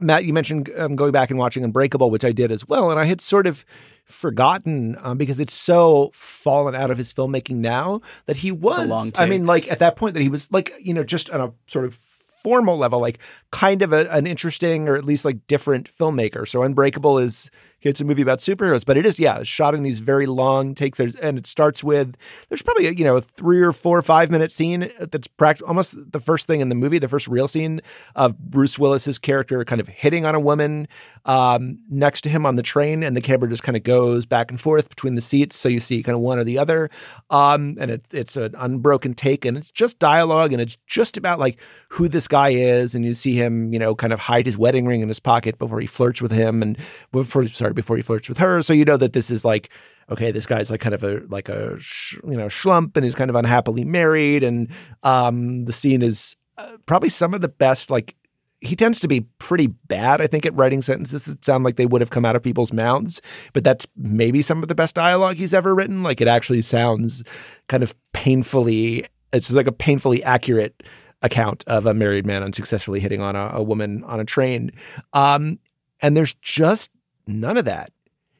Matt 0.00 0.24
you 0.24 0.32
mentioned 0.32 0.70
um, 0.76 0.96
going 0.96 1.12
back 1.12 1.30
and 1.30 1.38
watching 1.38 1.64
Unbreakable, 1.64 2.10
which 2.10 2.24
I 2.24 2.32
did 2.32 2.52
as 2.52 2.66
well, 2.66 2.90
and 2.90 3.00
I 3.00 3.04
had 3.04 3.20
sort 3.20 3.46
of 3.46 3.64
forgotten 4.04 4.96
um, 5.02 5.18
because 5.18 5.38
it's 5.38 5.52
so 5.52 6.10
fallen 6.14 6.74
out 6.74 6.90
of 6.90 6.98
his 6.98 7.12
filmmaking 7.12 7.56
now 7.56 8.00
that 8.26 8.38
he 8.38 8.50
was. 8.52 8.88
I 9.18 9.26
mean, 9.26 9.46
like 9.46 9.70
at 9.70 9.80
that 9.80 9.96
point 9.96 10.14
that 10.14 10.22
he 10.22 10.28
was 10.28 10.50
like 10.52 10.72
you 10.80 10.94
know 10.94 11.04
just 11.04 11.30
on 11.30 11.40
a 11.40 11.52
sort 11.66 11.84
of 11.84 11.94
formal 11.94 12.78
level, 12.78 13.00
like 13.00 13.18
kind 13.50 13.82
of 13.82 13.92
a, 13.92 14.10
an 14.12 14.26
interesting 14.26 14.88
or 14.88 14.96
at 14.96 15.04
least 15.04 15.24
like 15.24 15.46
different 15.46 15.90
filmmaker. 15.90 16.46
So 16.46 16.62
Unbreakable 16.62 17.18
is 17.18 17.50
it's 17.82 18.00
a 18.00 18.04
movie 18.04 18.22
about 18.22 18.40
superheroes, 18.40 18.84
but 18.84 18.96
it 18.96 19.06
is 19.06 19.18
yeah 19.18 19.42
shot 19.42 19.74
in 19.74 19.82
these 19.82 20.00
very 20.00 20.26
long 20.26 20.74
takes. 20.74 20.98
There's 20.98 21.14
and 21.16 21.38
it 21.38 21.46
starts 21.46 21.84
with 21.84 22.16
there's 22.48 22.62
probably 22.62 22.86
a, 22.88 22.90
you 22.92 23.04
know 23.04 23.16
a 23.16 23.20
three 23.20 23.60
or 23.60 23.72
four 23.72 23.98
or 23.98 24.02
five 24.02 24.30
minute 24.30 24.52
scene 24.52 24.90
that's 24.98 25.28
pract- 25.28 25.62
almost 25.66 25.96
the 26.12 26.20
first 26.20 26.46
thing 26.46 26.60
in 26.60 26.68
the 26.68 26.74
movie, 26.74 26.98
the 26.98 27.08
first 27.08 27.28
real 27.28 27.48
scene 27.48 27.80
of 28.14 28.38
Bruce 28.38 28.78
Willis's 28.78 29.18
character 29.18 29.64
kind 29.64 29.80
of 29.80 29.88
hitting 29.88 30.26
on 30.26 30.34
a 30.34 30.40
woman 30.40 30.88
um, 31.24 31.78
next 31.90 32.22
to 32.22 32.28
him 32.28 32.46
on 32.46 32.56
the 32.56 32.62
train, 32.62 33.02
and 33.02 33.16
the 33.16 33.20
camera 33.20 33.48
just 33.48 33.62
kind 33.62 33.76
of 33.76 33.82
goes 33.82 34.26
back 34.26 34.50
and 34.50 34.60
forth 34.60 34.88
between 34.88 35.14
the 35.14 35.20
seats, 35.20 35.56
so 35.56 35.68
you 35.68 35.78
see 35.78 36.02
kind 36.02 36.16
of 36.16 36.22
one 36.22 36.38
or 36.38 36.44
the 36.44 36.58
other, 36.58 36.88
um, 37.30 37.76
and 37.78 37.90
it, 37.90 38.04
it's 38.12 38.36
an 38.36 38.54
unbroken 38.56 39.14
take, 39.14 39.44
and 39.44 39.56
it's 39.56 39.70
just 39.70 39.98
dialogue, 39.98 40.52
and 40.52 40.62
it's 40.62 40.78
just 40.86 41.16
about 41.16 41.38
like 41.38 41.58
who 41.90 42.08
this 42.08 42.28
guy 42.28 42.50
is, 42.50 42.94
and 42.94 43.04
you 43.04 43.14
see 43.14 43.34
him, 43.34 43.72
you 43.72 43.78
know, 43.78 43.94
kind 43.94 44.12
of 44.12 44.20
hide 44.20 44.46
his 44.46 44.56
wedding 44.56 44.86
ring 44.86 45.02
in 45.02 45.08
his 45.08 45.20
pocket 45.20 45.58
before 45.58 45.80
he 45.80 45.86
flirts 45.86 46.22
with 46.22 46.32
him, 46.32 46.62
and 46.62 46.78
before 47.12 47.46
sorry 47.48 47.74
before 47.78 47.96
he 47.96 48.02
flirts 48.02 48.28
with 48.28 48.38
her, 48.38 48.60
so 48.62 48.72
you 48.72 48.84
know 48.84 48.96
that 48.96 49.12
this 49.12 49.30
is 49.30 49.44
like 49.44 49.70
okay, 50.10 50.30
this 50.30 50.46
guy's 50.46 50.70
like 50.70 50.80
kind 50.80 50.94
of 50.94 51.04
a 51.04 51.22
like 51.28 51.48
a 51.48 51.78
sh- 51.78 52.18
you 52.24 52.36
know 52.36 52.46
schlump, 52.46 52.96
and 52.96 53.04
he's 53.04 53.14
kind 53.14 53.30
of 53.30 53.36
unhappily 53.36 53.84
married, 53.84 54.42
and 54.42 54.68
um, 55.02 55.64
the 55.64 55.72
scene 55.72 56.02
is 56.02 56.36
uh, 56.58 56.76
probably 56.86 57.08
some 57.08 57.34
of 57.34 57.40
the 57.40 57.48
best. 57.48 57.90
Like 57.90 58.16
he 58.60 58.74
tends 58.74 58.98
to 59.00 59.08
be 59.08 59.20
pretty 59.38 59.68
bad, 59.68 60.20
I 60.20 60.26
think, 60.26 60.44
at 60.44 60.54
writing 60.54 60.82
sentences 60.82 61.26
that 61.26 61.44
sound 61.44 61.64
like 61.64 61.76
they 61.76 61.86
would 61.86 62.00
have 62.00 62.10
come 62.10 62.24
out 62.24 62.36
of 62.36 62.42
people's 62.42 62.72
mouths, 62.72 63.22
but 63.52 63.62
that's 63.62 63.86
maybe 63.96 64.42
some 64.42 64.62
of 64.62 64.68
the 64.68 64.74
best 64.74 64.94
dialogue 64.94 65.36
he's 65.36 65.54
ever 65.54 65.74
written. 65.74 66.02
Like 66.02 66.20
it 66.20 66.28
actually 66.28 66.62
sounds 66.62 67.22
kind 67.68 67.82
of 67.82 67.94
painfully. 68.12 69.06
It's 69.32 69.52
like 69.52 69.66
a 69.66 69.72
painfully 69.72 70.24
accurate 70.24 70.82
account 71.22 71.64
of 71.66 71.84
a 71.84 71.94
married 71.94 72.24
man 72.24 72.42
unsuccessfully 72.42 73.00
hitting 73.00 73.20
on 73.20 73.36
a, 73.36 73.50
a 73.54 73.62
woman 73.62 74.04
on 74.04 74.20
a 74.20 74.24
train. 74.24 74.70
Um, 75.12 75.58
and 76.00 76.16
there's 76.16 76.34
just 76.34 76.90
none 77.28 77.56
of 77.56 77.66
that 77.66 77.92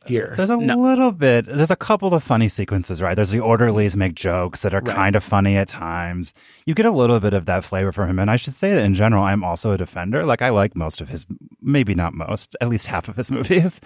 here. 0.06 0.34
There's 0.36 0.50
a 0.50 0.56
little 0.56 1.12
bit. 1.12 1.46
There's 1.46 1.70
a 1.70 1.76
couple 1.76 2.14
of 2.14 2.22
funny 2.22 2.48
sequences, 2.48 3.02
right? 3.02 3.14
There's 3.14 3.30
the 3.30 3.40
orderlies 3.40 3.96
make 3.96 4.14
jokes 4.14 4.62
that 4.62 4.74
are 4.74 4.80
kind 4.80 5.16
of 5.16 5.22
funny 5.22 5.56
at 5.56 5.68
times. 5.68 6.34
You 6.66 6.74
get 6.74 6.86
a 6.86 6.90
little 6.90 7.20
bit 7.20 7.34
of 7.34 7.46
that 7.46 7.64
flavor 7.64 7.92
from 7.92 8.08
him, 8.08 8.18
and 8.18 8.30
I 8.30 8.36
should 8.36 8.54
say 8.54 8.74
that 8.74 8.84
in 8.84 8.94
general, 8.94 9.22
I'm 9.22 9.44
also 9.44 9.72
a 9.72 9.78
defender. 9.78 10.24
Like 10.24 10.42
I 10.42 10.50
like 10.50 10.74
most 10.74 11.00
of 11.00 11.08
his, 11.08 11.26
maybe 11.60 11.94
not 11.94 12.14
most, 12.14 12.56
at 12.60 12.68
least 12.68 12.86
half 12.86 13.08
of 13.08 13.16
his 13.16 13.30
movies. 13.38 13.80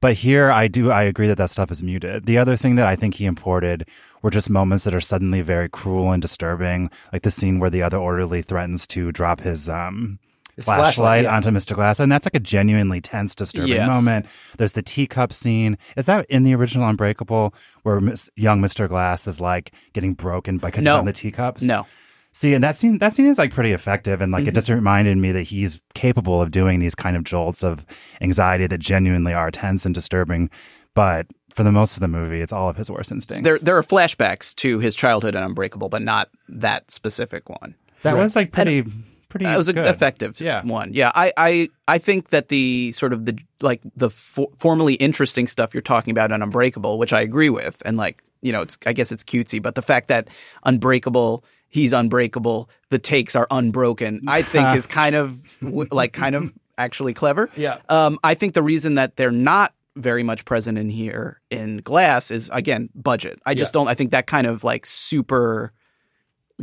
But 0.00 0.14
here, 0.14 0.50
I 0.50 0.66
do. 0.66 0.90
I 0.90 1.02
agree 1.02 1.28
that 1.28 1.36
that 1.36 1.50
stuff 1.50 1.70
is 1.70 1.82
muted. 1.82 2.24
The 2.24 2.38
other 2.38 2.56
thing 2.56 2.76
that 2.76 2.86
I 2.86 2.96
think 2.96 3.14
he 3.14 3.26
imported 3.26 3.86
were 4.22 4.30
just 4.30 4.48
moments 4.48 4.84
that 4.84 4.94
are 4.94 5.00
suddenly 5.00 5.42
very 5.42 5.68
cruel 5.68 6.10
and 6.10 6.22
disturbing, 6.22 6.90
like 7.12 7.22
the 7.22 7.30
scene 7.30 7.58
where 7.58 7.70
the 7.70 7.82
other 7.82 7.98
orderly 7.98 8.40
threatens 8.40 8.86
to 8.88 9.12
drop 9.12 9.40
his 9.40 9.68
um, 9.68 10.18
flashlight, 10.64 10.94
flashlight 10.94 11.22
yeah. 11.24 11.36
onto 11.36 11.50
Mr. 11.50 11.74
Glass, 11.74 12.00
and 12.00 12.10
that's 12.10 12.26
like 12.26 12.34
a 12.34 12.40
genuinely 12.40 13.00
tense, 13.00 13.34
disturbing 13.34 13.68
Yes. 13.72 13.88
moment. 13.88 14.26
There's 14.58 14.72
the 14.72 14.82
teacup 14.82 15.32
scene. 15.32 15.76
Is 15.96 16.06
that 16.06 16.26
in 16.28 16.42
the 16.44 16.54
original 16.54 16.88
Unbreakable, 16.88 17.54
where 17.82 18.00
Miss, 18.00 18.28
young 18.36 18.60
Mr. 18.60 18.88
Glass 18.88 19.26
is 19.26 19.40
like 19.40 19.72
getting 19.92 20.14
broken 20.14 20.58
because 20.58 20.84
No. 20.84 20.92
he's 20.94 20.98
on 21.00 21.06
the 21.06 21.12
teacups? 21.12 21.62
No. 21.62 21.86
See, 22.32 22.54
and 22.54 22.62
that 22.62 22.76
scene 22.76 22.98
that 22.98 23.12
scene 23.12 23.26
is 23.26 23.38
like 23.38 23.52
pretty 23.52 23.72
effective, 23.72 24.20
and 24.20 24.30
like 24.30 24.42
Mm-hmm. 24.42 24.48
it 24.50 24.54
just 24.54 24.68
reminded 24.68 25.16
me 25.18 25.32
that 25.32 25.42
he's 25.42 25.82
capable 25.94 26.40
of 26.40 26.50
doing 26.52 26.78
these 26.78 26.94
kind 26.94 27.16
of 27.16 27.24
jolts 27.24 27.64
of 27.64 27.84
anxiety 28.20 28.66
that 28.68 28.78
genuinely 28.78 29.34
are 29.34 29.50
tense 29.50 29.84
and 29.84 29.94
disturbing. 29.94 30.48
But 30.94 31.26
for 31.52 31.62
the 31.64 31.72
most 31.72 31.96
of 31.96 32.00
the 32.00 32.08
movie, 32.08 32.40
it's 32.40 32.52
all 32.52 32.68
of 32.68 32.76
his 32.76 32.88
worst 32.90 33.10
instincts. 33.10 33.44
There 33.44 33.58
there 33.58 33.76
are 33.76 33.82
flashbacks 33.82 34.54
to 34.56 34.78
his 34.78 34.94
childhood 34.94 35.34
in 35.34 35.42
Unbreakable, 35.42 35.88
but 35.88 36.02
not 36.02 36.28
that 36.48 36.90
specific 36.92 37.48
one. 37.48 37.74
that 38.02 38.16
was 38.16 38.36
like 38.36 38.52
pretty, 38.52 38.84
pretty. 39.30 39.46
That 39.46 39.56
was 39.56 39.68
an 39.68 39.78
effective 39.78 40.38
Yeah. 40.40 40.62
one. 40.62 40.90
Yeah, 40.92 41.10
I, 41.14 41.32
I 41.38 41.68
I 41.88 41.96
think 41.98 42.28
that 42.28 42.48
the 42.48 42.92
sort 42.92 43.14
of 43.14 43.24
the 43.24 43.38
like 43.62 43.80
the 43.96 44.10
for, 44.10 44.48
formally 44.58 44.94
interesting 44.94 45.46
stuff 45.46 45.72
you're 45.72 45.80
talking 45.80 46.10
about 46.10 46.30
on 46.32 46.42
Unbreakable, 46.42 46.98
which 46.98 47.14
I 47.14 47.22
agree 47.22 47.48
with, 47.48 47.80
and 47.86 47.96
like 47.96 48.22
you 48.42 48.52
know, 48.52 48.60
it's 48.60 48.76
I 48.84 48.92
guess 48.92 49.10
it's 49.12 49.24
cutesy, 49.24 49.62
but 49.62 49.74
the 49.74 49.82
fact 49.82 50.08
that 50.08 50.28
Unbreakable, 50.64 51.44
he's 51.68 51.92
unbreakable, 51.92 52.68
the 52.90 52.98
takes 52.98 53.34
are 53.36 53.46
unbroken, 53.50 54.22
I 54.28 54.42
think 54.42 54.68
is 54.76 54.86
kind 54.86 55.14
of 55.16 55.40
like 55.62 56.12
kind 56.12 56.34
of 56.34 56.52
actually 56.78 57.14
clever. 57.14 57.50
Yeah. 57.56 57.78
Um, 57.88 58.18
I 58.24 58.34
think 58.34 58.54
the 58.54 58.62
reason 58.62 58.94
that 58.96 59.16
they're 59.16 59.30
not 59.30 59.72
very 59.96 60.22
much 60.22 60.44
present 60.44 60.78
in 60.78 60.88
here 60.88 61.40
in 61.50 61.78
Glass 61.78 62.30
is 62.30 62.48
again 62.52 62.88
budget. 62.94 63.40
I 63.44 63.54
just 63.54 63.72
don't. 63.74 63.88
I 63.88 63.94
think 63.94 64.12
that 64.12 64.26
kind 64.26 64.46
of 64.46 64.64
like 64.64 64.86
super 64.86 65.72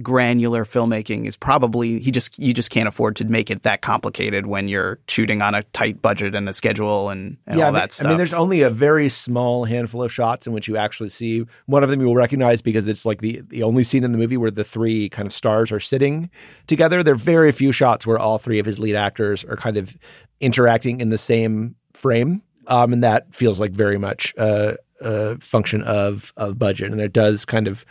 granular 0.01 0.65
filmmaking 0.65 1.25
is 1.25 1.37
probably 1.37 1.99
he 1.99 2.11
just 2.11 2.37
you 2.39 2.53
just 2.53 2.69
can't 2.69 2.87
afford 2.87 3.15
to 3.15 3.25
make 3.25 3.49
it 3.49 3.63
that 3.63 3.81
complicated 3.81 4.47
when 4.47 4.67
you're 4.67 4.99
shooting 5.07 5.41
on 5.41 5.55
a 5.55 5.63
tight 5.63 6.01
budget 6.01 6.35
and 6.35 6.47
a 6.47 6.53
schedule 6.53 7.09
and, 7.09 7.37
and 7.47 7.59
all 7.59 7.67
I 7.67 7.71
mean, 7.71 7.73
that 7.75 7.91
stuff. 7.91 8.07
I 8.07 8.09
mean, 8.09 8.17
there's 8.17 8.33
only 8.33 8.61
a 8.61 8.69
very 8.69 9.09
small 9.09 9.65
handful 9.65 10.03
of 10.03 10.11
shots 10.11 10.47
in 10.47 10.53
which 10.53 10.67
you 10.67 10.77
actually 10.77 11.09
see 11.09 11.45
one 11.65 11.83
of 11.83 11.89
them 11.89 12.01
you 12.01 12.07
will 12.07 12.15
recognize 12.15 12.61
because 12.61 12.87
it's 12.87 13.05
like 13.05 13.21
the 13.21 13.41
the 13.47 13.63
only 13.63 13.83
scene 13.83 14.03
in 14.03 14.11
the 14.11 14.17
movie 14.17 14.37
where 14.37 14.51
the 14.51 14.63
three 14.63 15.09
kind 15.09 15.25
of 15.25 15.33
stars 15.33 15.71
are 15.71 15.79
sitting 15.79 16.29
together. 16.67 17.03
There 17.03 17.13
are 17.13 17.17
very 17.17 17.51
few 17.51 17.71
shots 17.71 18.05
where 18.05 18.19
all 18.19 18.37
three 18.37 18.59
of 18.59 18.65
his 18.65 18.79
lead 18.79 18.95
actors 18.95 19.43
are 19.43 19.57
kind 19.57 19.77
of 19.77 19.95
interacting 20.39 20.99
in 20.99 21.09
the 21.09 21.17
same 21.17 21.75
frame, 21.93 22.41
um, 22.67 22.93
and 22.93 23.03
that 23.03 23.33
feels 23.33 23.59
like 23.59 23.71
very 23.71 23.97
much 23.97 24.33
a, 24.37 24.77
a 25.01 25.37
function 25.39 25.81
of 25.83 26.33
of 26.37 26.59
budget, 26.59 26.91
and 26.91 27.01
it 27.01 27.13
does 27.13 27.45
kind 27.45 27.67
of 27.67 27.85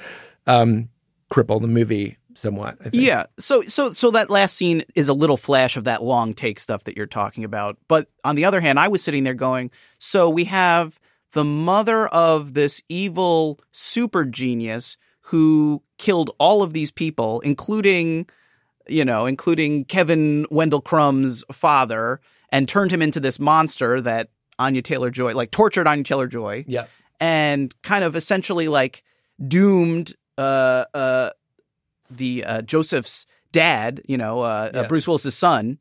um, 0.47 0.89
cripple 1.31 1.61
the 1.61 1.69
movie 1.69 2.19
somewhat. 2.35 2.77
I 2.81 2.91
think. 2.91 3.03
Yeah. 3.03 3.25
So 3.39 3.63
so 3.63 3.91
so 3.93 4.11
that 4.13 4.31
last 4.31 4.57
scene 4.57 4.85
is 4.95 5.09
a 5.09 5.15
little 5.15 5.37
flash 5.37 5.77
of 5.77 5.85
that 5.85 6.03
long 6.03 6.35
take 6.35 6.59
stuff 6.61 6.85
that 6.85 6.97
you're 6.97 7.07
talking 7.07 7.45
about. 7.45 7.79
But 7.89 8.09
on 8.25 8.37
the 8.37 8.45
other 8.45 8.61
hand, 8.61 8.79
I 8.79 8.89
was 8.89 9.03
sitting 9.03 9.25
there 9.25 9.35
going, 9.35 9.71
so 9.99 10.29
we 10.31 10.45
have 10.45 10.99
the 11.33 11.45
mother 11.45 12.07
of 12.09 12.55
this 12.55 12.83
evil 12.89 13.59
super 13.73 14.25
genius 14.25 14.97
who 15.23 15.83
killed 15.99 16.31
all 16.39 16.63
of 16.63 16.73
these 16.73 16.91
people, 16.91 17.41
including 17.41 18.29
you 18.89 19.05
know, 19.05 19.27
including 19.27 19.85
Kevin 19.85 20.47
Wendell 20.51 20.81
Crumb's 20.81 21.43
father, 21.51 22.21
and 22.51 22.69
turned 22.69 22.93
him 22.93 23.03
into 23.03 23.19
this 23.19 23.41
monster 23.41 24.01
that 24.01 24.29
Anya 24.61 24.81
Taylor 24.81 25.11
Joy, 25.11 25.33
like 25.35 25.51
tortured 25.51 25.89
Anya 25.89 26.05
Taylor 26.05 26.29
Joy, 26.29 26.65
Yeah. 26.69 26.85
and 27.19 27.75
kind 27.83 28.05
of 28.05 28.15
essentially 28.15 28.69
like 28.69 29.03
doomed 29.45 30.13
uh, 30.39 30.85
uh, 30.95 31.31
the 32.11 32.45
uh, 32.45 32.63
Joseph's 32.63 33.27
dad, 33.53 34.01
you 34.07 34.17
know, 34.19 34.41
uh, 34.41 34.71
uh, 34.75 34.89
Bruce 34.89 35.07
Willis's 35.09 35.37
son, 35.37 35.79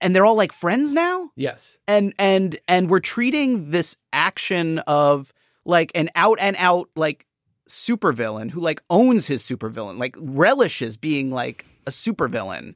and 0.00 0.14
they're 0.14 0.24
all 0.26 0.36
like 0.36 0.52
friends 0.52 0.92
now, 0.92 1.30
Yes. 1.36 1.78
and 1.88 2.14
and 2.18 2.58
and 2.68 2.88
we're 2.88 3.00
treating 3.00 3.70
this 3.70 3.96
action 4.12 4.78
of 4.80 5.32
like 5.64 5.90
an 5.94 6.08
out 6.14 6.38
and 6.40 6.56
out 6.58 6.88
like 6.96 7.26
supervillain 7.68 8.50
who 8.50 8.60
like 8.60 8.80
owns 8.90 9.26
his 9.26 9.42
supervillain, 9.42 9.98
like 9.98 10.16
relishes 10.18 10.96
being 10.96 11.30
like 11.30 11.66
a 11.86 11.90
supervillain. 11.90 12.74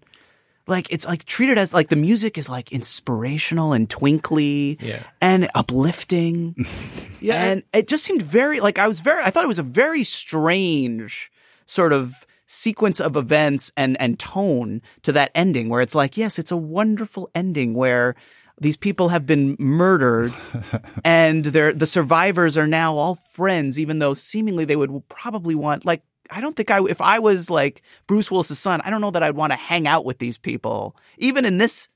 Like 0.66 0.92
it's 0.92 1.06
like 1.06 1.24
treated 1.24 1.58
as 1.58 1.74
like 1.74 1.88
the 1.88 1.96
music 1.96 2.38
is 2.38 2.48
like 2.48 2.70
inspirational 2.72 3.72
and 3.72 3.88
twinkly 3.90 4.78
Yeah. 4.80 5.02
and 5.20 5.48
uplifting. 5.54 6.54
Yeah. 7.20 7.40
And 7.44 7.62
it 7.72 7.86
just 7.86 8.02
seemed 8.02 8.20
very 8.22 8.58
like 8.58 8.80
I 8.80 8.88
was 8.88 8.98
very 9.00 9.22
I 9.22 9.30
thought 9.30 9.44
it 9.44 9.48
was 9.48 9.60
a 9.60 9.62
very 9.62 10.02
strange 10.02 11.30
sort 11.66 11.92
of 11.92 12.26
sequence 12.46 13.00
of 13.00 13.14
events 13.16 13.70
and 13.76 13.96
and 14.00 14.18
tone 14.18 14.82
to 15.02 15.12
that 15.12 15.30
ending 15.34 15.68
where 15.68 15.80
it's 15.80 15.94
like 15.94 16.16
yes, 16.16 16.38
it's 16.40 16.50
a 16.50 16.56
wonderful 16.56 17.30
ending 17.34 17.74
where 17.74 18.16
these 18.60 18.76
people 18.76 19.08
have 19.10 19.24
been 19.24 19.56
murdered 19.60 20.34
and 21.04 21.44
they're 21.44 21.72
the 21.72 21.86
survivors 21.86 22.58
are 22.58 22.66
now 22.66 22.94
all 22.96 23.14
friends 23.14 23.78
even 23.78 24.00
though 24.00 24.14
seemingly 24.14 24.64
they 24.64 24.76
would 24.76 24.90
probably 25.08 25.54
want 25.54 25.84
like 25.84 26.02
I 26.32 26.40
don't 26.40 26.56
think 26.56 26.70
I 26.70 26.82
if 26.84 27.00
I 27.00 27.18
was 27.18 27.50
like 27.50 27.82
Bruce 28.06 28.30
Willis's 28.30 28.58
son, 28.58 28.80
I 28.84 28.90
don't 28.90 29.00
know 29.00 29.10
that 29.10 29.22
I'd 29.22 29.36
want 29.36 29.52
to 29.52 29.56
hang 29.58 29.86
out 29.86 30.04
with 30.04 30.18
these 30.18 30.38
people 30.38 30.96
even 31.18 31.44
in 31.44 31.58
this 31.58 31.88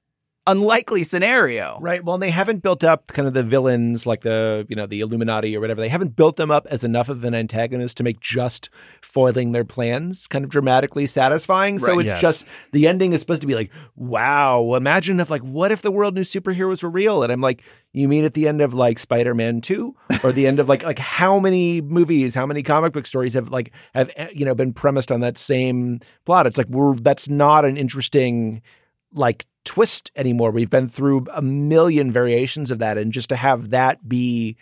unlikely 0.46 1.02
scenario. 1.02 1.78
Right. 1.80 2.04
Well, 2.04 2.18
they 2.18 2.30
haven't 2.30 2.62
built 2.62 2.84
up 2.84 3.08
kind 3.08 3.26
of 3.26 3.34
the 3.34 3.42
villains 3.42 4.06
like 4.06 4.20
the, 4.20 4.66
you 4.68 4.76
know, 4.76 4.86
the 4.86 5.00
Illuminati 5.00 5.56
or 5.56 5.60
whatever. 5.60 5.80
They 5.80 5.88
haven't 5.88 6.16
built 6.16 6.36
them 6.36 6.50
up 6.50 6.66
as 6.70 6.84
enough 6.84 7.08
of 7.08 7.24
an 7.24 7.34
antagonist 7.34 7.96
to 7.96 8.02
make 8.04 8.20
just 8.20 8.70
foiling 9.02 9.52
their 9.52 9.64
plans 9.64 10.26
kind 10.26 10.44
of 10.44 10.50
dramatically 10.50 11.06
satisfying. 11.06 11.78
So 11.78 11.98
it's 11.98 12.06
Yes. 12.06 12.20
just 12.20 12.46
the 12.72 12.86
ending 12.86 13.12
is 13.12 13.20
supposed 13.20 13.40
to 13.40 13.46
be 13.48 13.54
like, 13.54 13.70
wow, 13.96 14.74
imagine 14.74 15.18
if 15.20 15.30
like 15.30 15.42
what 15.42 15.72
if 15.72 15.82
the 15.82 15.90
world 15.90 16.14
knew 16.14 16.22
superheroes 16.22 16.82
were 16.82 16.90
real? 16.90 17.22
And 17.22 17.32
I'm 17.32 17.40
like, 17.40 17.62
you 17.92 18.08
mean 18.08 18.24
at 18.24 18.34
the 18.34 18.46
end 18.46 18.60
of 18.60 18.74
like 18.74 18.98
Spider-Man 18.98 19.62
2 19.62 19.94
or 20.22 20.30
the 20.30 20.46
end 20.46 20.60
of 20.60 20.68
like 20.68 20.82
like 20.82 20.98
how 20.98 21.38
many 21.40 21.80
movies, 21.80 22.34
how 22.34 22.46
many 22.46 22.62
comic 22.62 22.92
book 22.92 23.06
stories 23.06 23.34
have 23.34 23.50
like 23.50 23.72
have 23.94 24.12
eh, 24.16 24.28
you 24.34 24.44
know 24.44 24.54
been 24.54 24.72
premised 24.72 25.10
on 25.10 25.20
that 25.20 25.38
same 25.38 26.00
plot? 26.26 26.46
It's 26.46 26.58
like 26.58 26.68
we're 26.68 26.94
that's 26.96 27.28
not 27.28 27.64
an 27.64 27.76
interesting 27.76 28.62
like 29.12 29.46
twist 29.64 30.10
anymore. 30.16 30.50
We've 30.50 30.70
been 30.70 30.88
through 30.88 31.26
a 31.32 31.42
million 31.42 32.12
variations 32.12 32.70
of 32.70 32.78
that, 32.78 32.98
and 32.98 33.12
just 33.12 33.28
to 33.30 33.36
have 33.36 33.70
that 33.70 34.08
be 34.08 34.56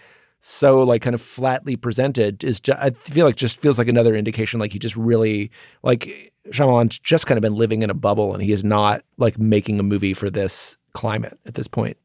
so 0.47 0.83
like 0.83 1.01
kind 1.01 1.15
of 1.15 1.23
flatly 1.23 1.75
presented 1.75 2.45
is 2.45 2.61
just, 2.61 2.79
I 2.79 2.91
feel 2.91 3.25
like 3.25 3.37
just 3.37 3.59
feels 3.59 3.79
like 3.79 3.89
another 3.89 4.15
indication 4.15 4.61
like 4.61 4.73
he 4.73 4.79
just 4.79 4.95
really 4.95 5.51
like 5.83 6.33
Shyamalan's 6.51 6.99
just 6.99 7.27
kind 7.27 7.39
of 7.39 7.43
been 7.43 7.55
living 7.55 7.83
in 7.83 7.89
a 7.89 7.95
bubble 7.95 8.35
and 8.35 8.43
he 8.43 8.53
is 8.53 8.63
not 8.63 9.03
like 9.17 9.39
making 9.39 9.81
a 9.81 9.83
movie 9.83 10.13
for 10.13 10.29
this 10.29 10.77
climate 10.93 11.39
at 11.47 11.55
this 11.55 11.67
point. 11.67 11.97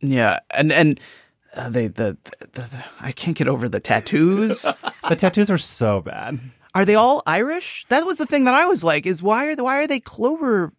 Yeah, 0.00 0.38
and 0.52 0.72
and 0.72 1.00
uh, 1.56 1.68
they 1.68 1.88
the, 1.88 2.16
the, 2.52 2.62
the 2.62 2.84
I 3.00 3.10
can't 3.10 3.36
get 3.36 3.48
over 3.48 3.68
the 3.68 3.80
tattoos. 3.80 4.66
The 5.08 5.16
tattoos 5.16 5.50
are 5.50 5.58
so 5.58 6.02
bad. 6.02 6.38
Are 6.74 6.84
they 6.84 6.94
all 6.94 7.22
Irish? 7.26 7.84
That 7.88 8.06
was 8.06 8.16
the 8.18 8.26
thing 8.26 8.44
that 8.44 8.54
I 8.54 8.66
was 8.66 8.82
like, 8.84 9.06
is 9.06 9.22
why 9.22 9.46
are 9.46 9.56
they, 9.56 9.62
why 9.62 9.78
are 9.78 9.86
they 9.86 10.00
clover? 10.00 10.72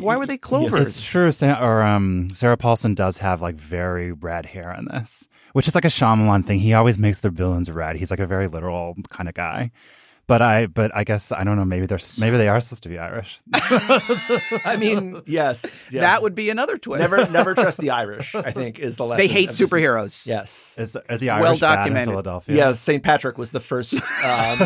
Why 0.00 0.16
were 0.16 0.26
they 0.26 0.38
clovers? 0.38 0.80
It's 0.86 1.06
true. 1.06 1.30
Sa- 1.30 1.62
Or 1.62 1.82
um, 1.82 2.30
Sarah 2.34 2.56
Paulson 2.56 2.94
does 2.94 3.18
have 3.18 3.42
like 3.42 3.54
very 3.56 4.12
red 4.12 4.46
hair 4.46 4.72
in 4.72 4.86
this, 4.86 5.28
which 5.52 5.68
is 5.68 5.74
like 5.74 5.84
a 5.84 5.88
Shyamalan 5.88 6.46
thing. 6.46 6.58
He 6.60 6.72
always 6.74 6.98
makes 6.98 7.18
the 7.20 7.28
villains 7.30 7.70
red. 7.70 7.96
He's 7.96 8.10
like 8.10 8.20
a 8.20 8.26
very 8.26 8.46
literal 8.46 8.96
kind 9.10 9.28
of 9.28 9.34
guy. 9.34 9.70
But 10.28 10.42
I, 10.42 10.66
but 10.66 10.94
I 10.94 11.04
guess 11.04 11.32
I 11.32 11.42
don't 11.42 11.56
know. 11.56 11.64
Maybe 11.64 11.86
they're 11.86 11.98
maybe 12.20 12.36
they 12.36 12.48
are 12.48 12.60
supposed 12.60 12.82
to 12.82 12.90
be 12.90 12.98
Irish. 12.98 13.40
I 13.54 14.76
mean, 14.78 15.22
yes, 15.26 15.88
yeah. 15.90 16.02
That 16.02 16.20
would 16.22 16.34
be 16.34 16.50
another 16.50 16.76
twist. 16.76 17.00
never 17.00 17.26
never 17.30 17.54
trust 17.54 17.78
the 17.80 17.90
Irish. 17.90 18.34
I 18.34 18.50
think 18.50 18.78
is 18.78 18.98
the 18.98 19.06
lesson. 19.06 19.26
they 19.26 19.32
hate 19.32 19.48
of 19.48 19.56
this- 19.56 19.70
superheroes. 19.70 20.26
Yes. 20.26 20.76
Is, 20.78 20.98
is 21.08 21.20
the 21.20 21.30
Irish 21.30 21.42
Well 21.42 21.58
bad 21.58 21.72
in 21.72 21.78
documented. 21.78 22.08
Philadelphia? 22.10 22.56
Yeah, 22.56 22.72
St. 22.74 23.02
Patrick 23.02 23.38
was 23.38 23.52
the 23.52 23.60
first. 23.60 23.94
Um, 23.94 24.58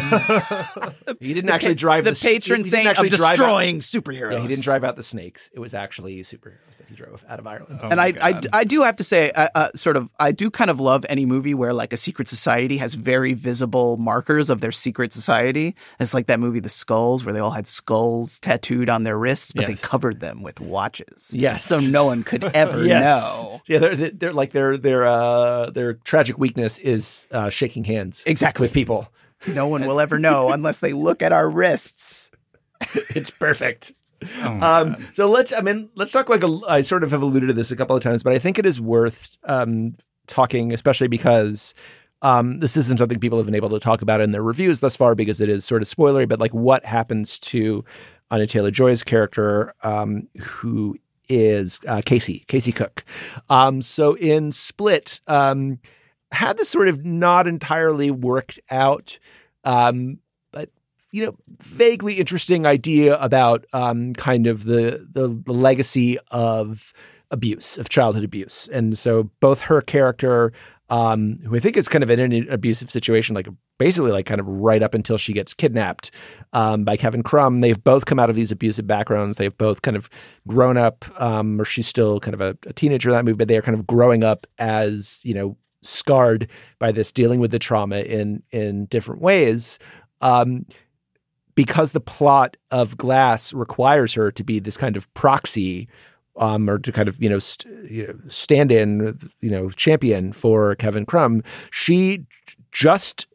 he 1.21 1.33
didn't 1.33 1.51
actually 1.51 1.77
drive 1.77 2.05
the 2.05 2.11
the, 2.11 2.21
patron 2.21 2.59
he 2.59 2.63
didn't 2.65 2.71
saint 2.71 2.87
of 2.87 2.91
actually 2.91 3.09
drive 3.11 3.23
out- 3.23 3.31
destroying 3.31 3.79
superheroes. 3.79 4.33
Yeah, 4.33 4.41
he 4.41 4.49
didn't 4.49 4.65
drive 4.65 4.83
out 4.83 4.97
the 4.97 5.03
snakes. 5.05 5.49
It 5.53 5.61
was 5.61 5.75
actually 5.75 6.19
superheroes 6.23 6.77
that 6.79 6.89
he 6.89 6.97
drove 6.97 7.25
out 7.29 7.39
of 7.39 7.47
Ireland. 7.47 7.79
and 7.85 8.01
I, 8.01 8.13
I, 8.21 8.41
I 8.53 8.65
do 8.65 8.83
have 8.83 8.97
to 8.97 9.05
say, 9.05 9.31
uh, 9.31 9.47
uh, 9.55 9.69
sort 9.77 9.97
of, 9.97 10.11
I 10.19 10.33
do 10.33 10.51
kind 10.51 10.71
of 10.73 10.81
love 10.81 11.07
any 11.09 11.25
movie 11.25 11.55
where 11.55 11.73
like 11.73 11.93
a 11.93 11.97
secret 11.97 12.27
society 12.27 12.79
has 12.79 12.95
very 12.95 13.35
visible 13.35 13.97
markers 13.97 14.51
of 14.51 14.61
their 14.61 14.73
secret 14.73 15.13
society. 15.13 15.52
It's 16.01 16.15
like 16.15 16.27
that 16.27 16.41
movie, 16.41 16.61
The 16.61 16.69
Skulls, 16.69 17.25
where 17.25 17.33
they 17.33 17.41
all 17.41 17.51
had 17.51 17.67
skulls 17.67 18.39
tattooed 18.41 18.89
on 18.89 19.03
their 19.05 19.19
wrists, 19.19 19.53
but 19.53 19.69
Yes. 19.69 19.71
they 19.81 19.87
covered 19.89 20.21
them 20.21 20.43
with 20.43 20.61
watches. 20.61 21.35
Yes. 21.37 21.65
so 21.65 21.81
no 21.81 22.05
one 22.07 22.23
could 22.23 22.45
ever 22.55 22.85
know. 22.85 23.61
Yeah, 23.69 23.79
they're, 23.79 23.95
they're, 23.97 24.11
they're 24.11 24.33
like 24.33 24.53
their 24.53 24.77
their 24.77 25.07
uh, 25.07 25.71
their 25.71 25.95
tragic 25.95 26.39
weakness 26.39 26.79
is 26.79 27.27
uh, 27.31 27.51
shaking 27.51 27.85
hands 27.85 28.23
Exactly. 28.27 28.65
with 28.65 28.73
people. 28.73 29.09
No 29.55 29.67
one 29.69 29.87
will 29.87 30.01
ever 30.07 30.19
know 30.19 30.51
unless 30.51 30.81
they 30.81 30.93
look 30.93 31.23
at 31.23 31.33
our 31.33 31.49
wrists. 31.51 32.31
It's 33.15 33.31
perfect. 33.31 33.93
Oh 34.41 34.59
Um, 34.61 34.97
so 35.15 35.29
let's, 35.29 35.53
I 35.53 35.61
mean, 35.63 35.91
let's 35.97 36.13
talk 36.13 36.29
like 36.29 36.45
a, 36.45 36.59
I 36.69 36.81
sort 36.83 37.03
of 37.03 37.11
have 37.11 37.23
alluded 37.23 37.49
to 37.49 37.53
this 37.53 37.71
a 37.73 37.77
couple 37.77 37.97
of 37.97 38.03
times, 38.03 38.23
but 38.23 38.33
I 38.33 38.39
think 38.39 38.59
it 38.59 38.67
is 38.67 38.81
worth 38.81 39.37
um, 39.45 39.95
talking, 40.29 40.73
especially 40.73 41.09
because 41.09 41.75
um, 42.23 42.61
this 42.61 42.77
isn't 42.77 42.99
something 42.99 43.19
people 43.19 43.39
have 43.39 43.47
been 43.47 43.55
able 43.55 43.71
to 43.71 43.81
talk 43.81 44.01
about 44.01 44.21
in 44.21 44.33
their 44.33 44.43
reviews 44.43 44.81
thus 44.81 44.97
far 44.97 45.15
because 45.15 45.41
it 45.41 45.49
is 45.49 45.65
sort 45.65 45.83
of 45.83 45.89
spoilery, 45.89 46.29
but 46.29 46.41
like 46.41 46.55
what 46.55 46.85
happens 46.85 47.39
to 47.41 47.85
Anya 48.31 48.47
Taylor 48.47 48.71
Joy's 48.71 49.03
character, 49.03 49.75
um, 49.83 50.29
who 50.41 50.97
is 51.29 51.81
uh, 51.87 52.01
Casey, 52.05 52.45
Casey 52.49 52.73
Cook. 52.73 53.05
Um, 53.51 53.83
so 53.83 54.15
in 54.15 54.53
Split, 54.53 55.21
um, 55.27 55.79
had 56.31 56.57
this 56.57 56.69
sort 56.69 56.89
of 56.89 57.05
not 57.05 57.47
entirely 57.47 58.11
worked 58.11 58.59
out, 58.71 59.19
um, 59.65 60.19
but 60.51 60.71
you 61.11 61.27
know, 61.27 61.37
vaguely 61.59 62.15
interesting 62.15 62.67
idea 62.67 63.17
about 63.19 63.67
um, 63.73 64.15
kind 64.15 64.47
of 64.47 64.65
the, 64.65 65.07
the 65.11 65.29
the 65.29 65.53
legacy 65.53 66.19
of 66.31 66.93
abuse, 67.31 67.79
of 67.79 67.89
childhood 67.89 68.25
abuse, 68.25 68.69
and 68.73 68.97
so 68.97 69.31
both 69.41 69.63
her 69.63 69.83
character, 69.83 70.53
um, 70.93 71.39
who 71.47 71.57
I 71.57 71.59
think 71.59 71.79
is 71.79 71.89
kind 71.89 72.05
of 72.05 72.11
in 72.11 72.21
an 72.21 72.47
abusive 72.51 72.91
situation, 72.91 73.35
like 73.35 73.49
basically 73.79 74.13
like 74.13 74.27
kind 74.27 74.43
of 74.43 74.47
right 74.47 74.83
up 74.83 74.93
until 74.93 75.17
she 75.17 75.33
gets 75.33 75.55
kidnapped 75.55 76.11
um, 76.53 76.85
by 76.85 76.99
Kevin 76.99 77.23
Crumb. 77.23 77.63
They've 77.63 77.83
both 77.83 78.05
come 78.05 78.19
out 78.19 78.29
of 78.29 78.37
these 78.37 78.53
abusive 78.53 78.87
backgrounds. 78.87 79.39
They've 79.39 79.57
both 79.57 79.81
kind 79.81 79.97
of 79.97 80.11
grown 80.47 80.77
up, 80.77 81.07
um, 81.19 81.59
or 81.59 81.65
she's 81.65 81.87
still 81.87 82.21
kind 82.21 82.35
of 82.35 82.43
a, 82.43 82.59
a 82.67 82.75
teenager 82.75 83.09
in 83.09 83.15
that 83.15 83.25
movie, 83.25 83.39
but 83.39 83.49
they 83.49 83.57
are 83.57 83.63
kind 83.63 83.75
of 83.75 83.87
growing 83.87 84.23
up 84.23 84.47
as 84.59 85.23
you 85.25 85.33
know 85.33 85.57
scarred 85.81 86.51
by 86.79 86.93
this, 86.93 87.11
dealing 87.11 87.41
with 87.41 87.53
the 87.53 87.59
trauma 87.59 88.01
in 88.01 88.43
in 88.51 88.85
different 88.85 89.23
ways. 89.23 89.79
Um, 90.21 90.67
because 91.55 91.93
the 91.93 92.01
plot 92.01 92.59
of 92.71 92.99
Glass 92.99 93.55
requires 93.55 94.13
her 94.13 94.31
to 94.33 94.45
be 94.45 94.59
this 94.59 94.77
kind 94.77 94.99
of 94.99 95.13
proxy, 95.15 95.89
um, 96.37 96.69
or 96.69 96.79
to 96.79 96.93
kind 96.93 97.09
of 97.09 97.23
you 97.23 97.29
know, 97.29 97.39
st- 97.39 97.91
you 97.91 98.07
know 98.07 98.15
stand 98.29 98.73
in, 98.73 99.19
you 99.41 99.51
know, 99.51 99.71
champion 99.71 100.33
for 100.33 100.75
Kevin 100.77 101.05
Crumb, 101.07 101.43
she 101.71 102.25
just 102.71 103.27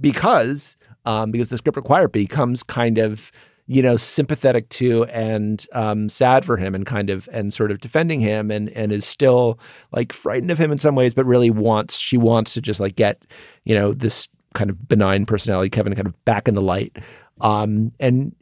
because 0.00 0.76
um, 1.04 1.30
because 1.30 1.48
the 1.48 1.58
script 1.58 1.76
required 1.76 2.12
becomes 2.12 2.62
kind 2.62 2.98
of 2.98 3.30
you 3.68 3.82
know 3.82 3.96
sympathetic 3.96 4.68
to 4.68 5.04
and 5.04 5.66
um, 5.72 6.08
sad 6.08 6.44
for 6.44 6.56
him 6.56 6.74
and 6.74 6.86
kind 6.86 7.10
of 7.10 7.28
and 7.32 7.52
sort 7.52 7.70
of 7.70 7.80
defending 7.80 8.20
him 8.20 8.50
and 8.50 8.68
and 8.70 8.92
is 8.92 9.06
still 9.06 9.58
like 9.92 10.12
frightened 10.12 10.50
of 10.50 10.58
him 10.58 10.70
in 10.70 10.78
some 10.78 10.94
ways, 10.94 11.14
but 11.14 11.26
really 11.26 11.50
wants 11.50 11.98
she 11.98 12.16
wants 12.16 12.54
to 12.54 12.60
just 12.60 12.80
like 12.80 12.96
get 12.96 13.22
you 13.64 13.74
know 13.74 13.92
this 13.92 14.28
kind 14.54 14.70
of 14.70 14.88
benign 14.88 15.26
personality 15.26 15.68
Kevin 15.70 15.94
kind 15.94 16.06
of 16.06 16.24
back 16.24 16.48
in 16.48 16.54
the 16.54 16.62
light. 16.62 16.96
Um, 17.40 17.92
and 18.00 18.34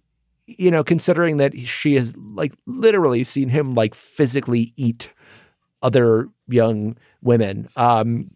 you 0.47 0.71
know, 0.71 0.85
considering 0.85 1.39
that 1.39 1.59
she 1.59 1.95
has 1.95 2.17
like 2.17 2.53
literally 2.67 3.25
seen 3.25 3.49
him 3.49 3.73
like 3.73 3.95
physically 3.95 4.73
eat 4.77 5.13
other 5.83 6.29
young 6.49 6.97
women. 7.23 7.69
Um, 7.77 8.31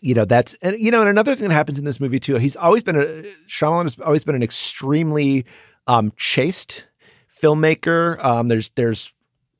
you 0.00 0.14
know, 0.14 0.24
that's 0.24 0.54
and 0.62 0.78
you 0.78 0.90
know, 0.90 1.00
and 1.00 1.08
another 1.08 1.34
thing 1.34 1.48
that 1.48 1.54
happens 1.54 1.78
in 1.78 1.84
this 1.84 2.00
movie 2.00 2.20
too, 2.20 2.36
he's 2.36 2.56
always 2.56 2.82
been 2.82 2.96
a 2.96 3.04
Shyamalan 3.46 3.84
has 3.84 3.98
always 4.00 4.24
been 4.24 4.34
an 4.34 4.42
extremely 4.42 5.44
um 5.86 6.12
chaste 6.16 6.86
filmmaker. 7.30 8.22
Um, 8.22 8.48
there's 8.48 8.70
there's 8.70 9.12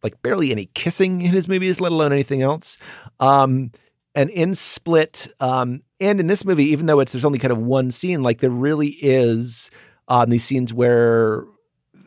like 0.02 0.20
barely 0.22 0.50
any 0.50 0.66
kissing 0.74 1.22
in 1.22 1.30
his 1.30 1.48
movies, 1.48 1.80
let 1.80 1.92
alone 1.92 2.12
anything 2.12 2.42
else. 2.42 2.76
Um, 3.20 3.70
and 4.14 4.30
in 4.30 4.54
Split, 4.54 5.28
um, 5.40 5.82
and 6.00 6.20
in 6.20 6.26
this 6.26 6.44
movie, 6.44 6.64
even 6.64 6.86
though 6.86 7.00
it's 7.00 7.12
there's 7.12 7.24
only 7.24 7.38
kind 7.38 7.52
of 7.52 7.58
one 7.58 7.90
scene, 7.90 8.22
like 8.22 8.38
there 8.38 8.50
really 8.50 8.88
is 8.88 9.70
um, 10.08 10.28
these 10.30 10.44
scenes 10.44 10.74
where 10.74 11.44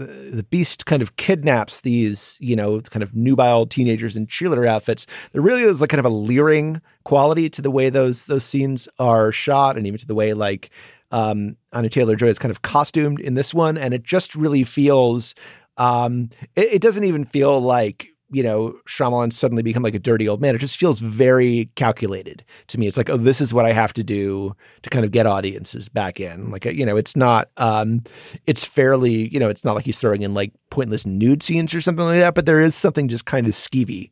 the, 0.03 0.43
beast 0.43 0.85
kind 0.85 1.01
of 1.01 1.15
kidnaps 1.15 1.81
these, 1.81 2.37
you 2.39 2.55
know, 2.55 2.81
kind 2.81 3.03
of 3.03 3.15
nubile 3.15 3.65
teenagers 3.65 4.15
in 4.15 4.27
cheerleader 4.27 4.67
outfits. 4.67 5.07
There 5.31 5.41
really 5.41 5.63
is 5.63 5.81
like 5.81 5.89
kind 5.89 5.99
of 5.99 6.05
a 6.05 6.09
leering 6.09 6.81
quality 7.03 7.49
to 7.49 7.61
the 7.61 7.71
way 7.71 7.89
those 7.89 8.25
those 8.25 8.43
scenes 8.43 8.87
are 8.99 9.31
shot, 9.31 9.77
and 9.77 9.87
even 9.87 9.99
to 9.99 10.07
the 10.07 10.15
way 10.15 10.33
like 10.33 10.69
um, 11.11 11.57
Anya 11.73 11.89
Taylor 11.89 12.15
Joy 12.15 12.27
is 12.27 12.39
kind 12.39 12.51
of 12.51 12.61
costumed 12.61 13.19
in 13.19 13.33
this 13.33 13.53
one, 13.53 13.77
and 13.77 13.93
it 13.93 14.03
just 14.03 14.35
really 14.35 14.63
feels. 14.63 15.35
Um, 15.77 16.29
it, 16.55 16.75
it 16.75 16.81
doesn't 16.81 17.03
even 17.03 17.25
feel 17.25 17.59
like 17.59 18.14
you 18.35 18.43
know, 18.43 18.77
Shyamalan 18.85 19.31
suddenly 19.31 19.63
become 19.63 19.81
like 19.81 19.95
a 19.95 19.99
dirty 19.99 20.27
old 20.27 20.41
man. 20.41 20.55
It 20.55 20.57
just 20.57 20.75
feels 20.75 20.99
very 20.99 21.69
calculated 21.75 22.43
to 22.67 22.77
me. 22.77 22.85
It's 22.85 22.97
like, 22.97 23.09
oh, 23.09 23.15
this 23.15 23.39
is 23.39 23.53
what 23.53 23.63
I 23.63 23.71
have 23.71 23.93
to 23.93 24.03
do 24.03 24.53
to 24.81 24.89
kind 24.89 25.05
of 25.05 25.11
get 25.11 25.25
audiences 25.25 25.87
back 25.87 26.19
in. 26.19 26.51
Like, 26.51 26.65
you 26.65 26.85
know, 26.85 26.97
it's 26.97 27.15
not, 27.15 27.49
um, 27.55 28.01
it's 28.45 28.65
fairly, 28.65 29.29
you 29.29 29.39
know, 29.39 29.47
it's 29.47 29.63
not 29.63 29.73
like 29.73 29.85
he's 29.85 29.97
throwing 29.97 30.21
in 30.21 30.33
like 30.33 30.51
pointless 30.69 31.05
nude 31.05 31.43
scenes 31.43 31.73
or 31.73 31.79
something 31.79 32.03
like 32.03 32.19
that, 32.19 32.35
but 32.35 32.45
there 32.45 32.59
is 32.59 32.75
something 32.75 33.07
just 33.07 33.25
kind 33.25 33.47
of 33.47 33.53
skeevy 33.53 34.11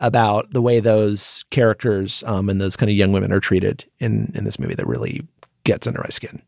about 0.00 0.52
the 0.52 0.60
way 0.60 0.78
those 0.78 1.42
characters 1.48 2.22
um, 2.26 2.50
and 2.50 2.60
those 2.60 2.76
kind 2.76 2.90
of 2.90 2.96
young 2.96 3.12
women 3.12 3.32
are 3.32 3.40
treated 3.40 3.86
in 4.00 4.32
in 4.34 4.44
this 4.44 4.58
movie 4.58 4.74
that 4.74 4.86
really 4.86 5.26
gets 5.64 5.86
under 5.86 6.00
my 6.00 6.10
skin. 6.10 6.42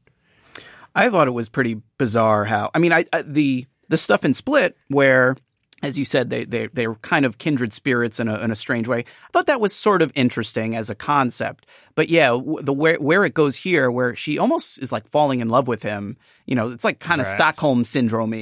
I 0.95 1.09
thought 1.09 1.27
it 1.27 1.31
was 1.31 1.49
pretty 1.49 1.81
bizarre 1.97 2.45
how 2.45 2.71
I 2.75 2.81
mean 2.81 2.93
I, 2.93 3.07
I 3.15 3.23
the 3.23 3.67
the 3.89 3.97
stuff 3.97 4.25
in 4.25 4.35
Split 4.35 4.77
where 4.89 5.37
as 5.85 5.99
you 5.99 6.05
said, 6.05 6.31
they 6.31 6.45
they 6.45 6.67
they 6.69 6.87
were 6.87 6.97
kind 6.97 7.25
of 7.25 7.39
kindred 7.39 7.73
spirits 7.73 8.21
in 8.21 8.29
a 8.29 8.39
in 8.39 8.51
a 8.51 8.57
strange 8.57 8.89
way. 8.89 9.01
I 9.01 9.29
thought 9.33 9.47
that 9.47 9.61
was 9.61 9.73
sort 9.73 10.03
of 10.03 10.13
interesting 10.15 10.75
as 10.77 10.91
a 10.91 10.95
concept, 10.95 11.67
but 11.95 12.09
yeah, 12.09 12.31
the 12.61 12.73
where 12.73 12.97
where 12.97 13.25
it 13.25 13.35
goes 13.35 13.57
here, 13.57 13.91
where 13.91 14.17
she 14.17 14.39
almost 14.39 14.83
is 14.83 14.93
like 14.93 15.07
falling 15.09 15.41
in 15.41 15.49
love 15.49 15.69
with 15.69 15.83
him. 15.83 16.17
You 16.47 16.55
know, 16.55 16.69
it's 16.69 16.85
like 16.85 16.99
kind 16.99 17.21
of 17.21 17.27
Right. 17.27 17.35
Stockholm 17.35 17.85
syndrome. 17.85 18.35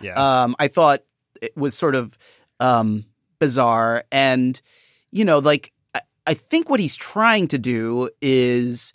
Yeah. 0.00 0.14
Um, 0.14 0.56
I 0.58 0.68
thought 0.68 1.00
it 1.40 1.56
was 1.56 1.76
sort 1.76 1.94
of 1.94 2.16
um, 2.58 3.04
bizarre, 3.38 4.04
and 4.12 4.60
you 5.10 5.24
know, 5.24 5.38
like 5.38 5.72
I, 5.94 6.00
I 6.26 6.34
think 6.34 6.68
what 6.68 6.80
he's 6.80 6.96
trying 6.96 7.48
to 7.48 7.58
do 7.58 8.10
is 8.20 8.92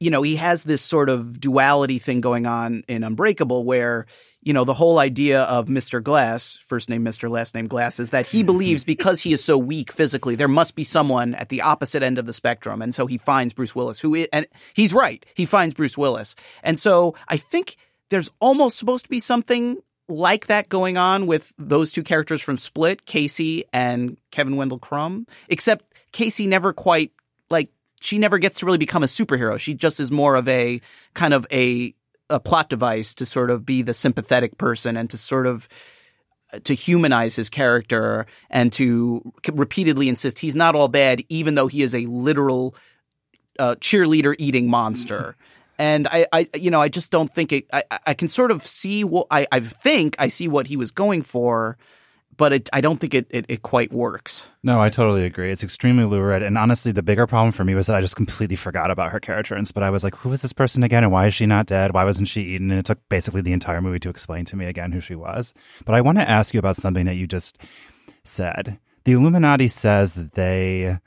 you 0.00 0.10
know, 0.10 0.22
he 0.22 0.36
has 0.36 0.64
this 0.64 0.82
sort 0.82 1.08
of 1.08 1.40
duality 1.40 1.98
thing 1.98 2.20
going 2.20 2.46
on 2.46 2.82
in 2.88 3.04
Unbreakable 3.04 3.64
where, 3.64 4.06
you 4.44 4.52
know, 4.52 4.64
the 4.64 4.74
whole 4.74 4.98
idea 4.98 5.42
of 5.44 5.66
Mr. 5.66 6.02
Glass, 6.02 6.58
first 6.66 6.90
name 6.90 7.04
Mr. 7.04 7.30
last 7.30 7.54
name 7.54 7.66
Glass, 7.66 7.98
is 7.98 8.10
that 8.10 8.26
he 8.26 8.38
mm-hmm. 8.38 8.46
believes 8.46 8.84
because 8.84 9.22
he 9.22 9.32
is 9.32 9.42
so 9.42 9.56
weak 9.56 9.90
physically, 9.90 10.34
there 10.34 10.48
must 10.48 10.76
be 10.76 10.84
someone 10.84 11.34
at 11.34 11.48
the 11.48 11.62
opposite 11.62 12.02
end 12.02 12.18
of 12.18 12.26
the 12.26 12.32
spectrum. 12.32 12.82
And 12.82 12.94
so 12.94 13.06
he 13.06 13.16
finds 13.16 13.54
Bruce 13.54 13.74
Willis, 13.74 14.00
who 14.00 14.14
is, 14.14 14.28
and 14.32 14.46
he's 14.74 14.92
right. 14.92 15.24
He 15.34 15.46
finds 15.46 15.74
Bruce 15.74 15.96
Willis. 15.96 16.34
And 16.62 16.78
so 16.78 17.14
I 17.26 17.38
think 17.38 17.76
there's 18.10 18.30
almost 18.38 18.76
supposed 18.76 19.04
to 19.04 19.10
be 19.10 19.20
something 19.20 19.78
like 20.08 20.46
that 20.46 20.68
going 20.68 20.98
on 20.98 21.26
with 21.26 21.54
those 21.58 21.90
two 21.90 22.02
characters 22.02 22.42
from 22.42 22.58
Split, 22.58 23.06
Casey 23.06 23.64
and 23.72 24.18
Kevin 24.30 24.56
Wendell 24.56 24.78
Crumb, 24.78 25.26
except 25.48 25.86
Casey 26.12 26.46
never 26.46 26.74
quite 26.74 27.12
like 27.48 27.70
she 28.00 28.18
never 28.18 28.36
gets 28.38 28.58
to 28.58 28.66
really 28.66 28.76
become 28.76 29.02
a 29.02 29.06
superhero. 29.06 29.58
She 29.58 29.72
just 29.72 30.00
is 30.00 30.10
more 30.10 30.36
of 30.36 30.46
a 30.48 30.82
kind 31.14 31.32
of 31.32 31.46
a 31.50 31.94
a 32.30 32.40
plot 32.40 32.68
device 32.68 33.14
to 33.14 33.26
sort 33.26 33.50
of 33.50 33.66
be 33.66 33.82
the 33.82 33.94
sympathetic 33.94 34.56
person 34.58 34.96
and 34.96 35.10
to 35.10 35.18
sort 35.18 35.46
of 35.46 35.68
to 36.62 36.74
humanize 36.74 37.34
his 37.34 37.50
character 37.50 38.26
and 38.50 38.72
to 38.72 39.32
repeatedly 39.52 40.08
insist 40.08 40.38
he's 40.38 40.54
not 40.54 40.76
all 40.76 40.88
bad, 40.88 41.22
even 41.28 41.54
though 41.54 41.66
he 41.66 41.82
is 41.82 41.94
a 41.94 42.06
literal 42.06 42.74
uh, 43.58 43.74
cheerleader 43.80 44.34
eating 44.38 44.68
monster. 44.68 45.36
And 45.78 46.06
I, 46.08 46.26
I, 46.32 46.48
you 46.54 46.70
know, 46.70 46.80
I 46.80 46.88
just 46.88 47.10
don't 47.10 47.32
think 47.32 47.52
it. 47.52 47.66
I, 47.72 47.82
I 48.06 48.14
can 48.14 48.28
sort 48.28 48.52
of 48.52 48.64
see 48.64 49.02
what 49.02 49.26
I, 49.30 49.46
I 49.50 49.60
think 49.60 50.14
I 50.18 50.28
see 50.28 50.46
what 50.46 50.68
he 50.68 50.76
was 50.76 50.92
going 50.92 51.22
for, 51.22 51.76
but 52.36 52.52
it, 52.52 52.70
I 52.72 52.80
don't 52.80 52.98
think 52.98 53.14
it, 53.14 53.26
it, 53.30 53.46
it 53.48 53.62
quite 53.62 53.92
works. 53.92 54.50
No, 54.62 54.80
I 54.80 54.88
totally 54.88 55.24
agree. 55.24 55.50
It's 55.50 55.62
extremely 55.62 56.04
lurid. 56.04 56.42
And 56.42 56.56
honestly, 56.56 56.92
the 56.92 57.02
bigger 57.02 57.26
problem 57.26 57.52
for 57.52 57.64
me 57.64 57.74
was 57.74 57.86
that 57.86 57.96
I 57.96 58.00
just 58.00 58.16
completely 58.16 58.56
forgot 58.56 58.90
about 58.90 59.10
her 59.10 59.20
character. 59.20 59.54
And 59.54 59.70
but 59.74 59.82
I 59.82 59.90
was 59.90 60.04
like, 60.04 60.16
who 60.16 60.32
is 60.32 60.42
this 60.42 60.52
person 60.52 60.82
again? 60.82 61.04
And 61.04 61.12
why 61.12 61.26
is 61.26 61.34
she 61.34 61.46
not 61.46 61.66
dead? 61.66 61.92
Why 61.92 62.04
wasn't 62.04 62.28
she 62.28 62.42
eaten? 62.42 62.70
And 62.70 62.80
it 62.80 62.86
took 62.86 62.98
basically 63.08 63.42
the 63.42 63.52
entire 63.52 63.80
movie 63.80 63.98
to 64.00 64.10
explain 64.10 64.44
to 64.46 64.56
me 64.56 64.66
again 64.66 64.92
who 64.92 65.00
she 65.00 65.14
was. 65.14 65.54
But 65.84 65.94
I 65.94 66.00
want 66.00 66.18
to 66.18 66.28
ask 66.28 66.54
you 66.54 66.58
about 66.58 66.76
something 66.76 67.06
that 67.06 67.16
you 67.16 67.26
just 67.26 67.58
said. 68.24 68.78
The 69.04 69.12
Illuminati 69.12 69.68
says 69.68 70.14
that 70.14 70.32
they 70.32 70.98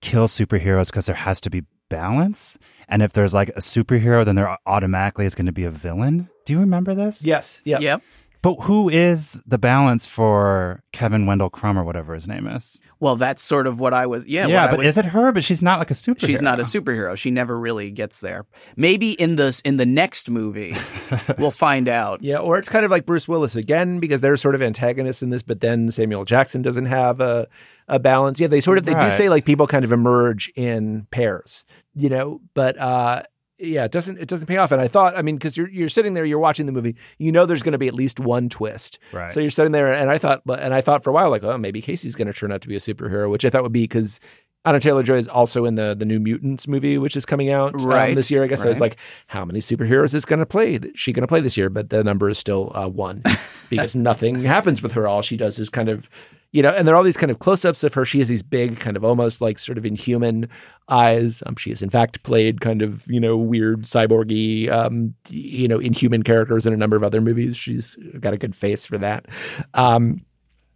kill 0.00 0.26
superheroes 0.26 0.86
because 0.86 1.06
there 1.06 1.16
has 1.16 1.40
to 1.42 1.50
be 1.50 1.64
balance. 1.88 2.58
And 2.88 3.02
if 3.02 3.12
there's 3.12 3.34
like 3.34 3.50
a 3.50 3.60
superhero, 3.60 4.24
then 4.24 4.36
there 4.36 4.56
automatically 4.66 5.26
is 5.26 5.34
going 5.34 5.46
to 5.46 5.52
be 5.52 5.64
a 5.64 5.70
villain. 5.70 6.28
Do 6.44 6.52
you 6.52 6.60
remember 6.60 6.94
this? 6.94 7.24
Yes. 7.24 7.62
Yeah. 7.64 7.78
Yep. 7.78 8.02
But 8.42 8.56
who 8.62 8.88
is 8.88 9.40
the 9.46 9.56
balance 9.56 10.04
for 10.04 10.82
Kevin 10.90 11.26
Wendell 11.26 11.48
Crumb 11.48 11.78
or 11.78 11.84
whatever 11.84 12.12
his 12.12 12.26
name 12.26 12.48
is? 12.48 12.80
Well, 12.98 13.14
that's 13.14 13.40
sort 13.40 13.68
of 13.68 13.78
what 13.78 13.94
I 13.94 14.06
was. 14.06 14.26
Yeah, 14.26 14.48
Yeah, 14.48 14.62
what 14.62 14.64
I 14.64 14.70
but 14.72 14.78
was, 14.78 14.88
is 14.88 14.96
it 14.96 15.04
her? 15.06 15.30
But 15.30 15.44
she's 15.44 15.62
not 15.62 15.78
like 15.78 15.92
a 15.92 15.94
superhero. 15.94 16.26
She's 16.26 16.42
not 16.42 16.58
a 16.58 16.64
superhero. 16.64 17.16
She 17.16 17.30
never 17.30 17.56
really 17.58 17.92
gets 17.92 18.20
there. 18.20 18.44
Maybe 18.76 19.12
in 19.12 19.36
the 19.36 19.60
in 19.64 19.76
the 19.76 19.86
next 19.86 20.28
movie, 20.28 20.74
we'll 21.38 21.52
find 21.52 21.88
out. 21.88 22.22
Yeah, 22.22 22.38
or 22.38 22.58
it's 22.58 22.68
kind 22.68 22.84
of 22.84 22.90
like 22.90 23.06
Bruce 23.06 23.28
Willis 23.28 23.54
again 23.54 24.00
because 24.00 24.20
they're 24.20 24.36
sort 24.36 24.56
of 24.56 24.62
antagonists 24.62 25.22
in 25.22 25.30
this, 25.30 25.42
but 25.42 25.60
then 25.60 25.92
Samuel 25.92 26.24
Jackson 26.24 26.62
doesn't 26.62 26.86
have 26.86 27.20
a 27.20 27.46
a 27.86 28.00
balance. 28.00 28.40
Yeah, 28.40 28.48
they 28.48 28.60
sort 28.60 28.78
of 28.78 28.84
they 28.84 28.94
do 28.94 29.10
say 29.10 29.28
like 29.28 29.44
people 29.44 29.68
kind 29.68 29.84
of 29.84 29.92
emerge 29.92 30.52
in 30.56 31.06
pairs, 31.12 31.64
you 31.94 32.08
know, 32.08 32.40
but 32.54 32.76
uh 32.78 33.22
yeah, 33.62 33.84
it 33.84 33.92
doesn't 33.92 34.18
it 34.18 34.28
doesn't 34.28 34.46
pay 34.46 34.56
off. 34.56 34.72
And 34.72 34.80
I 34.80 34.88
thought, 34.88 35.16
I 35.16 35.22
mean, 35.22 35.36
because 35.36 35.56
you're 35.56 35.68
you're 35.68 35.88
sitting 35.88 36.14
there, 36.14 36.24
you're 36.24 36.38
watching 36.38 36.66
the 36.66 36.72
movie, 36.72 36.96
you 37.18 37.32
know, 37.32 37.46
there's 37.46 37.62
going 37.62 37.72
to 37.72 37.78
be 37.78 37.88
at 37.88 37.94
least 37.94 38.20
one 38.20 38.48
twist. 38.48 38.98
Right. 39.12 39.32
So 39.32 39.40
you're 39.40 39.50
sitting 39.50 39.72
there, 39.72 39.92
and 39.92 40.10
I 40.10 40.18
thought, 40.18 40.42
but 40.44 40.60
and 40.60 40.74
I 40.74 40.80
thought 40.80 41.04
for 41.04 41.10
a 41.10 41.12
while, 41.12 41.30
like, 41.30 41.42
oh, 41.42 41.56
maybe 41.56 41.80
Casey's 41.80 42.14
going 42.14 42.26
to 42.26 42.32
turn 42.32 42.52
out 42.52 42.60
to 42.62 42.68
be 42.68 42.76
a 42.76 42.80
superhero, 42.80 43.30
which 43.30 43.44
I 43.44 43.50
thought 43.50 43.62
would 43.62 43.72
be 43.72 43.84
because 43.84 44.20
Anya 44.64 44.80
Taylor 44.80 45.02
Joy 45.02 45.16
is 45.16 45.28
also 45.28 45.64
in 45.64 45.74
the 45.74 45.94
the 45.94 46.04
new 46.04 46.20
Mutants 46.20 46.68
movie, 46.68 46.98
which 46.98 47.16
is 47.16 47.26
coming 47.26 47.50
out 47.50 47.80
um, 47.80 48.14
this 48.14 48.30
year. 48.30 48.44
I 48.44 48.46
guess 48.46 48.64
I 48.64 48.68
was 48.68 48.80
right. 48.80 48.90
like, 48.90 48.98
how 49.26 49.44
many 49.44 49.58
superheroes 49.58 50.14
is 50.14 50.24
going 50.24 50.38
to 50.38 50.46
play? 50.46 50.74
Is 50.74 50.90
she 50.94 51.12
going 51.12 51.22
to 51.22 51.28
play 51.28 51.40
this 51.40 51.56
year? 51.56 51.68
But 51.68 51.90
the 51.90 52.04
number 52.04 52.30
is 52.30 52.38
still 52.38 52.70
uh, 52.74 52.88
one 52.88 53.22
because 53.70 53.96
nothing 53.96 54.42
happens 54.42 54.82
with 54.82 54.92
her. 54.92 55.08
All 55.08 55.22
she 55.22 55.36
does 55.36 55.58
is 55.58 55.68
kind 55.68 55.88
of, 55.88 56.08
you 56.52 56.62
know, 56.62 56.70
and 56.70 56.86
there 56.86 56.94
are 56.94 56.98
all 56.98 57.02
these 57.02 57.16
kind 57.16 57.30
of 57.30 57.38
close 57.38 57.64
ups 57.64 57.82
of 57.82 57.94
her. 57.94 58.04
She 58.04 58.18
has 58.18 58.28
these 58.28 58.42
big, 58.42 58.78
kind 58.78 58.96
of 58.96 59.04
almost 59.04 59.40
like 59.40 59.58
sort 59.58 59.78
of 59.78 59.86
inhuman 59.86 60.48
eyes. 60.88 61.42
Um, 61.46 61.56
she 61.56 61.70
has 61.70 61.82
in 61.82 61.88
fact 61.88 62.22
played 62.22 62.60
kind 62.60 62.82
of 62.82 63.06
you 63.10 63.18
know 63.18 63.36
weird 63.36 63.82
cyborgy, 63.82 64.70
um, 64.70 65.14
you 65.30 65.66
know, 65.66 65.78
inhuman 65.78 66.22
characters 66.22 66.66
in 66.66 66.72
a 66.72 66.76
number 66.76 66.94
of 66.94 67.02
other 67.02 67.22
movies. 67.22 67.56
She's 67.56 67.96
got 68.20 68.34
a 68.34 68.38
good 68.38 68.54
face 68.54 68.84
for 68.84 68.98
that. 68.98 69.26
Um, 69.74 70.24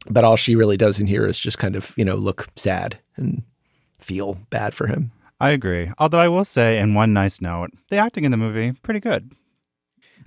but 0.08 0.24
all 0.24 0.36
she 0.36 0.56
really 0.56 0.76
does 0.76 0.98
in 0.98 1.06
here 1.06 1.26
is 1.26 1.38
just 1.38 1.58
kind 1.58 1.76
of 1.76 1.92
you 1.96 2.04
know 2.04 2.16
look 2.16 2.48
sad 2.56 2.98
and 3.16 3.42
feel 3.98 4.38
bad 4.50 4.74
for 4.74 4.86
him. 4.86 5.12
I 5.38 5.50
agree. 5.50 5.92
Although 5.98 6.20
I 6.20 6.28
will 6.28 6.46
say, 6.46 6.78
in 6.78 6.94
one 6.94 7.12
nice 7.12 7.42
note, 7.42 7.70
the 7.90 7.98
acting 7.98 8.24
in 8.24 8.30
the 8.30 8.38
movie 8.38 8.72
pretty 8.72 9.00
good. 9.00 9.30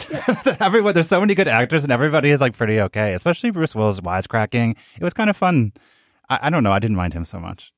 Everyone, 0.59 0.93
there's 0.93 1.07
so 1.07 1.19
many 1.19 1.35
good 1.35 1.47
actors, 1.47 1.83
and 1.83 1.91
everybody 1.91 2.29
is 2.29 2.41
like 2.41 2.55
pretty 2.55 2.79
okay. 2.81 3.13
Especially 3.13 3.49
Bruce 3.51 3.75
Willis 3.75 3.99
wisecracking. 3.99 4.75
It 4.95 5.03
was 5.03 5.13
kind 5.13 5.29
of 5.29 5.37
fun. 5.37 5.73
I, 6.29 6.39
I 6.43 6.49
don't 6.49 6.63
know. 6.63 6.71
I 6.71 6.79
didn't 6.79 6.97
mind 6.97 7.13
him 7.13 7.25
so 7.25 7.39
much. 7.39 7.73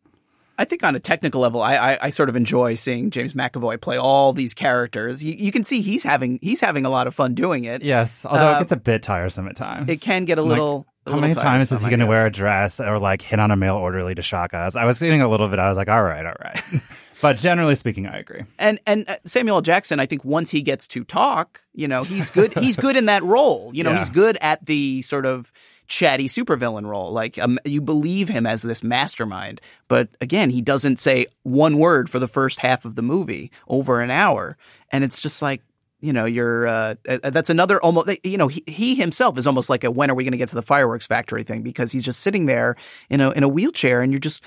I 0.57 0.65
think 0.65 0.83
on 0.83 0.95
a 0.95 0.99
technical 0.99 1.41
level, 1.41 1.61
I, 1.61 1.75
I, 1.75 1.97
I 2.03 2.09
sort 2.11 2.29
of 2.29 2.35
enjoy 2.35 2.75
seeing 2.75 3.09
James 3.09 3.33
McAvoy 3.33 3.81
play 3.81 3.97
all 3.97 4.31
these 4.31 4.53
characters. 4.53 5.23
You, 5.23 5.33
you 5.35 5.51
can 5.51 5.63
see 5.63 5.81
he's 5.81 6.03
having 6.03 6.37
he's 6.41 6.61
having 6.61 6.85
a 6.85 6.89
lot 6.89 7.07
of 7.07 7.15
fun 7.15 7.33
doing 7.33 7.63
it. 7.63 7.81
Yes, 7.83 8.25
although 8.25 8.49
Uh, 8.51 8.55
it 8.57 8.59
gets 8.59 8.71
a 8.71 8.77
bit 8.77 9.01
tiresome 9.01 9.47
at 9.47 9.55
times. 9.55 9.89
It 9.89 10.01
can 10.01 10.25
get 10.25 10.37
a 10.37 10.41
Like, 10.43 10.49
little. 10.49 10.85
a 11.07 11.09
How 11.09 11.15
little 11.15 11.21
many 11.21 11.33
times 11.33 11.71
is 11.71 11.81
he 11.81 11.89
going 11.89 11.99
to 12.01 12.05
wear 12.05 12.27
a 12.27 12.31
dress 12.31 12.79
or 12.79 12.99
like 12.99 13.23
hit 13.23 13.39
on 13.39 13.49
a 13.49 13.55
male 13.55 13.75
orderly 13.77 14.13
to 14.13 14.21
shock 14.21 14.53
us? 14.53 14.75
I 14.75 14.85
was 14.85 14.99
feeling 14.99 15.21
a 15.21 15.27
little 15.27 15.47
bit. 15.47 15.57
I 15.57 15.67
was 15.67 15.77
like, 15.77 15.89
all 15.89 16.03
right, 16.03 16.25
all 16.25 16.35
right. 16.43 16.61
But 17.21 17.37
generally 17.37 17.75
speaking, 17.75 18.07
I 18.07 18.17
agree. 18.19 18.41
And 18.57 18.79
and 18.87 19.09
uh, 19.09 19.15
Samuel 19.25 19.57
L. 19.57 19.61
Jackson, 19.61 19.99
I 19.99 20.05
think 20.05 20.25
once 20.25 20.49
he 20.51 20.61
gets 20.61 20.87
to 20.89 21.03
talk, 21.03 21.61
you 21.73 21.87
know, 21.87 22.03
he's 22.03 22.29
good. 22.29 22.53
he's 22.57 22.75
good 22.75 22.95
in 22.97 23.05
that 23.05 23.23
role. 23.23 23.69
You 23.73 23.83
know, 23.83 23.91
Yeah. 23.91 23.99
he's 23.99 24.09
good 24.09 24.37
at 24.41 24.65
the 24.65 25.01
sort 25.03 25.25
of 25.25 25.51
chatty 25.87 26.27
supervillain 26.27 26.85
role. 26.85 27.11
Like 27.11 27.37
um, 27.37 27.59
you 27.65 27.81
believe 27.81 28.27
him 28.29 28.45
as 28.47 28.61
this 28.61 28.81
mastermind. 28.83 29.61
But 29.87 30.09
again, 30.21 30.49
he 30.49 30.61
doesn't 30.61 30.97
say 30.99 31.27
one 31.43 31.77
word 31.77 32.09
for 32.09 32.17
the 32.19 32.27
first 32.27 32.59
half 32.59 32.85
of 32.85 32.95
the 32.95 33.01
movie 33.03 33.51
over 33.67 34.01
an 34.01 34.11
hour, 34.11 34.57
and 34.91 35.03
it's 35.03 35.21
just 35.21 35.41
like. 35.41 35.61
You 36.03 36.13
know, 36.13 36.25
you're. 36.25 36.65
Uh, 36.67 36.95
uh, 37.07 37.29
that's 37.29 37.51
another 37.51 37.79
almost. 37.79 38.09
You 38.25 38.39
know, 38.39 38.47
he, 38.47 38.63
he 38.65 38.95
himself 38.95 39.37
is 39.37 39.45
almost 39.45 39.69
like 39.69 39.83
a 39.83 39.91
when 39.91 40.09
are 40.09 40.15
we 40.15 40.23
going 40.23 40.31
to 40.31 40.37
get 40.39 40.49
to 40.49 40.55
the 40.55 40.63
fireworks 40.63 41.05
factory 41.05 41.43
thing 41.43 41.61
because 41.61 41.91
he's 41.91 42.03
just 42.03 42.21
sitting 42.21 42.47
there 42.47 42.75
in 43.11 43.21
a 43.21 43.29
in 43.29 43.43
a 43.43 43.47
wheelchair 43.47 44.01
and 44.01 44.11
you're 44.11 44.19
just 44.19 44.43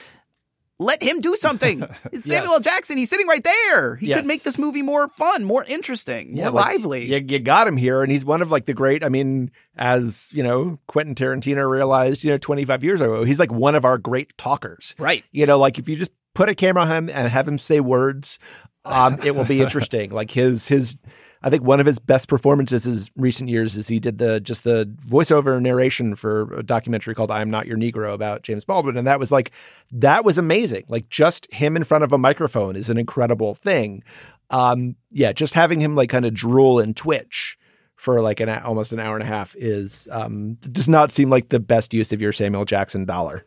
let 0.78 1.02
him 1.02 1.20
do 1.20 1.36
something. 1.36 1.84
It's 2.12 2.26
Samuel 2.26 2.54
L. 2.54 2.60
Jackson. 2.60 2.96
He's 2.96 3.10
sitting 3.10 3.26
right 3.26 3.42
there. 3.44 3.96
He 3.96 4.08
Yes. 4.08 4.18
could 4.18 4.26
make 4.26 4.42
this 4.42 4.58
movie 4.58 4.82
more 4.82 5.08
fun, 5.08 5.44
more 5.44 5.64
interesting, 5.64 6.34
more 6.34 6.50
like, 6.50 6.66
lively. 6.66 7.06
You, 7.06 7.24
you 7.26 7.38
got 7.40 7.66
him 7.68 7.76
here, 7.76 8.02
and 8.02 8.10
he's 8.12 8.24
one 8.24 8.40
of 8.42 8.50
like 8.50 8.66
the 8.66 8.74
great. 8.74 9.02
I 9.04 9.08
mean, 9.08 9.50
as 9.76 10.30
you 10.32 10.42
know, 10.42 10.78
Quentin 10.86 11.14
Tarantino 11.14 11.68
realized, 11.68 12.24
you 12.24 12.30
know, 12.30 12.38
25 12.38 12.84
years 12.84 13.00
ago, 13.00 13.24
he's 13.24 13.38
like 13.38 13.52
one 13.52 13.74
of 13.74 13.84
our 13.84 13.98
great 13.98 14.36
talkers. 14.38 14.94
Right. 14.98 15.24
You 15.32 15.46
know, 15.46 15.58
like 15.58 15.78
if 15.78 15.88
you 15.88 15.96
just 15.96 16.12
put 16.34 16.48
a 16.48 16.54
camera 16.54 16.82
on 16.84 16.88
him 16.90 17.08
and 17.10 17.28
have 17.28 17.46
him 17.48 17.58
say 17.58 17.80
words, 17.80 18.38
um, 18.84 19.18
it 19.24 19.34
will 19.34 19.44
be 19.44 19.60
interesting. 19.62 20.10
like 20.10 20.30
his 20.30 20.68
his. 20.68 20.96
I 21.44 21.50
think 21.50 21.62
one 21.62 21.78
of 21.78 21.84
his 21.84 21.98
best 21.98 22.26
performances 22.26 22.86
in 22.86 23.22
recent 23.22 23.50
years 23.50 23.76
is 23.76 23.86
he 23.86 24.00
did 24.00 24.16
the 24.16 24.40
just 24.40 24.64
the 24.64 24.90
voiceover 25.06 25.60
narration 25.60 26.14
for 26.14 26.54
a 26.54 26.62
documentary 26.62 27.14
called 27.14 27.30
"I'm 27.30 27.50
Not 27.50 27.66
Your 27.66 27.76
Negro" 27.76 28.14
about 28.14 28.42
James 28.42 28.64
Baldwin, 28.64 28.96
and 28.96 29.06
that 29.06 29.20
was 29.20 29.30
like 29.30 29.50
that 29.92 30.24
was 30.24 30.38
amazing. 30.38 30.84
Like 30.88 31.10
just 31.10 31.52
him 31.52 31.76
in 31.76 31.84
front 31.84 32.02
of 32.02 32.12
a 32.12 32.18
microphone 32.18 32.76
is 32.76 32.88
an 32.88 32.96
incredible 32.96 33.54
thing. 33.54 34.02
Um, 34.48 34.96
yeah, 35.10 35.32
just 35.32 35.52
having 35.52 35.80
him 35.80 35.94
like 35.94 36.08
kind 36.08 36.24
of 36.24 36.32
drool 36.32 36.78
and 36.78 36.96
twitch 36.96 37.58
for 37.94 38.22
like 38.22 38.40
an 38.40 38.48
almost 38.48 38.94
an 38.94 39.00
hour 39.00 39.14
and 39.14 39.22
a 39.22 39.26
half 39.26 39.54
is 39.58 40.08
um, 40.10 40.54
does 40.54 40.88
not 40.88 41.12
seem 41.12 41.28
like 41.28 41.50
the 41.50 41.60
best 41.60 41.92
use 41.92 42.10
of 42.10 42.22
your 42.22 42.32
Samuel 42.32 42.64
Jackson 42.64 43.04
dollar. 43.04 43.44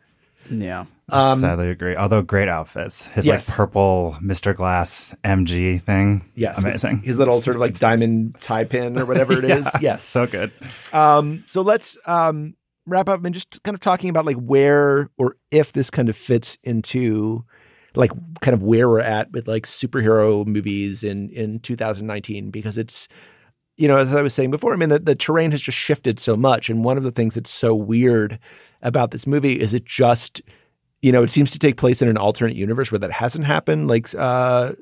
Yeah. 0.50 0.84
I 1.10 1.32
Um, 1.32 1.38
sadly 1.38 1.70
agree. 1.70 1.96
Although 1.96 2.20
great 2.22 2.48
outfits, 2.48 3.06
his 3.08 3.26
Yes. 3.26 3.48
like 3.48 3.56
purple 3.56 4.16
Mr. 4.22 4.54
Glass 4.54 5.14
MG 5.24 5.80
thing, 5.80 6.24
Yes, 6.34 6.58
amazing. 6.58 6.98
His 6.98 7.18
little 7.18 7.40
sort 7.40 7.56
of 7.56 7.60
like 7.60 7.78
diamond 7.78 8.36
tie 8.40 8.64
pin 8.64 8.98
or 8.98 9.06
whatever 9.06 9.32
it 9.32 9.44
is. 9.50 9.66
Yeah, 9.74 9.80
Yes, 9.94 10.04
so 10.04 10.26
good. 10.26 10.52
Um, 10.92 11.44
so 11.46 11.62
let's 11.62 11.96
um, 12.04 12.54
wrap 12.86 13.08
up 13.08 13.24
and 13.24 13.32
just 13.34 13.62
kind 13.62 13.74
of 13.74 13.80
talking 13.80 14.10
about 14.10 14.26
like 14.26 14.36
where 14.36 15.08
or 15.16 15.36
if 15.50 15.72
this 15.72 15.88
kind 15.90 16.08
of 16.10 16.16
fits 16.16 16.58
into 16.62 17.42
like 17.94 18.10
kind 18.42 18.54
of 18.54 18.62
where 18.62 18.88
we're 18.88 19.00
at 19.00 19.30
with 19.32 19.48
like 19.48 19.64
superhero 19.64 20.46
movies 20.46 21.02
in 21.02 21.30
in 21.30 21.58
2019 21.60 22.50
because 22.50 22.76
it's 22.76 23.08
you 23.78 23.88
know 23.88 23.96
as 23.96 24.14
I 24.14 24.20
was 24.22 24.34
saying 24.34 24.50
before 24.50 24.72
I 24.72 24.76
mean 24.76 24.90
the, 24.90 24.98
the 24.98 25.14
terrain 25.14 25.50
has 25.52 25.62
just 25.62 25.78
shifted 25.78 26.20
so 26.20 26.36
much 26.36 26.68
and 26.68 26.84
one 26.84 26.98
of 26.98 27.04
the 27.04 27.12
things 27.12 27.34
that's 27.34 27.50
so 27.50 27.74
weird 27.74 28.38
about 28.82 29.10
this 29.10 29.26
movie 29.26 29.58
is 29.58 29.72
it 29.72 29.84
just 29.84 30.42
you 31.00 31.12
know 31.12 31.22
it 31.22 31.30
seems 31.30 31.50
to 31.52 31.58
take 31.58 31.76
place 31.76 32.02
in 32.02 32.08
an 32.08 32.18
alternate 32.18 32.56
universe 32.56 32.92
where 32.92 32.98
that 32.98 33.12
hasn't 33.12 33.46
happened 33.46 33.88
like 33.88 34.14
uh 34.16 34.72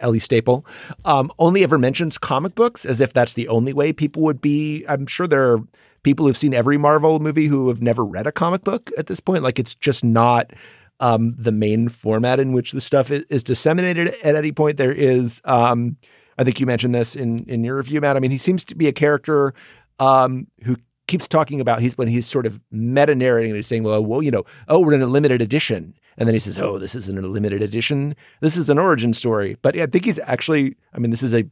Ellie 0.00 0.18
Staple, 0.18 0.64
um, 1.04 1.30
only 1.38 1.62
ever 1.62 1.78
mentions 1.78 2.16
comic 2.16 2.54
books 2.54 2.86
as 2.86 3.02
if 3.02 3.12
that's 3.12 3.34
the 3.34 3.48
only 3.48 3.74
way 3.74 3.92
people 3.92 4.22
would 4.22 4.40
be. 4.40 4.84
I'm 4.88 5.06
sure 5.06 5.26
there 5.26 5.52
are 5.52 5.58
people 6.02 6.26
who've 6.26 6.36
seen 6.36 6.54
every 6.54 6.78
Marvel 6.78 7.20
movie 7.20 7.46
who 7.46 7.68
have 7.68 7.82
never 7.82 8.04
read 8.04 8.26
a 8.26 8.32
comic 8.32 8.64
book 8.64 8.90
at 8.96 9.08
this 9.08 9.20
point. 9.20 9.42
Like 9.42 9.58
it's 9.58 9.74
just 9.74 10.04
not 10.04 10.52
um, 11.00 11.34
the 11.38 11.52
main 11.52 11.88
format 11.88 12.40
in 12.40 12.52
which 12.52 12.72
the 12.72 12.80
stuff 12.80 13.10
is, 13.10 13.24
is 13.28 13.42
disseminated 13.42 14.14
at 14.24 14.34
any 14.34 14.52
point. 14.52 14.76
There 14.76 14.92
is, 14.92 15.40
um, 15.44 15.96
I 16.38 16.44
think 16.44 16.60
you 16.60 16.66
mentioned 16.66 16.94
this 16.94 17.16
in 17.16 17.40
in 17.48 17.64
your 17.64 17.76
review, 17.76 18.00
Matt. 18.00 18.16
I 18.16 18.20
mean, 18.20 18.30
he 18.30 18.38
seems 18.38 18.64
to 18.66 18.74
be 18.74 18.86
a 18.88 18.92
character 18.92 19.54
um, 19.98 20.46
who 20.64 20.76
keeps 21.08 21.26
talking 21.26 21.60
about 21.60 21.80
he's 21.80 21.96
when 21.98 22.06
he's 22.08 22.26
sort 22.26 22.46
of 22.46 22.60
meta 22.70 23.14
narrating 23.14 23.50
and 23.50 23.56
he's 23.56 23.66
saying, 23.66 23.82
well, 23.82 24.04
well, 24.04 24.22
you 24.22 24.30
know, 24.30 24.44
oh, 24.68 24.78
we're 24.80 24.92
in 24.94 25.02
a 25.02 25.06
limited 25.06 25.40
edition. 25.42 25.94
And 26.18 26.26
then 26.28 26.34
he 26.34 26.40
says, 26.40 26.58
oh, 26.58 26.78
this 26.78 26.94
isn't 26.94 27.18
a 27.18 27.22
limited 27.22 27.62
edition. 27.62 28.14
This 28.40 28.56
is 28.56 28.68
an 28.68 28.78
origin 28.78 29.14
story. 29.14 29.56
But 29.62 29.74
yeah, 29.74 29.84
I 29.84 29.86
think 29.86 30.04
he's 30.04 30.18
actually, 30.20 30.76
I 30.92 30.98
mean, 30.98 31.10
this 31.10 31.22
is 31.22 31.32
a 31.32 31.44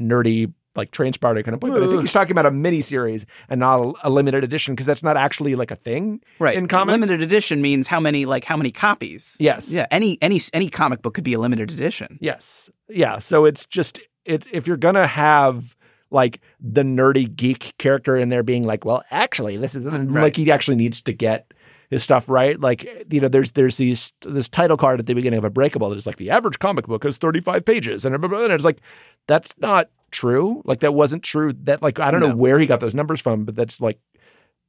nerdy, 0.00 0.52
like 0.74 0.90
train 0.90 1.12
spotter 1.12 1.42
kind 1.42 1.54
of 1.54 1.60
point, 1.60 1.74
but 1.74 1.82
I 1.82 1.86
think 1.86 2.00
he's 2.00 2.12
talking 2.12 2.32
about 2.32 2.46
a 2.46 2.50
mini 2.50 2.80
series 2.80 3.24
and 3.48 3.60
not 3.60 3.80
a, 3.80 3.92
a 4.04 4.10
limited 4.10 4.42
edition 4.42 4.74
because 4.74 4.86
that's 4.86 5.02
not 5.04 5.16
actually 5.16 5.54
like 5.54 5.70
a 5.70 5.76
thing 5.76 6.20
Right. 6.40 6.56
in 6.56 6.66
comics. 6.66 6.92
Limited 6.92 7.22
edition 7.22 7.62
means 7.62 7.86
how 7.86 8.00
many 8.00 8.24
like 8.24 8.44
how 8.44 8.56
many 8.56 8.72
copies? 8.72 9.36
Yes. 9.38 9.70
Yeah. 9.70 9.86
Any 9.92 10.18
any 10.20 10.40
any 10.52 10.68
comic 10.68 11.00
book 11.02 11.14
could 11.14 11.22
be 11.22 11.34
a 11.34 11.38
limited 11.38 11.70
edition. 11.70 12.18
Yes. 12.20 12.70
Yeah. 12.88 13.20
So 13.20 13.44
it's 13.44 13.66
just 13.66 14.00
it 14.24 14.46
if 14.52 14.66
you're 14.66 14.76
gonna 14.76 15.06
have 15.06 15.76
like 16.10 16.40
the 16.60 16.82
nerdy 16.82 17.34
geek 17.34 17.74
character 17.78 18.16
in 18.16 18.28
there 18.28 18.42
being 18.42 18.64
like, 18.64 18.84
well, 18.84 19.02
actually, 19.10 19.56
this 19.56 19.74
is 19.74 19.84
like 19.84 20.36
he 20.36 20.50
actually 20.50 20.76
needs 20.76 21.02
to 21.02 21.12
get 21.12 21.52
his 21.90 22.02
stuff 22.02 22.28
right. 22.28 22.58
Like 22.60 23.06
you 23.10 23.20
know, 23.20 23.28
there's 23.28 23.52
there's 23.52 23.76
these 23.76 24.12
this 24.22 24.48
title 24.48 24.76
card 24.76 25.00
at 25.00 25.06
the 25.06 25.14
beginning 25.14 25.38
of 25.38 25.44
Unbreakable 25.44 25.90
that 25.90 25.96
is 25.96 26.06
like 26.06 26.16
the 26.16 26.30
average 26.30 26.58
comic 26.58 26.86
book 26.86 27.04
has 27.04 27.18
35 27.18 27.64
pages, 27.64 28.04
and, 28.04 28.12
blah, 28.12 28.28
blah, 28.28 28.38
blah, 28.38 28.44
and 28.44 28.52
it's 28.52 28.64
like 28.64 28.80
that's 29.26 29.54
not 29.58 29.90
true. 30.10 30.62
Like 30.64 30.80
that 30.80 30.94
wasn't 30.94 31.22
true. 31.22 31.52
That 31.64 31.82
like 31.82 31.98
I 31.98 32.10
don't 32.10 32.20
know 32.20 32.34
where 32.34 32.58
he 32.58 32.66
got 32.66 32.80
those 32.80 32.94
numbers 32.94 33.20
from, 33.20 33.44
but 33.44 33.56
that's 33.56 33.80
like 33.80 33.98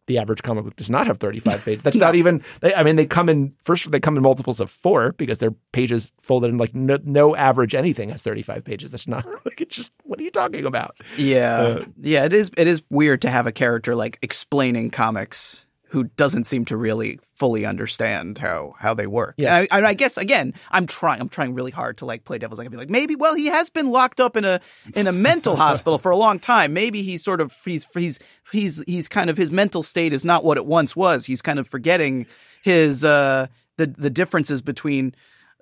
the 0.08 0.18
average 0.18 0.43
comic 0.43 0.64
book 0.64 0.76
does 0.76 0.89
not 0.89 1.08
have 1.08 1.18
35 1.18 1.66
pages. 1.66 1.82
That's 1.84 1.97
not 1.97 2.16
even, 2.16 2.43
they, 2.62 2.74
I 2.74 2.84
mean, 2.84 2.95
they 2.95 3.06
come 3.06 3.30
in, 3.30 3.53
first, 3.62 3.89
they 3.91 3.99
come 3.99 4.18
in 4.18 4.24
multiples 4.24 4.60
of 4.60 4.70
four 4.70 5.14
because 5.14 5.39
their 5.39 5.51
pages 5.72 6.12
folded 6.20 6.49
in 6.49 6.58
like 6.58 6.76
no, 6.76 6.97
no 7.03 7.36
average 7.36 7.74
anything 7.74 8.10
has 8.10 8.22
35 8.22 8.64
pages. 8.64 8.91
That's 8.91 9.08
not, 9.08 9.26
like, 9.45 9.62
it's 9.62 9.76
just, 9.76 9.91
what 10.03 10.20
are 10.20 10.24
you 10.24 10.32
talking 10.32 10.66
about? 10.66 10.97
Yeah. 11.18 11.58
Uh, 11.58 11.86
yeah, 12.01 12.26
it 12.26 12.34
is 12.34 12.51
it 12.58 12.68
is 12.68 12.84
weird 12.89 13.22
to 13.24 13.30
have 13.30 13.47
a 13.47 13.51
character 13.51 13.95
like 13.95 14.20
explaining 14.22 14.91
comics 14.91 15.64
who 15.96 16.04
doesn't 16.18 16.43
seem 16.43 16.66
to 16.66 16.76
really 16.76 17.22
fully 17.24 17.66
understand 17.66 18.38
how 18.38 18.76
how 18.78 18.93
they 18.93 19.08
work. 19.08 19.34
Yeah, 19.38 19.64
I, 19.72 19.93
guess 19.93 20.18
again, 20.18 20.54
I'm 20.70 20.88
trying 20.88 21.22
I'm 21.22 21.30
trying 21.30 21.54
really 21.54 21.72
hard 21.72 22.00
to 22.00 22.06
like 22.06 22.26
play 22.26 22.38
devil's 22.38 22.60
like 22.60 22.70
be 22.70 22.76
like 22.76 22.89
maybe 22.89 23.16
well 23.16 23.34
he 23.34 23.46
has 23.46 23.70
been 23.70 23.91
locked 23.91 24.20
up 24.20 24.36
in 24.36 24.43
a 24.43 24.60
in 24.93 25.08
a 25.08 25.14
mental 25.14 25.56
hospital 25.66 25.98
for 25.98 26.12
a 26.12 26.18
long 26.18 26.38
time. 26.38 26.74
Maybe 26.74 27.02
he's 27.02 27.24
sort 27.24 27.39
of 27.39 27.56
he's 27.64 27.88
he's 27.93 28.20
he's 28.52 28.84
he's 28.86 29.08
kind 29.08 29.30
of 29.30 29.38
his 29.38 29.52
mental 29.52 29.84
state 29.84 30.12
is 30.12 30.26
not 30.26 30.43
what 30.43 30.58
it 30.58 30.66
once 30.66 30.98
was. 30.98 31.28
He's 31.28 31.41
kind 31.41 31.60
of 31.60 31.66
forgetting 31.66 32.26
his 32.62 33.06
uh 33.06 33.48
the 33.78 33.88
the 33.88 34.10
differences 34.10 34.62
between 34.62 35.16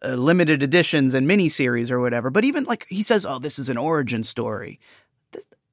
uh, 0.03 0.15
limited 0.15 0.63
editions 0.63 1.13
and 1.13 1.29
miniseries 1.29 1.91
or 1.91 1.99
whatever. 1.99 2.31
But 2.31 2.43
even 2.43 2.63
like 2.63 2.87
he 2.89 3.03
says, 3.03 3.23
"Oh, 3.23 3.37
this 3.37 3.59
is 3.59 3.69
an 3.69 3.77
origin 3.77 4.23
story." 4.23 4.79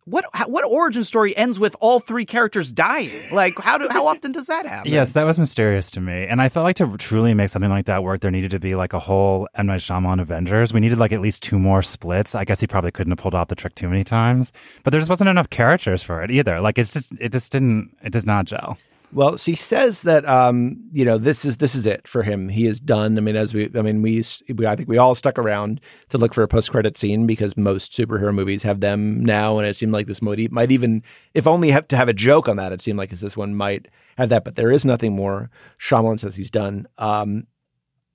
What 0.07 0.25
what 0.47 0.65
origin 0.65 1.05
story 1.05 1.37
ends 1.37 1.61
with 1.61 1.77
all 1.79 2.01
three 2.01 2.25
characters 2.25 2.73
dying? 2.73 3.11
Like 3.33 3.59
how 3.59 3.77
do 3.79 3.87
how 3.91 4.07
often 4.07 4.33
does 4.33 4.47
that 4.47 4.65
happen? 4.67 4.91
Yes, 4.91 5.13
that 5.13 5.25
was 5.25 5.39
mysterious 5.39 5.91
to 5.93 6.01
me. 6.01 6.27
And 6.27 6.41
I 6.41 6.49
felt 6.49 6.65
like 6.65 6.77
to 6.77 6.97
truly 6.97 7.35
make 7.35 7.51
something 7.51 7.71
like 7.71 7.85
that 7.87 8.03
work, 8.03 8.21
there 8.21 8.31
needed 8.31 8.51
to 8.53 8.59
be 8.59 8.75
like 8.75 8.93
a 8.95 8.99
whole 8.99 9.47
M. 9.55 9.67
Night 9.67 9.81
Shyamalan 9.81 10.21
Avengers. 10.21 10.73
We 10.73 10.81
needed 10.81 10.99
like 10.99 11.13
at 11.13 11.21
least 11.21 11.43
two 11.43 11.59
more 11.59 11.83
splits. 11.83 12.35
I 12.35 12.45
guess 12.45 12.61
he 12.61 12.67
probably 12.67 12.91
couldn't 12.91 13.11
have 13.11 13.19
pulled 13.19 13.35
off 13.35 13.49
the 13.49 13.55
trick 13.55 13.75
too 13.75 13.89
many 13.89 14.03
times, 14.03 14.53
but 14.85 14.91
there 14.91 15.01
just 15.01 15.11
wasn't 15.11 15.29
enough 15.29 15.51
characters 15.51 16.03
for 16.03 16.23
it 16.23 16.31
either. 16.31 16.61
Like 16.61 16.79
it's 16.79 16.95
just, 16.95 17.13
it 17.21 17.33
just 17.33 17.53
didn't, 17.53 17.95
it 18.03 18.11
does 18.13 18.25
not 18.25 18.47
gel. 18.47 18.79
Well, 19.13 19.37
she 19.39 19.57
says 19.57 20.03
that 20.03 20.27
um, 20.29 20.89
you 20.93 21.05
know 21.05 21.19
this 21.19 21.45
is 21.45 21.57
this 21.57 21.75
is 21.75 21.85
it 21.85 22.07
for 22.07 22.23
him. 22.23 22.49
He 22.49 22.67
is 22.67 22.79
done. 22.79 23.19
I 23.19 23.21
mean, 23.21 23.35
as 23.35 23.53
we, 23.53 23.69
I 23.75 23.83
mean, 23.83 24.03
we, 24.03 24.23
we 24.55 24.67
I 24.67 24.77
think 24.77 24.89
we 24.89 24.99
all 24.99 25.17
stuck 25.17 25.37
around 25.37 25.81
to 26.11 26.19
look 26.19 26.33
for 26.33 26.43
a 26.43 26.49
post 26.49 26.71
credit 26.71 26.97
scene 26.97 27.27
because 27.27 27.57
most 27.57 27.93
superhero 27.93 28.33
movies 28.33 28.63
have 28.63 28.81
them 28.81 29.25
now, 29.25 29.59
and 29.59 29.67
it 29.67 29.75
seemed 29.75 29.93
like 29.93 30.07
this 30.07 30.23
might, 30.23 30.53
might 30.53 30.71
even, 30.71 31.03
if 31.35 31.47
only 31.47 31.71
have 31.71 31.89
to 31.89 31.97
have 31.97 32.09
a 32.09 32.13
joke 32.13 32.49
on 32.49 32.57
that, 32.57 32.73
it 32.73 32.83
seemed 32.83 32.99
like 32.99 33.11
this 33.11 33.37
one 33.37 33.55
might 33.57 33.89
have 34.17 34.29
that. 34.29 34.45
But 34.45 34.55
there 34.55 34.71
is 34.71 34.85
nothing 34.85 35.15
more. 35.15 35.51
Shyamalan 35.81 36.21
says 36.21 36.37
he's 36.37 36.51
done. 36.51 36.87
Um, 36.97 37.49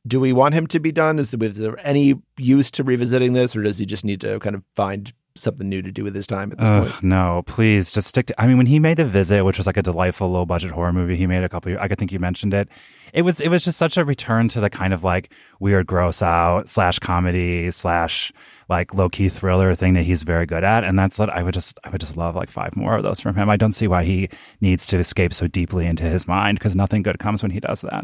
do 0.07 0.19
we 0.19 0.31
want 0.31 0.53
him 0.53 0.67
to 0.67 0.79
be 0.79 0.91
done? 0.91 1.19
Is 1.19 1.31
there, 1.31 1.49
is 1.49 1.57
there 1.57 1.85
any 1.85 2.15
use 2.37 2.71
to 2.71 2.83
revisiting 2.83 3.33
this, 3.33 3.53
or 3.53 3.63
does 3.63 3.79
he 3.79 3.85
just 3.85 4.05
need 4.05 4.21
to 4.21 4.39
kind 4.39 4.55
of 4.55 4.63
find 4.75 5.11
something 5.35 5.67
new 5.67 5.81
to 5.81 5.91
do 5.91 6.03
with 6.03 6.15
his 6.15 6.27
time 6.27 6.51
at 6.51 6.57
this 6.57 6.69
Ugh, 6.69 6.87
point? 6.87 7.03
no, 7.03 7.43
please 7.45 7.91
just 7.91 8.07
stick 8.07 8.27
to. 8.27 8.41
I 8.41 8.47
mean, 8.47 8.57
when 8.57 8.65
he 8.65 8.79
made 8.79 8.97
the 8.97 9.05
visit, 9.05 9.43
which 9.43 9.57
was 9.57 9.67
like 9.67 9.77
a 9.77 9.81
delightful 9.81 10.29
low 10.29 10.45
budget 10.45 10.71
horror 10.71 10.93
movie, 10.93 11.15
he 11.15 11.27
made 11.27 11.43
a 11.43 11.49
couple. 11.49 11.77
I 11.79 11.87
think 11.87 12.11
you 12.11 12.19
mentioned 12.19 12.53
it. 12.53 12.69
It 13.13 13.21
was 13.23 13.39
it 13.41 13.49
was 13.49 13.63
just 13.63 13.77
such 13.77 13.97
a 13.97 14.05
return 14.05 14.47
to 14.49 14.59
the 14.59 14.69
kind 14.69 14.93
of 14.93 15.03
like 15.03 15.31
weird, 15.59 15.87
gross 15.87 16.21
out 16.21 16.67
slash 16.67 16.99
comedy 16.99 17.71
slash 17.71 18.31
like 18.67 18.93
low 18.93 19.09
key 19.09 19.29
thriller 19.29 19.75
thing 19.75 19.93
that 19.93 20.03
he's 20.03 20.23
very 20.23 20.45
good 20.45 20.63
at, 20.63 20.83
and 20.83 20.97
that's 20.97 21.19
what 21.19 21.29
I 21.29 21.43
would 21.43 21.53
just 21.53 21.79
I 21.83 21.89
would 21.89 22.01
just 22.01 22.17
love 22.17 22.35
like 22.35 22.49
five 22.49 22.75
more 22.75 22.95
of 22.95 23.03
those 23.03 23.19
from 23.19 23.35
him. 23.35 23.49
I 23.49 23.57
don't 23.57 23.73
see 23.73 23.87
why 23.87 24.03
he 24.03 24.29
needs 24.61 24.87
to 24.87 24.97
escape 24.97 25.33
so 25.33 25.47
deeply 25.47 25.85
into 25.85 26.03
his 26.03 26.27
mind 26.27 26.59
because 26.59 26.75
nothing 26.75 27.03
good 27.03 27.19
comes 27.19 27.41
when 27.43 27.51
he 27.51 27.59
does 27.59 27.81
that. 27.81 28.03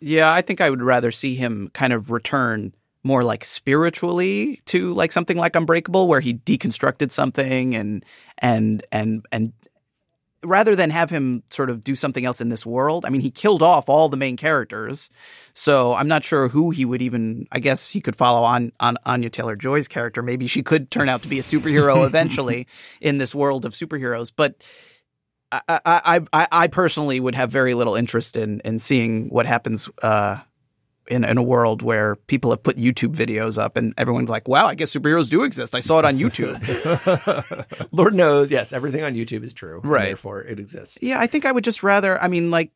Yeah, 0.00 0.30
I 0.30 0.42
think 0.42 0.60
I 0.60 0.68
would 0.68 0.82
rather 0.82 1.10
see 1.10 1.34
him 1.36 1.70
kind 1.72 1.92
of 1.92 2.10
return 2.10 2.74
more 3.06 3.22
like 3.22 3.44
spiritually 3.44 4.60
to 4.66 4.92
like 4.94 5.12
something 5.12 5.36
like 5.36 5.54
Unbreakable, 5.54 6.08
where 6.08 6.20
he 6.20 6.34
deconstructed 6.34 7.10
something 7.10 7.74
and 7.74 8.04
and 8.38 8.84
and 8.90 9.24
and 9.30 9.52
rather 10.42 10.76
than 10.76 10.90
have 10.90 11.10
him 11.10 11.42
sort 11.50 11.70
of 11.70 11.82
do 11.82 11.94
something 11.94 12.24
else 12.24 12.40
in 12.40 12.48
this 12.48 12.66
world, 12.66 13.04
I 13.04 13.10
mean, 13.10 13.20
he 13.20 13.30
killed 13.30 13.62
off 13.62 13.88
all 13.88 14.08
the 14.08 14.16
main 14.16 14.36
characters. 14.36 15.08
So 15.54 15.94
I'm 15.94 16.08
not 16.08 16.24
sure 16.24 16.48
who 16.48 16.70
he 16.70 16.84
would 16.84 17.02
even. 17.02 17.46
I 17.50 17.60
guess 17.60 17.90
he 17.90 18.00
could 18.00 18.16
follow 18.16 18.44
on 18.44 18.72
on 18.80 18.96
Anya 19.06 19.30
Taylor 19.30 19.56
Joy's 19.56 19.88
character. 19.88 20.22
Maybe 20.22 20.46
she 20.46 20.62
could 20.62 20.90
turn 20.90 21.08
out 21.08 21.22
to 21.22 21.28
be 21.28 21.38
a 21.38 21.42
superhero 21.42 22.06
eventually 22.06 22.66
in 23.00 23.18
this 23.18 23.34
world 23.34 23.64
of 23.64 23.72
superheroes. 23.72 24.32
But 24.34 24.66
I, 25.52 25.60
I, 25.84 26.20
I, 26.32 26.48
I 26.50 26.66
personally 26.66 27.20
would 27.20 27.36
have 27.36 27.50
very 27.50 27.74
little 27.74 27.94
interest 27.94 28.36
in 28.36 28.60
in 28.60 28.78
seeing 28.78 29.28
what 29.28 29.46
happens. 29.46 29.88
Uh, 30.02 30.38
in, 31.08 31.24
in 31.24 31.38
a 31.38 31.42
world 31.42 31.82
where 31.82 32.16
people 32.16 32.50
have 32.50 32.62
put 32.62 32.76
YouTube 32.76 33.14
videos 33.14 33.60
up 33.60 33.76
and 33.76 33.94
everyone's 33.96 34.30
like, 34.30 34.48
wow, 34.48 34.66
I 34.66 34.74
guess 34.74 34.94
superheroes 34.94 35.30
do 35.30 35.44
exist. 35.44 35.74
I 35.74 35.80
saw 35.80 35.98
it 35.98 36.04
on 36.04 36.18
YouTube. 36.18 36.56
Lord 37.92 38.14
knows, 38.14 38.50
yes, 38.50 38.72
everything 38.72 39.02
on 39.02 39.14
YouTube 39.14 39.42
is 39.42 39.54
true. 39.54 39.80
Right. 39.82 40.06
Therefore, 40.06 40.42
it 40.42 40.58
exists. 40.58 40.98
Yeah, 41.02 41.20
I 41.20 41.26
think 41.26 41.44
I 41.44 41.52
would 41.52 41.64
just 41.64 41.82
rather. 41.82 42.20
I 42.20 42.28
mean, 42.28 42.50
like, 42.50 42.72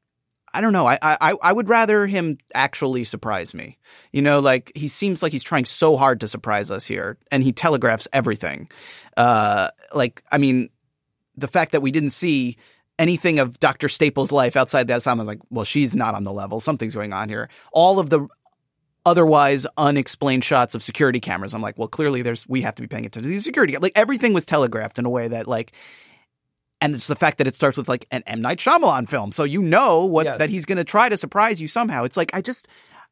I 0.53 0.61
don't 0.61 0.73
know. 0.73 0.87
I 0.87 0.99
I 1.03 1.35
I 1.41 1.53
would 1.53 1.69
rather 1.69 2.07
him 2.07 2.39
actually 2.55 3.05
surprise 3.05 3.55
me. 3.55 3.79
You 4.13 4.21
know, 4.21 4.41
like 4.41 4.73
he 4.75 4.89
seems 4.89 5.23
like 5.23 5.31
he's 5.31 5.45
trying 5.45 5.65
so 5.65 5.97
hard 5.97 6.21
to 6.21 6.29
surprise 6.29 6.73
us 6.73 6.87
here, 6.87 7.19
and 7.31 7.45
he 7.45 7.53
telegraphs 7.53 8.09
everything. 8.13 8.69
Uh, 9.17 9.69
like, 9.95 10.23
I 10.33 10.39
mean, 10.39 10.71
the 11.37 11.47
fact 11.47 11.73
that 11.73 11.83
we 11.83 11.93
didn't 11.93 12.11
see 12.11 12.57
anything 13.01 13.41
of 13.41 13.59
Doctor 13.59 13.89
Staples' 13.89 14.31
life 14.31 14.55
outside 14.57 14.87
that 14.89 15.03
time, 15.03 15.19
I 15.19 15.23
was 15.23 15.27
like, 15.29 15.41
well, 15.51 15.65
she's 15.65 15.95
not 15.97 16.15
on 16.15 16.23
the 16.23 16.33
level. 16.33 16.61
Something's 16.61 16.95
going 16.95 17.13
on 17.13 17.29
here. 17.29 17.49
All 17.73 17.99
of 17.99 18.11
the 18.11 18.29
otherwise 19.07 19.67
unexplained 19.79 20.45
shots 20.45 20.75
of 20.75 20.83
security 20.83 21.19
cameras. 21.21 21.55
I'm 21.55 21.63
like, 21.63 21.79
well, 21.79 21.89
clearly 21.89 22.23
there's 22.23 22.47
we 22.49 22.61
have 22.61 22.75
to 22.77 22.83
be 22.83 22.87
paying 22.89 23.07
attention 23.07 23.23
to 23.25 23.29
these 23.29 23.45
security. 23.45 23.77
Like 23.79 23.93
everything 23.97 24.35
was 24.35 24.45
telegraphed 24.47 24.99
in 24.99 25.07
a 25.07 25.11
way 25.11 25.27
that 25.29 25.49
like 25.49 25.73
and 26.83 26.95
it's 26.95 27.09
the 27.09 27.17
fact 27.17 27.39
that 27.39 27.47
it 27.47 27.55
starts 27.55 27.77
with 27.77 27.89
like 27.89 28.07
an 28.11 28.23
M 28.27 28.41
Night 28.41 28.59
Shyamalan 28.59 29.09
film, 29.09 29.33
so 29.33 29.45
you 29.45 29.61
know 29.63 30.05
what 30.05 30.27
Yes. 30.27 30.39
that 30.39 30.51
he's 30.51 30.65
going 30.65 30.79
to 30.79 30.85
try 30.85 31.09
to 31.09 31.17
surprise 31.17 31.61
you 31.61 31.69
somehow. 31.69 32.05
It's 32.05 32.17
like 32.17 32.31
I 32.35 32.41
just 32.43 32.69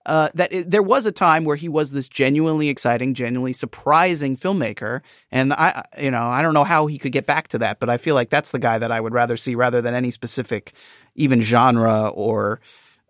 uh, 0.09 0.31
that 0.35 0.53
it, 0.53 0.71
there 0.71 0.83
was 0.83 1.05
a 1.05 1.13
time 1.13 1.45
where 1.45 1.55
he 1.55 1.69
was 1.69 1.93
this 1.93 2.09
genuinely 2.09 2.71
exciting, 2.71 3.13
genuinely 3.13 3.53
surprising 3.53 4.37
filmmaker, 4.37 5.03
and 5.31 5.53
I, 5.53 5.85
you 5.99 6.11
know, 6.11 6.23
I 6.23 6.41
don't 6.41 6.55
know 6.55 6.65
how 6.65 6.87
he 6.87 6.97
could 6.97 7.13
get 7.13 7.27
back 7.27 7.49
to 7.49 7.59
that, 7.59 7.79
but 7.79 7.91
I 7.91 7.99
feel 7.99 8.15
like 8.15 8.31
that's 8.31 8.51
the 8.51 8.59
guy 8.59 8.79
that 8.79 8.91
I 8.91 9.01
would 9.01 9.13
rather 9.13 9.37
see 9.37 9.55
rather 9.55 9.83
than 9.83 9.95
any 9.95 10.11
specific, 10.11 10.73
even 11.15 11.43
genre 11.43 12.09
or 12.09 12.61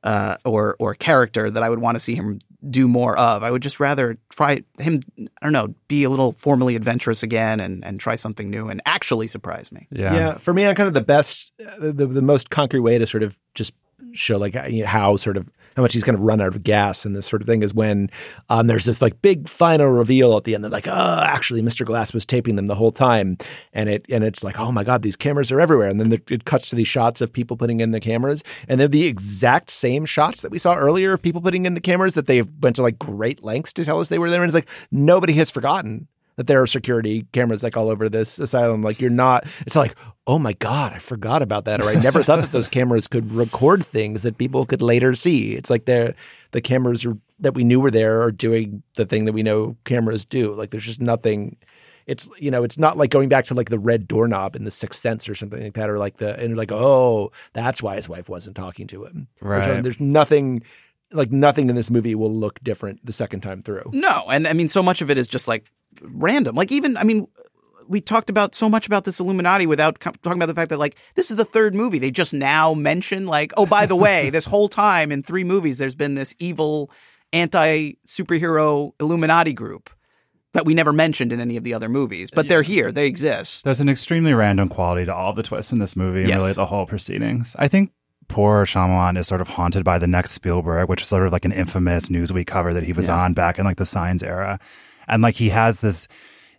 uh, 0.02 0.36
or 0.44 0.74
or 0.80 0.94
character 0.94 1.48
that 1.48 1.62
I 1.62 1.70
would 1.70 1.78
want 1.78 1.94
to 1.94 2.00
see 2.00 2.16
him 2.16 2.40
do 2.68 2.88
more 2.88 3.16
of. 3.16 3.44
I 3.44 3.50
would 3.52 3.62
just 3.62 3.78
rather 3.78 4.18
try 4.28 4.64
him. 4.80 5.00
I 5.18 5.46
don't 5.46 5.52
know, 5.52 5.74
be 5.86 6.02
a 6.02 6.10
little 6.10 6.32
formally 6.32 6.74
adventurous 6.74 7.22
again 7.22 7.60
and 7.60 7.84
and 7.84 8.00
try 8.00 8.16
something 8.16 8.50
new 8.50 8.68
and 8.68 8.82
actually 8.86 9.28
surprise 9.28 9.70
me. 9.70 9.86
Yeah. 9.92 10.36
For 10.38 10.52
me, 10.52 10.66
I'm 10.66 10.74
kind 10.74 10.88
of 10.88 10.94
the 10.94 11.00
best, 11.00 11.52
the, 11.78 11.92
the, 11.92 12.06
the 12.06 12.22
most 12.22 12.50
concrete 12.50 12.80
way 12.80 12.98
to 12.98 13.06
sort 13.06 13.22
of 13.22 13.38
just 13.54 13.72
show 14.14 14.36
like 14.36 14.54
you 14.68 14.82
know, 14.82 14.88
how 14.88 15.16
sort 15.16 15.36
of 15.36 15.48
how 15.78 15.82
much 15.82 15.92
he's 15.92 16.02
going 16.02 16.16
to 16.16 16.22
run 16.22 16.40
out 16.40 16.56
of 16.56 16.64
gas 16.64 17.04
and 17.04 17.14
this 17.14 17.26
sort 17.26 17.40
of 17.40 17.46
thing 17.46 17.62
is 17.62 17.72
when 17.72 18.10
um, 18.48 18.66
there's 18.66 18.84
this 18.84 19.00
like 19.00 19.22
big 19.22 19.48
final 19.48 19.86
reveal 19.86 20.36
at 20.36 20.42
the 20.42 20.56
end. 20.56 20.64
They're 20.64 20.72
like, 20.72 20.88
oh, 20.88 21.22
actually, 21.24 21.62
Mr. 21.62 21.86
Glass 21.86 22.12
was 22.12 22.26
taping 22.26 22.56
them 22.56 22.66
the 22.66 22.74
whole 22.74 22.90
time, 22.90 23.38
and 23.72 23.88
it 23.88 24.04
and 24.08 24.24
it's 24.24 24.42
like, 24.42 24.58
oh 24.58 24.72
my 24.72 24.82
god, 24.82 25.02
these 25.02 25.14
cameras 25.14 25.52
are 25.52 25.60
everywhere. 25.60 25.86
And 25.86 26.00
then 26.00 26.08
the, 26.10 26.20
it 26.30 26.44
cuts 26.44 26.70
to 26.70 26.76
these 26.76 26.88
shots 26.88 27.20
of 27.20 27.32
people 27.32 27.56
putting 27.56 27.80
in 27.80 27.92
the 27.92 28.00
cameras, 28.00 28.42
and 28.66 28.80
they're 28.80 28.88
the 28.88 29.06
exact 29.06 29.70
same 29.70 30.04
shots 30.04 30.40
that 30.40 30.50
we 30.50 30.58
saw 30.58 30.74
earlier 30.74 31.12
of 31.12 31.22
people 31.22 31.40
putting 31.40 31.64
in 31.64 31.74
the 31.74 31.80
cameras 31.80 32.14
that 32.14 32.26
they 32.26 32.42
went 32.60 32.74
to 32.74 32.82
like 32.82 32.98
great 32.98 33.44
lengths 33.44 33.72
to 33.74 33.84
tell 33.84 34.00
us 34.00 34.08
they 34.08 34.18
were 34.18 34.30
there. 34.30 34.42
And 34.42 34.48
it's 34.48 34.56
like 34.56 34.68
nobody 34.90 35.34
has 35.34 35.52
forgotten 35.52 36.08
that 36.38 36.46
there 36.46 36.62
are 36.62 36.68
security 36.68 37.26
cameras 37.32 37.64
like 37.64 37.76
all 37.76 37.90
over 37.90 38.08
this 38.08 38.38
asylum. 38.38 38.80
Like 38.80 39.00
you're 39.00 39.10
not, 39.10 39.44
it's 39.66 39.74
like, 39.74 39.96
oh 40.24 40.38
my 40.38 40.52
God, 40.52 40.92
I 40.92 41.00
forgot 41.00 41.42
about 41.42 41.64
that. 41.64 41.82
Or 41.82 41.88
I 41.88 41.94
never 41.94 42.22
thought 42.22 42.40
that 42.40 42.52
those 42.52 42.68
cameras 42.68 43.08
could 43.08 43.32
record 43.32 43.84
things 43.84 44.22
that 44.22 44.38
people 44.38 44.64
could 44.64 44.80
later 44.80 45.16
see. 45.16 45.54
It's 45.54 45.68
like 45.68 45.84
they're, 45.84 46.14
the 46.52 46.60
cameras 46.60 47.04
are, 47.04 47.18
that 47.40 47.54
we 47.54 47.64
knew 47.64 47.80
were 47.80 47.90
there 47.90 48.22
are 48.22 48.30
doing 48.30 48.84
the 48.94 49.04
thing 49.04 49.24
that 49.24 49.32
we 49.32 49.42
know 49.42 49.76
cameras 49.84 50.24
do. 50.24 50.54
Like 50.54 50.70
there's 50.70 50.86
just 50.86 51.00
nothing. 51.00 51.56
It's 52.06 52.28
you 52.38 52.50
know 52.50 52.62
it's 52.64 52.78
not 52.78 52.96
like 52.96 53.10
going 53.10 53.28
back 53.28 53.46
to 53.46 53.54
like 53.54 53.68
the 53.68 53.78
red 53.78 54.08
doorknob 54.08 54.56
in 54.56 54.64
the 54.64 54.70
Sixth 54.70 54.98
Sense 54.98 55.28
or 55.28 55.34
something 55.34 55.62
like 55.62 55.74
that, 55.74 55.90
or 55.90 55.98
like 55.98 56.16
the 56.16 56.38
and 56.40 56.56
like 56.56 56.72
oh 56.72 57.32
that's 57.52 57.82
why 57.82 57.96
his 57.96 58.08
wife 58.08 58.30
wasn't 58.30 58.56
talking 58.56 58.86
to 58.86 59.04
him. 59.04 59.28
Or 59.42 59.56
something. 59.56 59.74
Right. 59.74 59.82
There's 59.82 60.00
nothing 60.00 60.62
like 61.12 61.30
nothing 61.30 61.68
in 61.70 61.76
this 61.76 61.90
movie 61.90 62.14
will 62.14 62.32
look 62.32 62.60
different 62.60 63.04
the 63.04 63.12
second 63.12 63.40
time 63.40 63.62
through. 63.62 63.90
No, 63.92 64.24
and 64.28 64.46
I 64.46 64.52
mean, 64.52 64.68
so 64.68 64.82
much 64.82 65.02
of 65.02 65.10
it 65.10 65.18
is 65.18 65.28
just 65.28 65.48
like 65.48 65.70
random. 66.02 66.56
Like 66.56 66.72
even, 66.72 66.96
I 66.96 67.04
mean, 67.04 67.26
we 67.88 68.00
talked 68.00 68.28
about 68.28 68.54
so 68.54 68.68
much 68.68 68.86
about 68.86 69.04
this 69.04 69.18
Illuminati 69.18 69.66
without 69.66 69.98
talking 70.00 70.32
about 70.32 70.46
the 70.46 70.54
fact 70.54 70.68
that 70.70 70.78
like 70.78 70.96
this 71.14 71.30
is 71.30 71.36
the 71.38 71.44
third 71.44 71.74
movie. 71.74 71.98
They 71.98 72.10
just 72.10 72.34
now 72.34 72.74
mention 72.74 73.26
like, 73.26 73.52
oh, 73.56 73.66
by 73.66 73.86
the 73.86 73.96
way, 74.06 74.30
this 74.30 74.44
whole 74.44 74.68
time 74.68 75.10
in 75.10 75.22
three 75.22 75.44
movies, 75.44 75.78
there's 75.78 75.94
been 75.94 76.14
this 76.14 76.34
evil 76.38 76.90
anti 77.32 77.92
superhero 78.06 78.92
Illuminati 79.00 79.52
group 79.52 79.90
that 80.52 80.64
we 80.64 80.72
never 80.74 80.92
mentioned 80.92 81.32
in 81.32 81.40
any 81.40 81.56
of 81.56 81.64
the 81.64 81.74
other 81.74 81.88
movies, 81.90 82.30
but 82.30 82.48
they're 82.48 82.62
here. 82.62 82.90
They 82.90 83.06
exist. 83.06 83.64
There's 83.64 83.80
an 83.80 83.88
extremely 83.90 84.32
random 84.32 84.68
quality 84.70 85.04
to 85.04 85.14
all 85.14 85.34
the 85.34 85.42
twists 85.42 85.72
in 85.72 85.78
this 85.78 85.94
movie 85.94 86.20
and 86.20 86.28
Yes. 86.30 86.40
really 86.40 86.54
the 86.54 86.66
whole 86.66 86.86
proceedings. 86.86 87.54
I 87.58 87.68
think 87.68 87.92
poor 88.28 88.64
Shyamalan 88.64 89.18
is 89.18 89.26
sort 89.26 89.42
of 89.42 89.48
haunted 89.48 89.84
by 89.84 89.98
the 89.98 90.06
next 90.06 90.32
Spielberg, 90.32 90.88
which 90.88 91.02
is 91.02 91.08
sort 91.08 91.26
of 91.26 91.32
like 91.32 91.44
an 91.44 91.52
infamous 91.52 92.08
Newsweek 92.08 92.46
cover 92.46 92.72
that 92.72 92.84
he 92.84 92.94
was 92.94 93.10
on 93.10 93.34
back 93.34 93.58
in 93.58 93.64
like 93.66 93.76
the 93.76 93.84
Signs 93.84 94.22
era. 94.22 94.58
And 95.08 95.22
like 95.22 95.36
he 95.36 95.50
has 95.50 95.80
this 95.80 96.08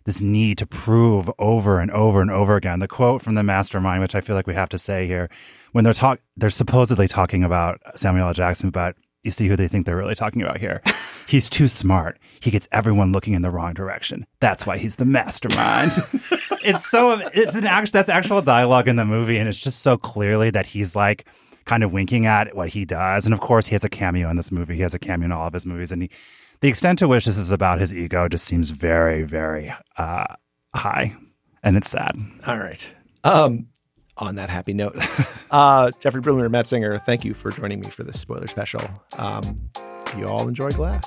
this 0.04 0.22
need 0.22 0.58
to 0.58 0.66
prove 0.66 1.30
over 1.38 1.78
and 1.78 1.90
over 1.90 2.20
and 2.20 2.30
over 2.30 2.56
again. 2.56 2.80
The 2.80 2.88
quote 2.88 3.22
from 3.22 3.34
the 3.34 3.42
mastermind, 3.42 4.00
which 4.02 4.14
I 4.14 4.20
feel 4.20 4.34
like 4.34 4.46
we 4.46 4.54
have 4.54 4.70
to 4.70 4.78
say 4.78 5.06
here, 5.06 5.28
when 5.72 5.84
they're 5.84 5.92
talk 5.92 6.20
they're 6.36 6.50
supposedly 6.50 7.08
talking 7.08 7.44
about 7.44 7.80
Samuel 7.94 8.28
L. 8.28 8.34
Jackson, 8.34 8.70
but 8.70 8.96
you 9.22 9.30
see 9.30 9.48
who 9.48 9.56
they 9.56 9.68
think 9.68 9.84
they're 9.84 9.96
really 9.96 10.14
talking 10.14 10.42
about 10.42 10.58
here. 10.58 10.82
He's 11.26 11.50
too 11.50 11.68
smart. 11.68 12.18
He 12.40 12.50
gets 12.50 12.68
everyone 12.72 13.12
looking 13.12 13.34
in 13.34 13.42
the 13.42 13.50
wrong 13.50 13.74
direction. 13.74 14.26
That's 14.40 14.66
why 14.66 14.78
he's 14.78 14.96
the 14.96 15.04
mastermind. 15.04 15.92
it's 16.64 16.90
so 16.90 17.20
it's 17.32 17.54
an 17.54 17.66
act 17.66 17.92
that's 17.92 18.08
actual 18.08 18.42
dialogue 18.42 18.88
in 18.88 18.96
the 18.96 19.04
movie, 19.04 19.38
and 19.38 19.48
it's 19.48 19.60
just 19.60 19.80
so 19.82 19.96
clearly 19.96 20.50
that 20.50 20.66
he's 20.66 20.96
like 20.96 21.24
kind 21.66 21.84
of 21.84 21.92
winking 21.92 22.26
at 22.26 22.56
what 22.56 22.70
he 22.70 22.84
does. 22.84 23.26
And 23.26 23.32
of 23.32 23.38
course, 23.38 23.68
he 23.68 23.76
has 23.76 23.84
a 23.84 23.88
cameo 23.88 24.28
in 24.28 24.36
this 24.36 24.50
movie. 24.50 24.74
He 24.74 24.82
has 24.82 24.92
a 24.92 24.98
cameo 24.98 25.26
in 25.26 25.32
all 25.32 25.46
of 25.46 25.52
his 25.52 25.66
movies, 25.66 25.92
and 25.92 26.02
he, 26.02 26.10
the 26.60 26.68
extent 26.68 26.98
to 27.00 27.08
which 27.08 27.24
this 27.24 27.38
is 27.38 27.52
about 27.52 27.78
his 27.78 27.94
ego 27.96 28.28
just 28.28 28.44
seems 28.44 28.70
very, 28.70 29.22
very 29.22 29.74
uh, 29.96 30.24
high, 30.74 31.16
and 31.62 31.76
it's 31.76 31.90
sad. 31.90 32.16
All 32.46 32.58
right. 32.58 32.90
Um, 33.24 33.68
on 34.16 34.34
that 34.36 34.50
happy 34.50 34.74
note, 34.74 34.96
uh, 35.50 35.90
Jeffrey 36.00 36.20
Briller 36.20 36.50
Matt 36.50 36.66
Singer, 36.66 36.98
thank 36.98 37.24
you 37.24 37.34
for 37.34 37.50
joining 37.50 37.80
me 37.80 37.88
for 37.88 38.04
this 38.04 38.20
spoiler 38.20 38.46
special. 38.46 38.82
Um, 39.16 39.70
you 40.16 40.26
all 40.28 40.46
enjoy 40.46 40.70
Glass. 40.70 41.06